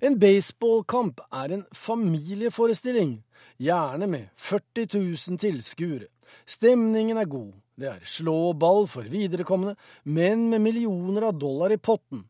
[0.00, 3.24] En baseballkamp er en familieforestilling,
[3.58, 4.86] gjerne med 40
[5.28, 6.13] 000 tilskuere.
[6.46, 9.74] Stemningen er god, det er slåball for viderekomne,
[10.04, 12.24] men med millioner av dollar i potten.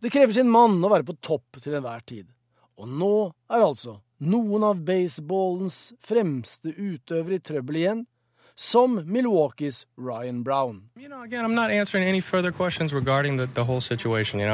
[0.00, 2.26] Det krever sin mann å være på topp til enhver tid.
[2.80, 3.14] Og nå
[3.48, 8.02] er altså noen av baseballens fremste utøvere i trøbbel igjen,
[8.54, 10.90] som Milwaukees Ryan Brown.
[10.96, 14.38] You know, again, I'm not answering any further questions regarding the, the whole situation.
[14.38, 14.46] You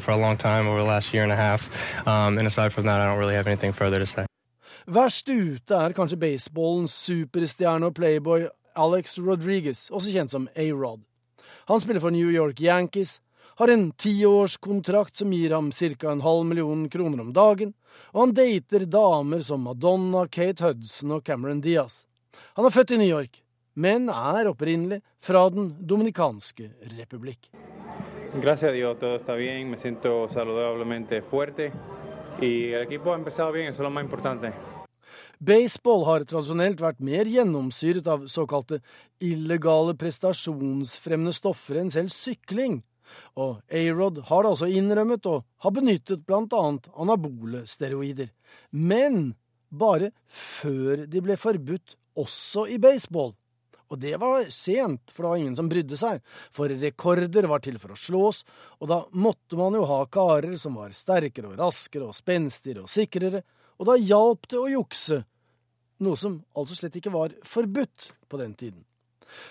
[0.00, 1.70] for a long time over the last year and a half,
[2.06, 4.28] um, and aside from that, I don't really have anything further to.
[4.88, 11.02] Verst ute er kanskje baseballens superstjerne og playboy Alex Rodriguez, også kjent som A-Rod.
[11.68, 13.18] Han spiller for New York Yankees,
[13.60, 16.08] har en tiårskontrakt som gir ham ca.
[16.08, 17.74] en halv million kroner om dagen,
[18.14, 22.06] og han dater damer som Madonna, Kate Hudson og Cameron Diaz.
[22.56, 23.42] Han er født i New York,
[23.74, 27.52] men er opprinnelig fra Den dominikanske republikk.
[28.40, 31.72] Gracias a Dios, todo está bien, me siento saludablemente fuerte
[32.40, 34.77] y el equipo ha empezado bien, eso es lo más importante.
[35.38, 38.80] Baseball har tradisjonelt vært mer gjennomsyret av såkalte
[39.22, 42.80] illegale prestasjonsfremmende stoffer enn selv sykling,
[43.38, 48.32] og A-Rod har da også innrømmet å ha benyttet blant annet anabole steroider,
[48.74, 49.36] men
[49.70, 53.32] bare før de ble forbudt også i baseball.
[53.88, 56.18] Og det var sent, for det var ingen som brydde seg,
[56.52, 58.42] for rekorder var til for å slås,
[58.82, 62.92] og da måtte man jo ha karer som var sterkere og raskere og spenstigere og
[62.92, 63.44] sikrere,
[63.78, 65.22] og da hjalp det å jukse,
[66.02, 68.84] noe som altså slett ikke var forbudt på den tiden.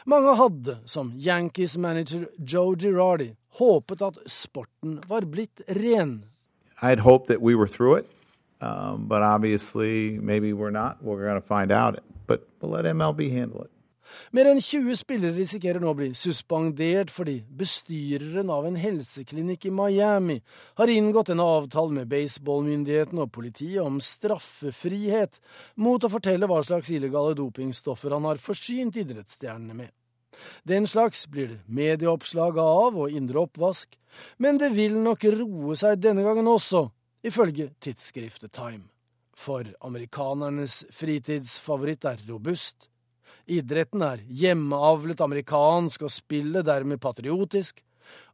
[0.09, 6.23] Mange hadde, som Yankees-manager Joe Girardi, håpet at sporten var blitt ren.
[6.81, 8.09] I'd hoped that we were through it,
[8.61, 11.03] um, but obviously maybe we're not.
[11.03, 11.99] We're going to find out.
[12.27, 13.71] But we'll let MLB handle it.
[14.35, 19.73] Mer enn 20 spillere risikerer nå å bli suspendert fordi bestyreren av en helseklinikk i
[19.73, 20.39] Miami
[20.79, 25.39] har inngått en avtale med baseballmyndighetene og politiet om straffefrihet
[25.83, 29.93] mot å fortelle hva slags illegale dopingstoffer han har forsynt idrettsstjernene med.
[30.63, 33.95] Den slags blir det medieoppslag av og indre oppvask,
[34.37, 36.87] men det vil nok roe seg denne gangen også,
[37.25, 38.87] ifølge tidsskriftet Time.
[39.37, 42.89] For amerikanernes fritidsfavoritt er robust.
[43.47, 47.79] Idretten er hjemmeavlet amerikansk og spillet dermed patriotisk.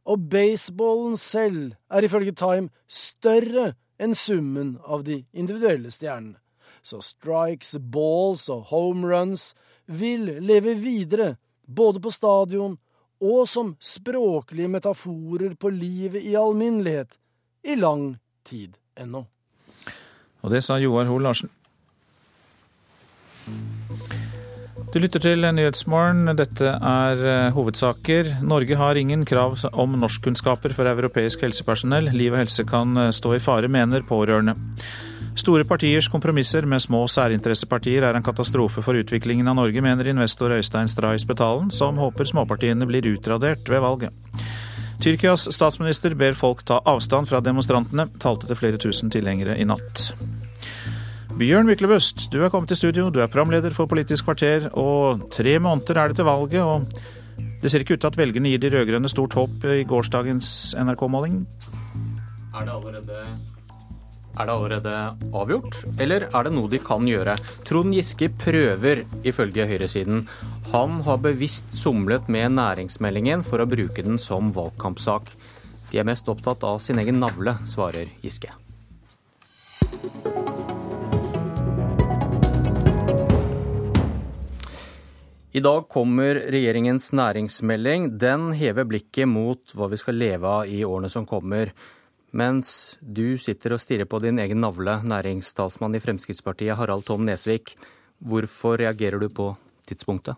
[0.04, 3.72] Og baseballen selv er ifølge Time større
[4.02, 6.40] enn summen av de individuelle stjernene.
[6.84, 9.52] Så strikes, balls og home runs
[9.86, 12.76] vil leve videre, både på stadion
[13.24, 17.14] og som språklige metaforer på livet i alminnelighet,
[17.64, 19.24] i lang tid ennå.
[20.44, 21.48] Og det sa Joar Hoel Larsen.
[24.94, 26.28] Du lytter til Nyhetsmorgen.
[26.38, 28.28] Dette er eh, hovedsaker.
[28.46, 32.12] Norge har ingen krav om norskkunnskaper for europeisk helsepersonell.
[32.14, 34.54] Liv og helse kan eh, stå i fare, mener pårørende.
[35.34, 40.54] Store partiers kompromisser med små særinteressepartier er en katastrofe for utviklingen av Norge, mener investor
[40.54, 44.14] Øystein Stray Spetalen, som håper småpartiene blir utradert ved valget.
[45.02, 50.12] Tyrkias statsminister ber folk ta avstand fra demonstrantene, talte til flere tusen tilhengere i natt.
[51.34, 53.08] Bjørn Myklebust, du er kommet til studio.
[53.10, 56.62] Du er programleder for Politisk kvarter, og tre måneder er det til valget.
[56.62, 56.86] og
[57.60, 61.40] Det ser ikke ut til at velgerne gir de rød-grønne stort håp i gårsdagens NRK-måling?
[62.54, 62.70] Er
[64.38, 64.94] Er det allerede
[65.34, 67.36] avgjort, eller er det noe de kan gjøre?
[67.64, 70.28] Trond Giske prøver, ifølge høyresiden.
[70.70, 75.30] Han har bevisst somlet med næringsmeldingen for å bruke den som valgkampsak.
[75.90, 78.54] De er mest opptatt av sin egen navle, svarer Giske.
[85.54, 88.08] I dag kommer regjeringens næringsmelding.
[88.18, 91.70] Den hever blikket mot hva vi skal leve av i årene som kommer.
[92.34, 97.76] Mens du sitter og stirrer på din egen navle, næringstalsmann i Fremskrittspartiet Harald Tom Nesvik.
[98.18, 99.52] Hvorfor reagerer du på
[99.86, 100.34] tidspunktet?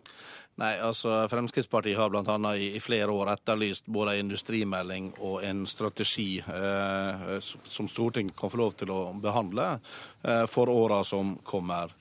[0.60, 2.36] Nei, altså Fremskrittspartiet har bl.a.
[2.52, 8.52] I, i flere år etterlyst både en industrimelding og en strategi eh, som Stortinget kan
[8.52, 11.97] få lov til å behandle eh, for åra som kommer.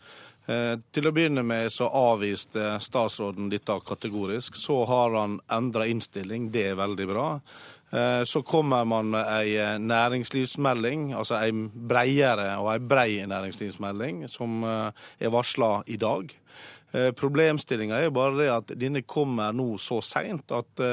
[0.45, 4.59] Eh, til å begynne med så avviste statsråden dette kategorisk.
[4.61, 7.27] Så har han endra innstilling, det er veldig bra.
[7.89, 14.27] Eh, så kommer man med ei eh, næringslivsmelding, altså ei breiere og ei brei næringslivsmelding,
[14.29, 16.29] som er varsla i dag.
[17.17, 20.83] Problemstillinga er bare det at denne kommer nå så seint at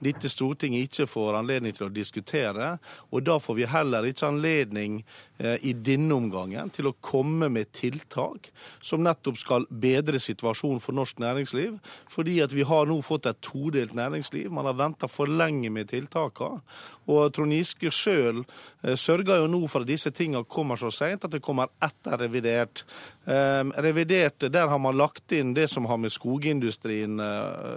[0.00, 2.70] dette Stortinget ikke får anledning til å diskutere.
[3.10, 5.00] Og da får vi heller ikke anledning
[5.40, 8.50] Eh, i denne omgangen til å komme med tiltak
[8.84, 11.78] som nettopp skal bedre situasjonen for norsk næringsliv.
[12.12, 14.50] Fordi at vi har nå fått et todelt næringsliv.
[14.52, 16.60] Man har venta for lenge med tiltakene.
[17.08, 21.24] Og Trond Giske sjøl eh, sørger jo nå for at disse tingene kommer så seint
[21.24, 22.84] at det kommer etter revidert.
[23.26, 27.20] Eh, revidert, Der har man lagt inn det som har med skogindustrien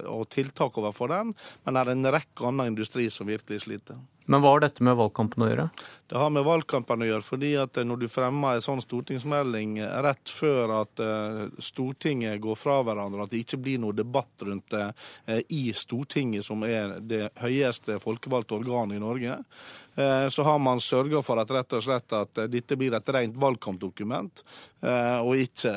[0.08, 4.00] og tiltak overfor den, men det er en rekke annen industri som virkelig sliter.
[4.26, 5.66] Men hva har dette med valgkampen å gjøre?
[6.08, 9.76] Det har med valgkampen å gjøre, fordi at når du fremmer en sånn stortingsmelding
[10.06, 14.70] rett før at eh, Stortinget går fra hverandre, at det ikke blir noe debatt rundt
[14.72, 14.86] det
[15.28, 19.83] eh, i Stortinget, som er det høyeste folkevalgte organet i Norge, Eh,
[20.30, 23.36] så har man sørga for at rett og slett at eh, dette blir et rent
[23.40, 24.44] valgkampdokument,
[24.82, 25.74] eh, og ikke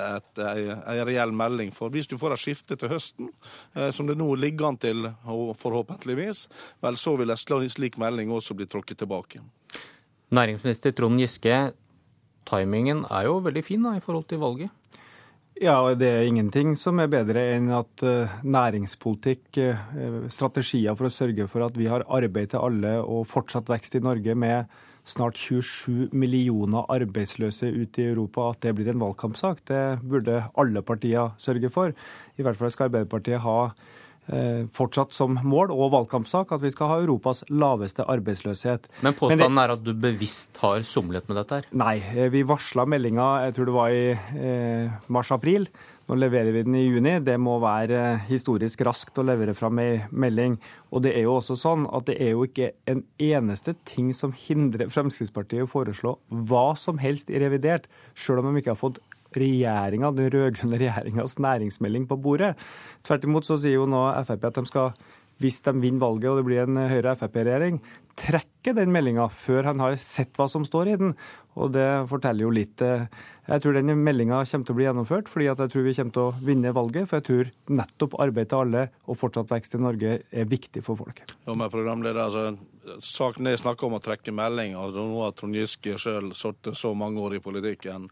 [0.46, 1.72] ei, reell melding.
[1.76, 3.28] For hvis du får et skifte til høsten,
[3.92, 5.10] som det nå ligger an til,
[5.60, 6.46] forhåpentligvis,
[6.84, 9.42] vel så vil en slik melding også bli tråkket tilbake.
[10.34, 11.58] Næringsminister Trond Giske,
[12.48, 14.72] timingen er jo veldig fin da, i forhold til valget?
[15.56, 21.14] Ja, det er ingenting som er bedre enn at uh, næringspolitikk, uh, strategier for å
[21.14, 24.68] sørge for at vi har arbeid til alle og fortsatt vekst i Norge med
[25.08, 29.64] snart 27 millioner arbeidsløse ute i Europa, at det blir en valgkampsak.
[29.70, 31.96] Det burde alle partier sørge for.
[32.36, 33.95] I hvert fall skal Arbeiderpartiet ha Eh,
[34.76, 38.88] fortsatt som mål og valgkampsak at vi skal ha Europas laveste arbeidsløshet.
[39.06, 41.60] Men påstanden Men det, er at du bevisst har somlet med dette?
[41.60, 41.68] her?
[41.76, 45.68] Nei, eh, vi varsla meldinga jeg tror det var i eh, mars-april.
[46.06, 47.16] Nå leverer vi den i juni.
[47.24, 50.58] Det må være eh, historisk raskt å levere fram ei melding.
[50.94, 54.34] Og det er jo også sånn at det er jo ikke en eneste ting som
[54.46, 56.16] hindrer Fremskrittspartiet å foreslå
[56.46, 59.02] hva som helst i revidert, sjøl om de ikke har fått
[59.40, 62.54] regjeringa, den rød-grønne regjeringas næringsmelding på bordet.
[63.06, 64.92] Tvert imot så sier jo nå Frp at de skal,
[65.42, 67.80] hvis de vinner valget og det blir en Høyre-Frp-regjering,
[68.16, 71.16] trekke den meldinga før han har sett hva som står i den.
[71.56, 72.82] Og det forteller jo litt.
[72.84, 73.06] Eh,
[73.46, 76.24] jeg tror den meldinga kommer til å bli gjennomført, fordi jeg tror vi kommer til
[76.24, 77.08] å vinne valget.
[77.08, 80.98] For jeg tror nettopp arbeid til alle og fortsatt vekst i Norge er viktig for
[81.00, 81.22] folk.
[81.46, 82.56] Jo, men programleder, altså,
[83.02, 84.76] Saken er snakk om å trekke melding.
[84.78, 88.04] altså Nå har Trond Giske sjøl sittet så mange år i politikken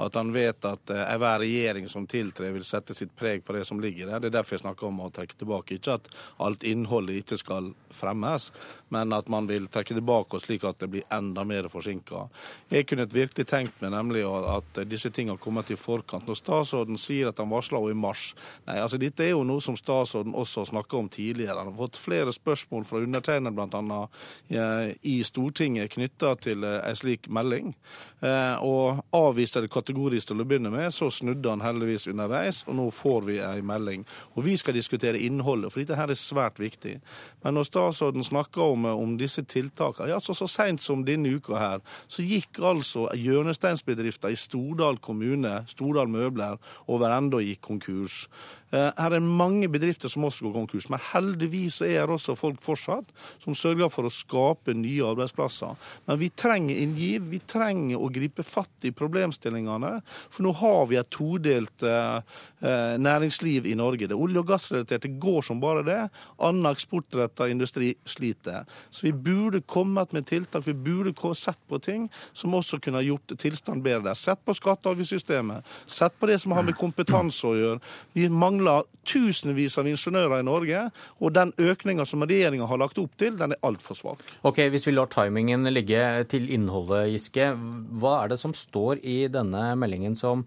[0.00, 3.66] at han vet at eh, enhver regjering som tiltrer, vil sette sitt preg på det
[3.68, 4.22] som ligger der.
[4.22, 5.76] Det er derfor jeg snakker om å trekke tilbake.
[5.76, 6.08] Ikke at
[6.40, 8.48] alt innholdet ikke skal fremmes,
[8.94, 12.26] men at man vil trekke tilbake oss slik at det blir enda mer forsinka.
[12.72, 16.28] Jeg kunne virkelig tenkt meg nemlig at disse tingene kommer til forkant.
[16.28, 18.32] Når statsråden sier at han varsla i mars
[18.66, 21.58] Nei, altså Dette er jo noe som statsråden også har snakka om tidligere.
[21.58, 24.02] Han har fått flere spørsmål fra undertegnede bl.a.
[24.48, 27.72] Eh, i Stortinget knytta til ei en slik melding.
[28.20, 30.92] Eh, og avviste det kategorisk til å begynne med.
[30.94, 34.06] Så snudde han heldigvis underveis, og nå får vi en melding.
[34.36, 36.98] Og vi skal diskutere innholdet, for dette her er svært viktig.
[37.42, 41.58] Men når statsråden snakker om, om disse tiltakene ja, så, Så sent som denne uka
[41.58, 46.58] her, så gikk altså hjørnesteinsbedrifter i Stordal kommune, Stordal Møbler,
[46.88, 48.26] over ende og gikk konkurs.
[48.72, 52.62] Eh, her er mange bedrifter som også går konkurs, men heldigvis er det også folk
[52.64, 53.10] fortsatt
[53.42, 55.76] som sørger for å skape nye arbeidsplasser.
[56.08, 59.92] Men vi trenger inngiv, vi trenger å gripe fatt i problemstillingene.
[60.32, 64.08] For nå har vi et todelt eh, eh næringsliv i Norge.
[64.08, 66.00] Det olje- og gassrelaterte går som bare det.
[66.40, 68.64] Annen eksportretta industri sliter.
[68.90, 73.36] Så vi burde kommet med tiltak, vi burde sett på ting som også kunne gjort
[73.38, 74.14] tilstanden bedre.
[74.14, 77.80] Sett på skatte- og avgiftssystemet, sett på det som har med kompetanse å gjøre.
[78.14, 78.61] Vi mangler
[79.08, 80.82] tusenvis av ingeniører i Norge,
[81.20, 84.26] og den økninga som regjeringa har lagt opp til, den er altfor svak.
[84.42, 87.52] Ok, Hvis vi lar timingen ligge til innholdet, Giske.
[88.00, 90.46] Hva er det som står i denne meldingen som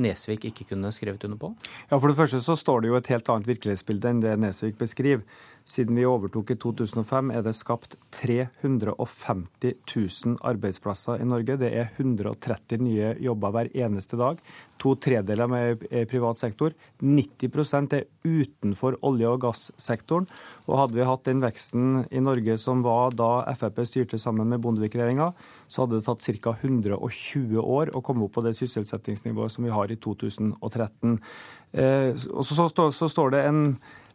[0.00, 1.52] Nesvik ikke kunne skrevet under på?
[1.90, 4.78] Ja, For det første så står det jo et helt annet virkelighetsbilde enn det Nesvik
[4.80, 5.24] beskriver.
[5.68, 11.56] Siden vi overtok i 2005 er det skapt 350 000 arbeidsplasser i Norge.
[11.60, 14.40] Det er 130 nye jobber hver eneste dag.
[14.82, 16.74] To tredeler med privat sektor.
[16.98, 20.26] 90% er utenfor olje- og gassektoren.
[20.66, 24.62] Og hadde vi hatt den veksten i Norge som var da Frp styrte sammen med
[24.62, 25.32] Bondevik-regjeringa,
[25.70, 26.56] så hadde det tatt ca.
[26.58, 31.18] 120 år å komme opp på det sysselsettingsnivået som vi har i 2013.
[31.72, 33.62] Eh, og så, så, så står det en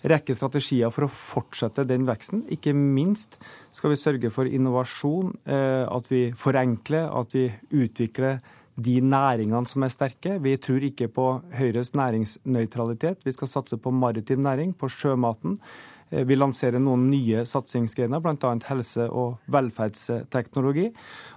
[0.06, 2.44] rekke strategier for å fortsette den veksten.
[2.54, 3.40] Ikke minst
[3.74, 8.40] skal vi sørge for innovasjon, eh, at vi forenkler, at vi utvikler
[8.78, 10.38] de næringene som er sterke.
[10.42, 13.26] Vi tror ikke på Høyres næringsnøytralitet.
[13.26, 15.58] Vi skal satse på maritim næring, på sjømaten.
[16.12, 18.54] Eh, vi lanserer noen nye satsingsgrener, bl.a.
[18.70, 20.88] helse- og velferdsteknologi.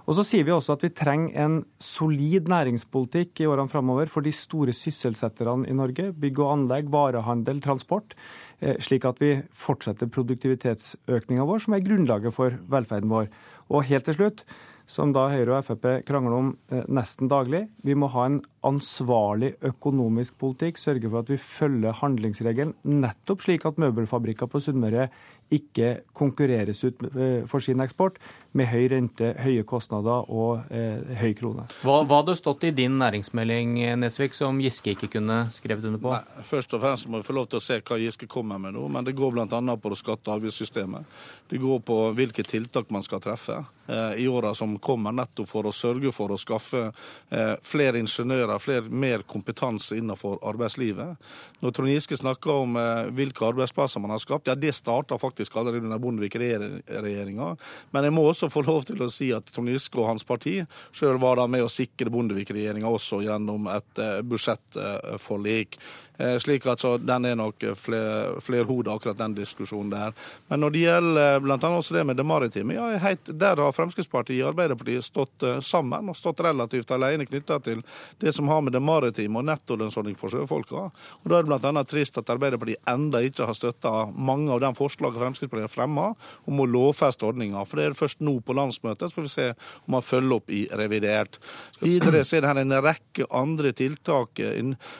[0.07, 4.25] Og så sier vi også at vi trenger en solid næringspolitikk i årene framover for
[4.25, 6.11] de store sysselsetterne i Norge.
[6.15, 8.15] Bygg og anlegg, varehandel, transport.
[8.61, 13.31] Eh, slik at vi fortsetter produktivitetsøkninga vår, som er grunnlaget for velferden vår.
[13.71, 14.45] Og helt til slutt,
[14.91, 17.67] som da Høyre og Frp krangler om eh, nesten daglig.
[17.83, 23.65] Vi må ha en ansvarlig økonomisk politikk, sørge for at vi følger handlingsregelen, nettopp slik
[23.65, 25.09] at møbelfabrikker på Sunnmøre
[25.51, 28.19] ikke konkurreres ut eh, for sin eksport
[28.55, 31.65] med høy rente, høye kostnader og eh, høy krone.
[31.83, 36.13] Hva, hva hadde stått i din næringsmelding Nesvik, som Giske ikke kunne skrevet under på?
[36.13, 38.75] Nei, først og fremst må vi få lov til å se hva Giske kommer med
[38.77, 38.85] nå.
[38.91, 39.45] Men det går bl.a.
[39.75, 41.19] på det skatte- og avgiftssystemet.
[41.51, 45.67] Det går på hvilke tiltak man skal treffe eh, i åra som kommer, nettopp for
[45.67, 51.15] å sørge for å skaffe eh, flere ingeniører, flere, mer kompetanse innenfor arbeidslivet.
[51.61, 55.55] Når Trond Giske snakker om eh, hvilke arbeidsplasser man har skapt, ja det starta faktisk
[55.55, 57.49] allerede under Bondevik-regjeringa.
[57.91, 60.59] Men jeg må også få lov til å si at Trond Giske og hans parti
[60.95, 65.79] sjøl var da med å sikre Bondevik-regjeringa også gjennom et eh, budsjettforlik.
[66.21, 70.13] Eh, slik at så den er nok fler, flerhodet, akkurat den diskusjonen der.
[70.51, 71.57] Men når det gjelder bl.a.
[71.57, 76.11] også det med det maritime, ja, heit, der har Fremskrittspartiet og Arbeiderpartiet stått eh, sammen
[76.11, 77.81] og stått relativt alene knytta til
[78.21, 80.89] det som har med det maritime og nettolønnsordning for sjøfolka.
[80.91, 81.85] Og Da er det bl.a.
[81.89, 86.11] trist at Arbeiderpartiet enda ikke har støtta mange av de forslagene Fremskrittspartiet har fremma
[86.45, 87.65] om å lovfeste ordninga.
[87.65, 89.49] For det er først nå på landsmøtet, så får vi se
[89.87, 91.41] om man følger opp i revidert.
[91.81, 94.43] Videre så er det her en rekke andre tiltak.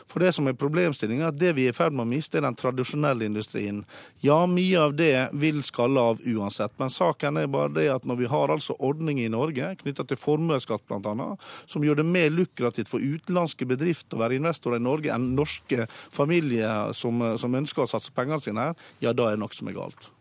[0.10, 2.40] For det som er problemstillinga, er at det vi er i ferd med å miste,
[2.40, 3.82] er den tradisjonelle industrien.
[4.24, 8.22] Ja, mye av det vil skalle av uansett, men saken er bare det at når
[8.22, 11.28] vi har altså ordninger i Norge knytta til formuesskatt bl.a.,
[11.68, 15.90] som gjør det mer lukrativt for utenlandske bedrifter å være investorer i Norge enn norske
[15.92, 19.68] familier som, som ønsker å satse pengene sine her, ja, da er det noe som
[19.68, 20.12] er galt.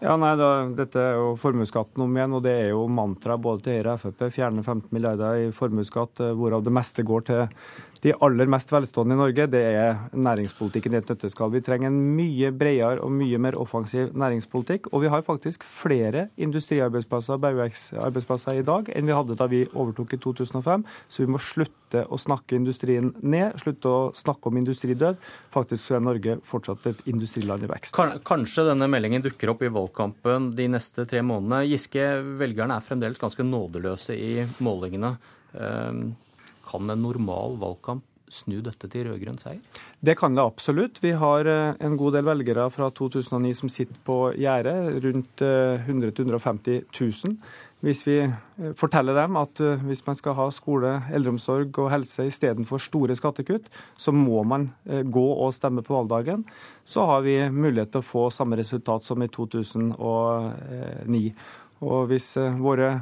[0.00, 3.66] Ja, nei, da, Dette er jo formuesskatten om igjen, og det er jo mantra både
[3.66, 4.22] til Høyre og Frp.
[4.32, 7.42] Fjerne 15 milliarder i formuesskatt, eh, hvorav det meste går til
[8.00, 11.50] de aller mest velstående i Norge, det er næringspolitikken i et nøtteskall.
[11.52, 14.88] Vi trenger en mye bredere og mye mer offensiv næringspolitikk.
[14.94, 19.66] Og vi har faktisk flere industriarbeidsplasser og bergverksarbeidsplasser i dag enn vi hadde da vi
[19.74, 20.86] overtok i 2005.
[21.12, 25.20] Så vi må slutte å snakke industrien ned, slutte å snakke om industridød.
[25.52, 28.00] Faktisk er Norge fortsatt et industriland i vekst.
[28.24, 31.66] Kanskje denne meldingen dukker opp i valgkampen de neste tre månedene.
[31.68, 32.08] Giske,
[32.40, 34.32] velgerne er fremdeles ganske nådeløse i
[34.64, 35.18] målingene.
[36.70, 39.60] Kan en normal valgkamp snu dette til rød-grønn seier?
[40.00, 41.00] Det kan det absolutt.
[41.02, 46.14] Vi har eh, en god del velgere fra 2009 som sitter på gjerdet, rundt 100
[46.14, 47.36] 000-150 000.
[47.84, 52.28] Hvis vi eh, forteller dem at eh, hvis man skal ha skole, eldreomsorg og helse
[52.30, 56.44] istedenfor store skattekutt, så må man gå og stemme på valgdagen,
[56.84, 61.24] så har vi mulighet til å få samme resultat som i 2009.
[61.80, 63.00] Og hvis våre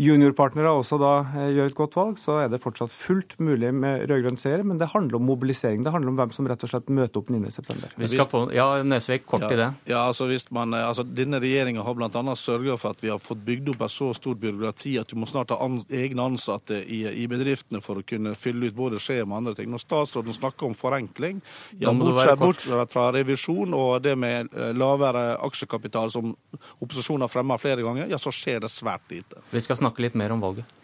[0.00, 4.06] juniorpartnere også da eh, gjør et godt valg, så er det fortsatt fullt mulig med
[4.08, 4.62] rød-grønn seier.
[4.64, 5.82] Men det handler om mobilisering.
[5.84, 7.90] Det handler om hvem som rett og slett møter opp 9.9.
[8.00, 9.68] Vi skal få, ja, Nesvik, kort ja, i det.
[9.92, 12.36] Ja, altså hvis man, eh, altså Denne regjeringa har bl.a.
[12.38, 15.28] sørga for at vi har fått bygd opp et så stort byråkrati at du må
[15.28, 19.36] snart ha an, egne ansatte i, i, bedriftene for å kunne fylle ut både skjema
[19.36, 19.68] og andre ting.
[19.72, 21.42] Når statsråden snakker om forenkling,
[21.80, 26.32] ja, bortsett, bortsett fra revisjon og det med eh, lavere aksjekapital som
[26.80, 29.44] opposisjonen har fremma flere ganger, ja, så skjer det svært lite.
[29.52, 30.78] Vi skal snakke litt mer om valget.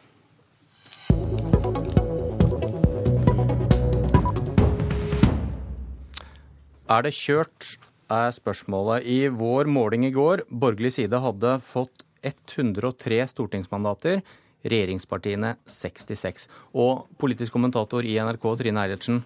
[6.89, 7.75] Er det kjørt,
[8.09, 9.05] er spørsmålet.
[9.05, 14.23] I vår måling i går, borgerlig side hadde fått 103 stortingsmandater,
[14.65, 16.49] regjeringspartiene 66.
[16.73, 19.21] Og politisk kommentator i NRK, Trine Eilertsen,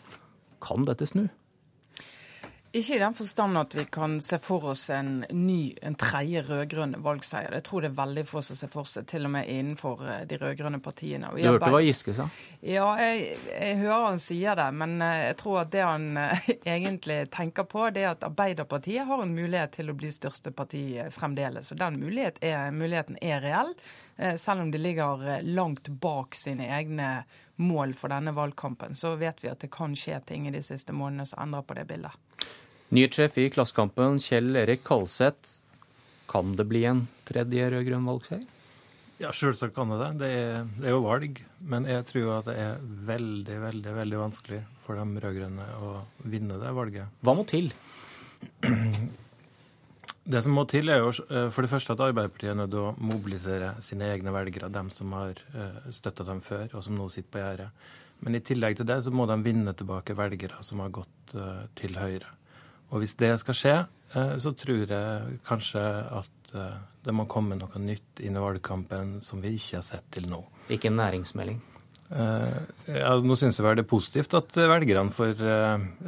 [0.63, 1.29] kan dette snu?
[2.73, 6.95] Ikke i den forstand at vi kan se for oss en ny, en tredje rød-grønn
[7.05, 7.53] valgseier.
[7.53, 10.23] Jeg tror det er veldig få som ser for seg, til og med innenfor eh,
[10.31, 11.29] de rød-grønne partiene.
[11.37, 12.31] Du hørte hva Giske sa?
[12.65, 14.71] Ja, jeg, jeg, hører han sier det.
[14.81, 19.05] Men eh, jeg tror at det han eh, egentlig tenker på, det er at Arbeiderpartiet
[19.11, 21.75] har en mulighet til å bli største parti fremdeles.
[21.77, 23.77] Og den mulighet er, muligheten er reell,
[24.39, 27.09] selv om de ligger langt bak sine egne
[27.61, 28.95] mål for denne valgkampen.
[28.97, 31.77] Så vet vi at det kan skje ting i de siste månedene som endrer på
[31.77, 32.17] det bildet.
[32.93, 35.63] Nyhetssjef i Klassekampen, Kjell Erik Kalseth.
[36.29, 38.43] Kan det bli en tredje rød-grønn valgseier?
[39.23, 40.11] Ja, selvsagt kan det det.
[40.21, 41.41] Det er, det er, jo valg.
[41.73, 45.95] Men jeg tror at det er veldig, veldig veldig vanskelig for de rød-grønne å
[46.35, 47.17] vinne det valget.
[47.25, 47.73] Hva må til?
[50.23, 52.85] Det som må til, er jo eh, for det første at Arbeiderpartiet er nødt til
[52.85, 57.09] å mobilisere sine egne velgere, dem som har eh, støtta dem før, og som nå
[57.11, 57.89] sitter på gjerdet.
[58.23, 61.65] Men i tillegg til det så må de vinne tilbake velgere som har gått eh,
[61.81, 62.31] til Høyre.
[62.93, 63.75] Og hvis det skal skje,
[64.15, 65.83] eh, så tror jeg kanskje
[66.21, 70.09] at eh, det må komme noe nytt inn i valgkampen som vi ikke har sett
[70.15, 70.43] til nå.
[70.73, 71.61] Ikke en næringsmelding?
[72.13, 72.59] Uh,
[72.93, 75.39] ja, nå syns jeg vel det er positivt at velgerne får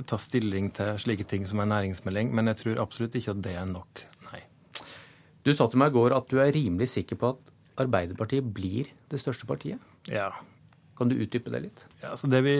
[0.04, 3.54] ta stilling til slike ting som en næringsmelding, men jeg tror absolutt ikke at det
[3.56, 4.42] er nok, nei.
[5.48, 8.92] Du sa til meg i går at du er rimelig sikker på at Arbeiderpartiet blir
[9.10, 9.80] det største partiet?
[10.12, 10.28] Ja,
[10.96, 11.84] kan du utdype det litt?
[12.00, 12.54] Ja, altså det vi,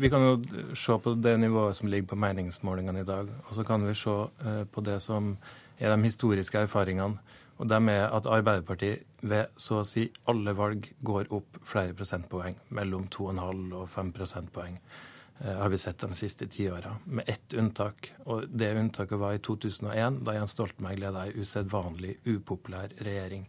[0.00, 0.34] vi, kan jo
[0.78, 3.30] se på det nivået som ligger på meningsmålingene i dag.
[3.48, 5.34] Og så kan vi se uh, på det som
[5.78, 7.20] er de historiske erfaringene.
[7.60, 12.56] Og dem er at Arbeiderpartiet ved så å si alle valg går opp flere prosentpoeng.
[12.74, 16.96] Mellom 2,5 og 5 prosentpoeng uh, har vi sett de siste ti åra.
[17.04, 18.14] Med ett unntak.
[18.24, 23.44] Og det unntaket var i 2001, da Jens Stoltenberg leda ei usedvanlig upopulær regjering.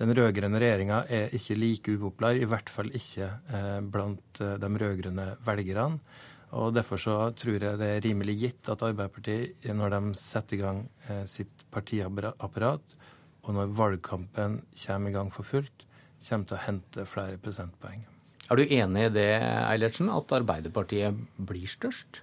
[0.00, 4.70] Den rød-grønne regjeringa er ikke like upopulær, i hvert fall ikke eh, blant eh, de
[4.82, 6.00] rød-grønne velgerne.
[6.54, 10.62] Og Derfor så tror jeg det er rimelig gitt at Arbeiderpartiet, når de setter i
[10.62, 12.96] gang eh, sitt partiapparat,
[13.44, 15.86] og når valgkampen kommer i gang for fullt,
[16.26, 18.02] kommer til å hente flere prosentpoeng.
[18.50, 22.22] Er du enig i det, Eilertsen, at Arbeiderpartiet blir størst?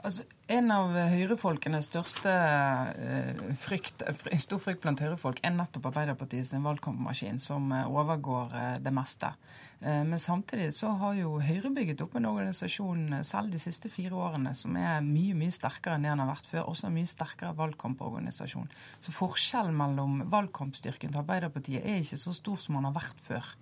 [0.00, 4.02] Altså, en av høyrefolkenes største uh, frykt,
[4.40, 9.32] stor frykt blant høyrefolk er nettopp Arbeiderpartiets valgkampmaskin, som uh, overgår uh, det meste.
[9.80, 14.52] men samtidig så har jo Høyre bygget opp en organisasjon selv de siste fire årene
[14.52, 16.66] som er mye mye sterkere enn det den har vært før.
[16.68, 18.68] Også en mye sterkere valgkamporganisasjon.
[19.00, 23.54] Så forskjellen mellom valgkampstyrken til Arbeiderpartiet er ikke så stor som den har vært før.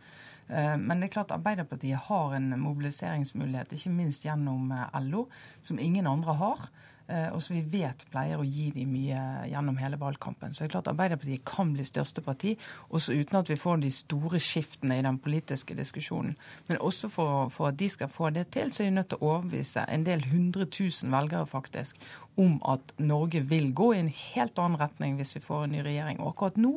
[0.49, 5.27] Eh, men det er klart Arbeiderpartiet har en mobiliseringsmulighet, ikke minst gjennom eh, LO,
[5.63, 6.71] som ingen andre har.
[7.09, 10.53] Eh, og som vi vet pleier å gi dem mye gjennom hele valgkampen.
[10.53, 12.53] Så det er klart Arbeiderpartiet kan bli største parti,
[12.93, 16.37] også uten at vi får de store skiftene i den politiske diskusjonen.
[16.69, 19.23] Men også for, for at de skal få det til, så er de nødt til
[19.23, 21.97] å overbevise en del hundre tusen velgere faktisk
[22.37, 25.85] om at Norge vil gå i en helt annen retning hvis vi får en ny
[25.89, 26.21] regjering.
[26.21, 26.75] Og akkurat nå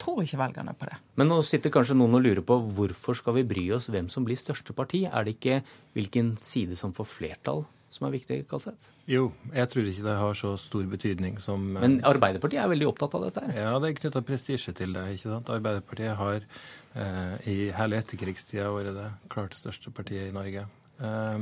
[0.00, 0.96] tror ikke velgerne på det.
[1.20, 4.24] Men nå sitter kanskje noen og lurer på hvorfor skal vi bry oss hvem som
[4.26, 5.04] blir største parti?
[5.08, 5.60] Er det ikke
[5.96, 8.92] hvilken side som får flertall som er viktig, Kalseth?
[9.10, 13.16] Jo, jeg tror ikke det har så stor betydning som Men Arbeiderpartiet er veldig opptatt
[13.18, 13.42] av dette?
[13.48, 13.56] her?
[13.64, 15.02] Ja, det er knytta prestisje til det.
[15.16, 15.50] ikke sant?
[15.50, 16.38] Arbeiderpartiet har
[16.94, 20.68] eh, i hele etterkrigstida vært det klart største partiet i Norge.
[21.02, 21.38] Eh,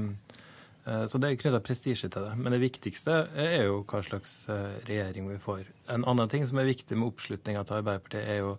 [1.11, 2.35] så det er knytta prestisje til det.
[2.39, 5.69] Men det viktigste er jo hva slags eh, regjering vi får.
[5.95, 8.55] En annen ting som er viktig med oppslutninga til Arbeiderpartiet, er jo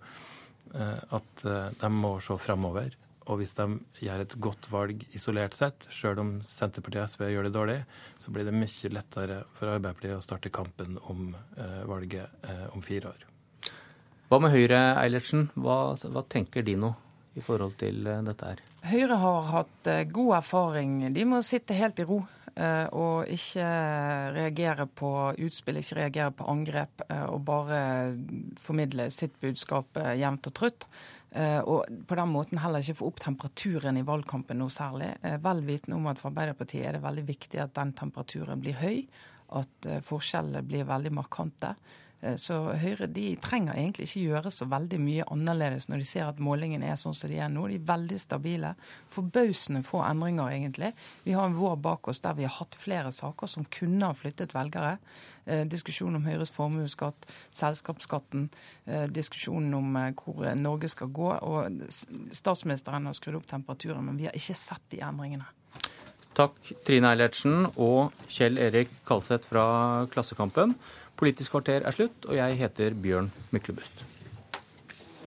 [0.75, 1.45] eh, at
[1.79, 2.93] de må se framover.
[3.29, 3.67] Og hvis de
[4.01, 7.79] gjør et godt valg isolert sett, sjøl om Senterpartiet og SV gjør det dårlig,
[8.17, 11.35] så blir det mye lettere for Arbeiderpartiet å starte kampen om
[11.85, 13.27] valget om fire år.
[14.29, 15.51] Hva med Høyre, Eilertsen?
[15.53, 16.95] Hva, hva tenker de nå?
[17.39, 18.63] I forhold til eh, dette her?
[18.89, 20.99] Høyre har hatt eh, god erfaring.
[21.15, 22.19] De må sitte helt i ro
[22.53, 23.69] eh, og ikke
[24.35, 25.11] reagere på
[25.47, 27.79] utspill, ikke reagere på angrep, og bare
[28.59, 30.89] formidle sitt budskap jevnt og trutt.
[31.69, 35.11] Og på den måten heller ikke få opp temperaturen i valgkampen noe særlig.
[35.43, 39.03] Vel vitende om at for Arbeiderpartiet er det veldig viktig at den temperaturen blir høy,
[39.59, 41.75] at forskjellene blir veldig markante.
[42.21, 46.27] Eh, så Høyre de trenger egentlig ikke gjøre så veldig mye annerledes når de ser
[46.27, 47.67] at målingene er sånn som de er nå.
[47.71, 48.73] De er veldig stabile.
[49.11, 50.93] Forbausende få endringer, egentlig.
[51.25, 54.17] Vi har en vår bak oss der vi har hatt flere saker som kunne ha
[54.17, 54.97] flyttet velgere.
[55.49, 58.49] Eh, diskusjonen om Høyres formuesskatt, selskapsskatten,
[58.85, 61.31] eh, diskusjonen om eh, hvor Norge skal gå.
[61.41, 61.87] Og
[62.35, 65.47] statsministeren har skrudd opp temperaturen, men vi har ikke sett de endringene.
[66.37, 66.55] Takk
[66.87, 70.75] Trine Eilertsen og Kjell Erik Kalseth fra Klassekampen.
[71.19, 74.05] Politisk kvarter er slutt, og jeg heter Bjørn Myklebust.